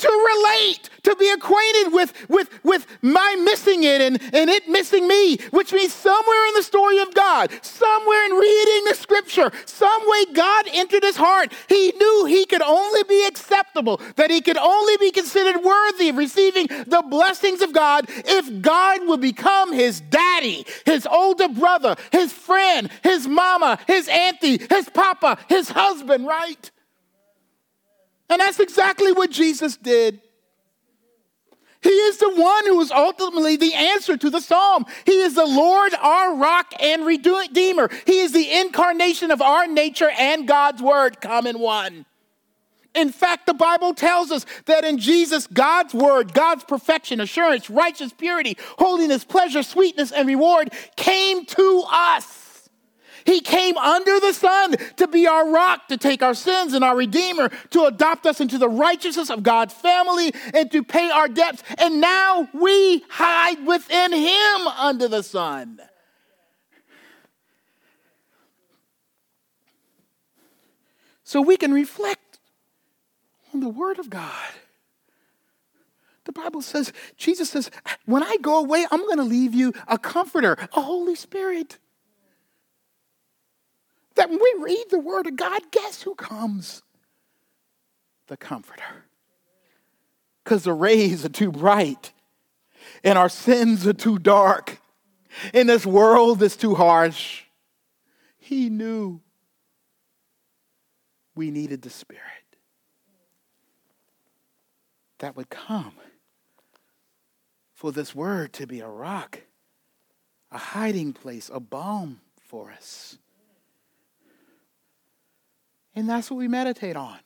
to 0.00 0.08
relate, 0.08 0.90
to 1.02 1.14
be 1.16 1.30
acquainted 1.30 1.92
with, 1.92 2.12
with, 2.28 2.48
with 2.64 2.86
my 3.02 3.36
missing 3.44 3.84
it 3.84 4.00
and, 4.00 4.20
and 4.34 4.50
it 4.50 4.68
missing 4.68 5.06
me, 5.06 5.36
which 5.50 5.72
means 5.72 5.92
somewhere 5.92 6.46
in 6.48 6.54
the 6.54 6.62
story 6.62 6.98
of 7.00 7.14
God, 7.14 7.50
somewhere 7.62 8.24
in 8.26 8.32
reading 8.32 8.84
the 8.86 8.94
scripture, 8.94 9.52
some 9.66 10.02
way 10.06 10.24
God 10.32 10.66
entered 10.72 11.02
his 11.02 11.16
heart. 11.16 11.52
He 11.68 11.92
knew 11.92 12.24
he 12.26 12.46
could 12.46 12.62
only 12.62 13.02
be 13.04 13.26
acceptable, 13.26 14.00
that 14.16 14.30
he 14.30 14.40
could 14.40 14.58
only 14.58 14.96
be 14.96 15.10
considered 15.10 15.62
worthy 15.62 16.08
of 16.08 16.16
receiving 16.16 16.66
the 16.66 17.04
blessings 17.08 17.60
of 17.60 17.72
God 17.72 18.06
if 18.08 18.62
God 18.62 19.06
would 19.06 19.20
become 19.20 19.72
his 19.72 20.00
daddy, 20.00 20.64
his 20.86 21.06
older 21.06 21.48
brother, 21.48 21.96
his 22.12 22.32
friend, 22.32 22.90
his 23.02 23.26
mama, 23.26 23.78
his 23.86 24.08
auntie, 24.08 24.58
his 24.68 24.88
papa, 24.88 25.38
his 25.48 25.68
husband, 25.70 26.26
right? 26.26 26.70
And 28.30 28.40
that's 28.40 28.60
exactly 28.60 29.12
what 29.12 29.30
Jesus 29.30 29.76
did. 29.76 30.20
He 31.82 31.88
is 31.88 32.18
the 32.18 32.30
one 32.30 32.66
who 32.66 32.80
is 32.80 32.90
ultimately 32.90 33.56
the 33.56 33.74
answer 33.74 34.16
to 34.16 34.30
the 34.30 34.40
psalm. 34.40 34.84
He 35.06 35.20
is 35.20 35.34
the 35.34 35.46
Lord, 35.46 35.94
our 35.94 36.36
rock 36.36 36.72
and 36.78 37.06
redeemer. 37.06 37.90
He 38.06 38.20
is 38.20 38.32
the 38.32 38.60
incarnation 38.60 39.30
of 39.30 39.40
our 39.40 39.66
nature 39.66 40.10
and 40.10 40.46
God's 40.46 40.82
word 40.82 41.20
come 41.20 41.46
in 41.46 41.58
one. 41.58 42.04
In 42.94 43.10
fact, 43.10 43.46
the 43.46 43.54
Bible 43.54 43.94
tells 43.94 44.30
us 44.30 44.44
that 44.66 44.84
in 44.84 44.98
Jesus, 44.98 45.46
God's 45.46 45.94
word, 45.94 46.34
God's 46.34 46.64
perfection, 46.64 47.20
assurance, 47.20 47.70
righteous 47.70 48.12
purity, 48.12 48.58
holiness, 48.78 49.24
pleasure, 49.24 49.62
sweetness, 49.62 50.12
and 50.12 50.26
reward 50.26 50.72
came 50.96 51.46
to 51.46 51.84
us. 51.88 52.39
He 53.24 53.40
came 53.40 53.76
under 53.76 54.20
the 54.20 54.32
sun 54.32 54.76
to 54.96 55.06
be 55.08 55.26
our 55.26 55.50
rock, 55.50 55.88
to 55.88 55.96
take 55.96 56.22
our 56.22 56.34
sins 56.34 56.74
and 56.74 56.84
our 56.84 56.96
Redeemer, 56.96 57.50
to 57.70 57.84
adopt 57.84 58.26
us 58.26 58.40
into 58.40 58.58
the 58.58 58.68
righteousness 58.68 59.30
of 59.30 59.42
God's 59.42 59.74
family, 59.74 60.32
and 60.54 60.70
to 60.72 60.82
pay 60.82 61.10
our 61.10 61.28
debts. 61.28 61.62
And 61.78 62.00
now 62.00 62.48
we 62.52 63.04
hide 63.08 63.66
within 63.66 64.12
Him 64.12 64.66
under 64.68 65.08
the 65.08 65.22
sun. 65.22 65.80
So 71.24 71.40
we 71.40 71.56
can 71.56 71.72
reflect 71.72 72.40
on 73.54 73.60
the 73.60 73.68
Word 73.68 73.98
of 73.98 74.10
God. 74.10 74.52
The 76.24 76.32
Bible 76.32 76.62
says, 76.62 76.92
Jesus 77.16 77.50
says, 77.50 77.70
when 78.04 78.22
I 78.22 78.36
go 78.40 78.58
away, 78.58 78.86
I'm 78.90 79.00
going 79.00 79.18
to 79.18 79.24
leave 79.24 79.54
you 79.54 79.72
a 79.88 79.98
comforter, 79.98 80.56
a 80.74 80.80
Holy 80.80 81.14
Spirit. 81.14 81.78
That 84.20 84.28
when 84.28 84.38
we 84.38 84.54
read 84.62 84.84
the 84.90 84.98
Word 84.98 85.26
of 85.26 85.36
God, 85.36 85.62
guess 85.70 86.02
who 86.02 86.14
comes? 86.14 86.82
The 88.26 88.36
Comforter. 88.36 89.06
Because 90.44 90.64
the 90.64 90.74
rays 90.74 91.24
are 91.24 91.30
too 91.30 91.50
bright 91.50 92.12
and 93.02 93.16
our 93.16 93.30
sins 93.30 93.86
are 93.86 93.94
too 93.94 94.18
dark 94.18 94.78
and 95.54 95.70
this 95.70 95.86
world 95.86 96.42
is 96.42 96.54
too 96.54 96.74
harsh. 96.74 97.44
He 98.36 98.68
knew 98.68 99.22
we 101.34 101.50
needed 101.50 101.80
the 101.80 101.88
Spirit 101.88 102.22
that 105.20 105.34
would 105.34 105.48
come 105.48 105.94
for 107.72 107.90
this 107.90 108.14
word 108.14 108.52
to 108.52 108.66
be 108.66 108.80
a 108.80 108.86
rock, 108.86 109.40
a 110.52 110.58
hiding 110.58 111.14
place, 111.14 111.50
a 111.50 111.58
balm 111.58 112.20
for 112.38 112.70
us. 112.70 113.16
And 115.94 116.08
that's 116.08 116.30
what 116.30 116.38
we 116.38 116.48
meditate 116.48 116.96
on. 116.96 117.18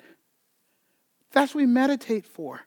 That's 1.32 1.54
what 1.54 1.62
we 1.62 1.66
meditate 1.66 2.26
for. 2.26 2.60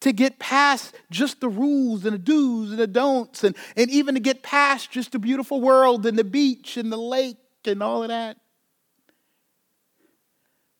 To 0.00 0.12
get 0.12 0.38
past 0.38 0.94
just 1.10 1.40
the 1.40 1.48
rules 1.48 2.04
and 2.04 2.14
the 2.14 2.18
do's 2.18 2.70
and 2.70 2.78
the 2.78 2.86
don'ts, 2.86 3.44
and, 3.44 3.56
and 3.76 3.90
even 3.90 4.14
to 4.14 4.20
get 4.20 4.42
past 4.42 4.90
just 4.90 5.12
the 5.12 5.18
beautiful 5.18 5.60
world 5.60 6.04
and 6.04 6.18
the 6.18 6.24
beach 6.24 6.76
and 6.76 6.92
the 6.92 6.98
lake 6.98 7.38
and 7.64 7.82
all 7.82 8.02
of 8.02 8.08
that. 8.08 8.36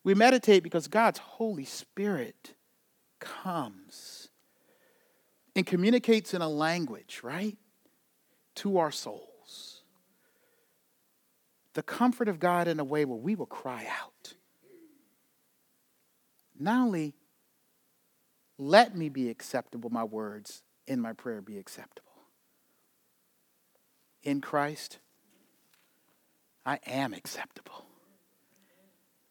We 0.03 0.13
meditate 0.13 0.63
because 0.63 0.87
God's 0.87 1.19
Holy 1.19 1.65
Spirit 1.65 2.53
comes 3.19 4.29
and 5.55 5.65
communicates 5.65 6.33
in 6.33 6.41
a 6.41 6.47
language, 6.47 7.21
right? 7.23 7.57
To 8.57 8.77
our 8.77 8.91
souls. 8.91 9.26
The 11.77 11.83
comfort 11.83 12.27
of 12.27 12.39
God 12.39 12.67
in 12.67 12.79
a 12.79 12.83
way 12.83 13.05
where 13.05 13.19
we 13.19 13.35
will 13.35 13.45
cry 13.45 13.85
out. 14.01 14.33
Not 16.59 16.87
only 16.87 17.13
let 18.57 18.97
me 18.97 19.09
be 19.09 19.29
acceptable, 19.29 19.91
my 19.91 20.03
words 20.03 20.63
in 20.87 20.99
my 20.99 21.13
prayer 21.13 21.39
be 21.39 21.59
acceptable. 21.59 22.23
In 24.23 24.41
Christ, 24.41 24.97
I 26.65 26.79
am 26.87 27.13
acceptable. 27.13 27.85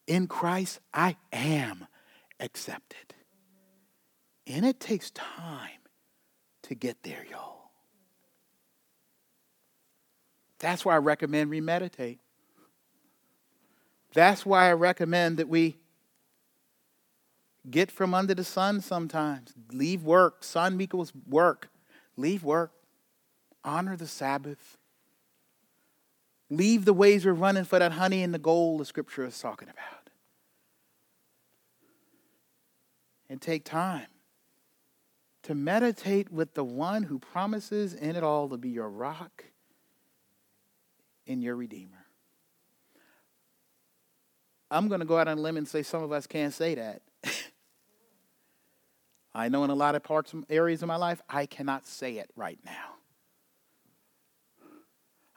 In 0.07 0.29
Christ, 0.29 0.79
I 0.95 1.17
am 1.33 1.89
accepted. 2.39 3.17
And 4.47 4.65
it 4.65 4.79
takes 4.79 5.11
time 5.11 5.83
to 6.63 6.77
get 6.77 7.03
there, 7.03 7.27
y'all. 7.29 7.73
That's 10.61 10.85
why 10.85 10.95
I 10.95 10.99
recommend 10.99 11.51
we 11.51 11.61
meditate. 11.61 12.21
That's 14.17 14.47
why 14.47 14.71
I 14.71 14.73
recommend 14.73 15.37
that 15.37 15.47
we 15.47 15.77
get 17.71 17.91
from 17.91 18.15
under 18.15 18.35
the 18.35 18.45
sun 18.45 18.81
sometimes. 18.81 19.53
Leave 19.71 20.05
work. 20.05 20.43
Sun 20.43 20.81
equals 20.81 21.13
work. 21.29 21.69
Leave 22.17 22.43
work. 22.43 22.73
Honor 23.63 23.95
the 23.95 24.07
Sabbath. 24.07 24.79
Leave 26.49 26.87
the 26.87 26.95
ways 26.95 27.27
we're 27.27 27.35
running 27.35 27.65
for 27.65 27.79
that 27.79 27.93
honey 27.93 28.23
and 28.23 28.33
the 28.33 28.39
gold 28.39 28.81
the 28.81 28.87
scripture 28.87 29.27
is 29.27 29.39
talking 29.39 29.69
about. 29.69 30.09
And 33.29 33.39
take 33.39 33.65
time 33.65 34.07
to 35.43 35.55
meditate 35.55 36.33
with 36.33 36.55
the 36.55 36.65
one 36.65 37.03
who 37.03 37.19
promises 37.19 37.93
in 37.93 38.17
it 38.17 38.25
all 38.25 38.49
to 38.49 38.57
be 38.57 38.71
your 38.71 38.89
rock 38.89 39.45
and 41.27 41.43
your 41.43 41.55
redeemer. 41.55 42.06
I'm 44.71 44.89
going 44.89 45.01
to 45.01 45.07
go 45.07 45.19
out 45.19 45.29
on 45.29 45.39
a 45.39 45.41
limb 45.41 45.57
and 45.57 45.69
say 45.69 45.83
some 45.83 46.03
of 46.03 46.13
us 46.13 46.27
can't 46.27 46.53
say 46.53 46.75
that. 46.75 47.03
I 49.35 49.49
know 49.49 49.65
in 49.65 49.71
a 49.71 49.75
lot 49.75 49.95
of 49.95 50.03
parts, 50.03 50.35
areas 50.49 50.83
of 50.83 50.89
my 50.89 50.97
life, 50.97 51.21
I 51.29 51.47
cannot 51.47 51.87
say 51.87 52.15
it 52.15 52.31
right 52.37 52.59
now. 52.65 52.95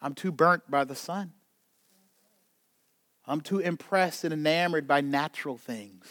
I'm 0.01 0.15
too 0.15 0.31
burnt 0.31 0.71
by 0.71 0.85
the 0.85 0.95
sun. 0.95 1.33
I'm 3.25 3.41
too 3.41 3.59
impressed 3.59 4.23
and 4.23 4.33
enamored 4.33 4.87
by 4.87 5.01
natural 5.01 5.57
things, 5.57 6.07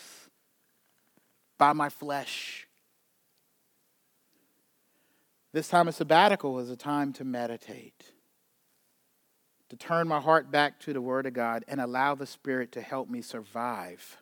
by 1.56 1.72
my 1.72 1.88
flesh. 1.88 2.68
This 5.52 5.68
time 5.68 5.88
of 5.88 5.94
sabbatical 5.94 6.58
is 6.60 6.70
a 6.70 6.76
time 6.76 7.12
to 7.14 7.24
meditate, 7.24 8.12
to 9.68 9.76
turn 9.76 10.08
my 10.08 10.20
heart 10.20 10.50
back 10.50 10.78
to 10.80 10.92
the 10.92 11.00
Word 11.00 11.26
of 11.26 11.32
God 11.32 11.64
and 11.68 11.80
allow 11.80 12.14
the 12.14 12.26
Spirit 12.26 12.72
to 12.72 12.80
help 12.80 13.08
me 13.08 13.20
survive 13.20 14.18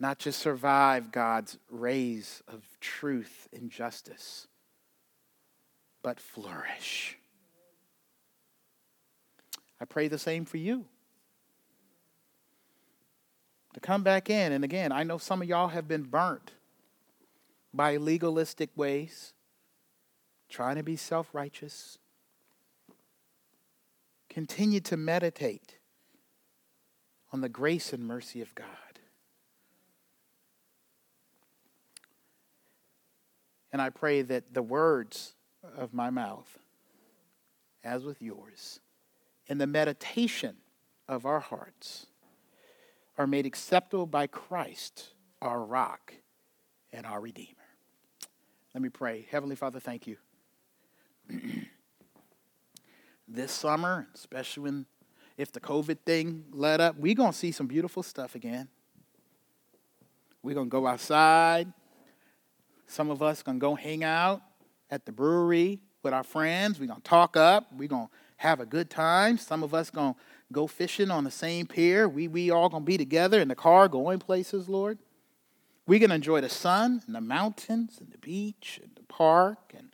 not 0.00 0.18
just 0.18 0.38
survive 0.38 1.10
God's 1.10 1.58
rays 1.68 2.42
of 2.46 2.62
truth 2.80 3.48
and 3.52 3.70
justice, 3.70 4.46
but 6.02 6.20
flourish. 6.20 7.18
I 9.80 9.84
pray 9.84 10.08
the 10.08 10.18
same 10.18 10.44
for 10.44 10.56
you. 10.56 10.84
To 13.74 13.80
come 13.80 14.02
back 14.02 14.30
in, 14.30 14.52
and 14.52 14.64
again, 14.64 14.92
I 14.92 15.02
know 15.02 15.18
some 15.18 15.42
of 15.42 15.48
y'all 15.48 15.68
have 15.68 15.86
been 15.86 16.02
burnt 16.02 16.52
by 17.74 17.96
legalistic 17.96 18.70
ways, 18.76 19.34
trying 20.48 20.76
to 20.76 20.82
be 20.82 20.96
self 20.96 21.34
righteous. 21.34 21.98
Continue 24.38 24.78
to 24.78 24.96
meditate 24.96 25.78
on 27.32 27.40
the 27.40 27.48
grace 27.48 27.92
and 27.92 28.06
mercy 28.06 28.40
of 28.40 28.54
God. 28.54 28.68
And 33.72 33.82
I 33.82 33.90
pray 33.90 34.22
that 34.22 34.54
the 34.54 34.62
words 34.62 35.34
of 35.76 35.92
my 35.92 36.10
mouth, 36.10 36.56
as 37.82 38.04
with 38.04 38.22
yours, 38.22 38.78
and 39.48 39.60
the 39.60 39.66
meditation 39.66 40.58
of 41.08 41.26
our 41.26 41.40
hearts 41.40 42.06
are 43.16 43.26
made 43.26 43.44
acceptable 43.44 44.06
by 44.06 44.28
Christ, 44.28 45.14
our 45.42 45.64
rock 45.64 46.14
and 46.92 47.04
our 47.04 47.20
Redeemer. 47.20 47.56
Let 48.72 48.82
me 48.82 48.88
pray. 48.88 49.26
Heavenly 49.32 49.56
Father, 49.56 49.80
thank 49.80 50.06
you. 50.06 50.16
this 53.28 53.52
summer, 53.52 54.08
especially 54.14 54.62
when 54.64 54.86
if 55.36 55.52
the 55.52 55.60
COVID 55.60 55.98
thing 56.04 56.44
let 56.50 56.80
up, 56.80 56.98
we're 56.98 57.14
going 57.14 57.30
to 57.30 57.38
see 57.38 57.52
some 57.52 57.68
beautiful 57.68 58.02
stuff 58.02 58.34
again. 58.34 58.68
We're 60.42 60.54
going 60.54 60.66
to 60.66 60.70
go 60.70 60.86
outside. 60.86 61.72
Some 62.86 63.10
of 63.10 63.22
us 63.22 63.42
going 63.42 63.58
to 63.58 63.60
go 63.60 63.76
hang 63.76 64.02
out 64.02 64.42
at 64.90 65.06
the 65.06 65.12
brewery 65.12 65.80
with 66.02 66.12
our 66.12 66.24
friends. 66.24 66.80
We're 66.80 66.86
going 66.86 67.00
to 67.00 67.08
talk 67.08 67.36
up. 67.36 67.66
We're 67.76 67.88
going 67.88 68.06
to 68.06 68.12
have 68.38 68.58
a 68.58 68.66
good 68.66 68.90
time. 68.90 69.38
Some 69.38 69.62
of 69.62 69.74
us 69.74 69.90
going 69.90 70.14
to 70.14 70.20
go 70.52 70.66
fishing 70.66 71.10
on 71.10 71.22
the 71.22 71.30
same 71.30 71.66
pier. 71.66 72.08
We, 72.08 72.26
we 72.26 72.50
all 72.50 72.68
going 72.68 72.82
to 72.82 72.86
be 72.86 72.98
together 72.98 73.40
in 73.40 73.48
the 73.48 73.54
car 73.54 73.88
going 73.88 74.18
places, 74.18 74.68
Lord. 74.68 74.98
We're 75.86 76.00
going 76.00 76.10
to 76.10 76.16
enjoy 76.16 76.40
the 76.40 76.48
sun 76.48 77.02
and 77.06 77.14
the 77.14 77.20
mountains 77.20 77.98
and 78.00 78.10
the 78.10 78.18
beach 78.18 78.80
and 78.82 78.92
the 78.96 79.02
park. 79.04 79.72
And 79.76 79.88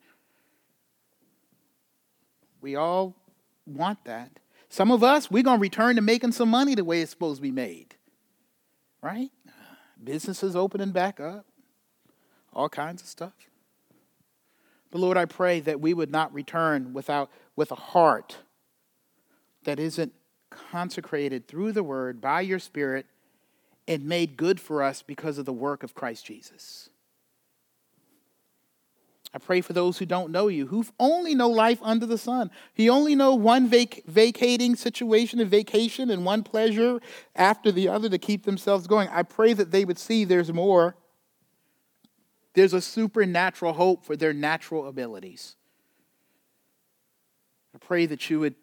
we 2.61 2.77
all 2.77 3.15
want 3.67 4.05
that. 4.05 4.39
Some 4.69 4.91
of 4.91 5.05
us, 5.05 5.31
we're 5.31 5.43
going 5.43 5.59
to 5.59 5.63
return 5.63 5.97
to 5.97 6.03
making 6.03 6.33
some 6.33 6.49
money 6.49 6.75
the 6.75 6.85
way 6.85 7.01
it's 7.01 7.11
supposed 7.11 7.39
to 7.39 7.43
be 7.43 7.51
made. 7.51 7.95
Right? 9.03 9.31
Businesses 10.03 10.57
opening 10.57 10.91
back 10.91 11.21
up 11.21 11.47
all 12.55 12.69
kinds 12.69 13.03
of 13.03 13.09
stuff. 13.09 13.33
But 14.91 15.01
Lord, 15.01 15.17
I 15.17 15.25
pray 15.25 15.61
that 15.61 15.81
we 15.81 15.93
would 15.93 16.11
not 16.11 16.33
return 16.33 16.93
without 16.93 17.31
with 17.57 17.73
a 17.73 17.77
heart 17.77 18.39
that 19.65 19.81
isn't 19.81 20.13
consecrated 20.51 21.49
through 21.49 21.73
the 21.73 21.83
word 21.83 22.21
by 22.21 22.43
your 22.43 22.59
spirit 22.59 23.07
and 23.89 24.05
made 24.05 24.37
good 24.37 24.61
for 24.61 24.83
us 24.83 25.03
because 25.03 25.37
of 25.37 25.47
the 25.47 25.53
work 25.53 25.83
of 25.83 25.95
Christ 25.95 26.25
Jesus. 26.25 26.91
I 29.35 29.39
pray 29.39 29.61
for 29.61 29.73
those 29.73 29.99
who 29.99 30.07
don't 30.07 30.31
know 30.31 30.47
you, 30.47 30.69
who 30.69 30.87
only 31.01 31.35
know 31.35 31.49
life 31.49 31.81
under 31.83 32.07
the 32.07 32.17
sun. 32.17 32.53
He 32.73 32.89
only 32.89 33.17
know 33.17 33.35
one 33.35 33.67
vac- 33.67 34.05
vacating 34.07 34.77
situation 34.77 35.41
and 35.41 35.51
vacation 35.51 36.09
and 36.09 36.25
one 36.25 36.45
pleasure 36.45 37.01
after 37.35 37.73
the 37.73 37.89
other 37.89 38.09
to 38.09 38.19
keep 38.19 38.45
themselves 38.45 38.87
going. 38.87 39.09
I 39.09 39.25
pray 39.25 39.53
that 39.53 39.73
they 39.73 39.85
would 39.85 39.99
see 39.99 40.25
there's 40.25 40.53
more 40.53 40.97
there's 42.55 42.73
a 42.73 42.81
supernatural 42.81 43.73
hope 43.73 44.05
for 44.05 44.17
their 44.17 44.33
natural 44.33 44.87
abilities. 44.87 45.57
I 47.75 47.79
pray 47.79 48.07
that 48.07 48.31
you 48.31 48.39
would 48.39 48.55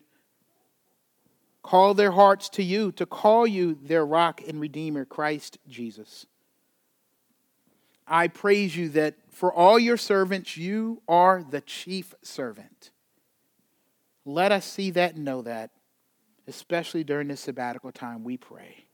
call 1.61 1.93
their 1.93 2.11
hearts 2.11 2.47
to 2.49 2.63
you, 2.63 2.93
to 2.93 3.05
call 3.05 3.45
you 3.45 3.77
their 3.83 4.05
rock 4.05 4.41
and 4.47 4.61
redeemer, 4.61 5.03
Christ 5.03 5.57
Jesus. 5.67 6.25
I 8.07 8.27
praise 8.27 8.75
you 8.75 8.89
that 8.89 9.15
for 9.29 9.53
all 9.53 9.79
your 9.79 9.97
servants, 9.97 10.57
you 10.57 11.01
are 11.07 11.43
the 11.43 11.61
chief 11.61 12.13
servant. 12.21 12.91
Let 14.25 14.51
us 14.51 14.65
see 14.65 14.91
that 14.91 15.15
and 15.15 15.25
know 15.25 15.41
that, 15.41 15.71
especially 16.47 17.03
during 17.03 17.27
this 17.27 17.41
sabbatical 17.41 17.91
time, 17.91 18.23
we 18.23 18.37
pray. 18.37 18.85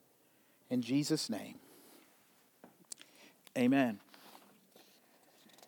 In 0.70 0.82
Jesus' 0.82 1.30
name, 1.30 1.56
amen. 3.58 4.00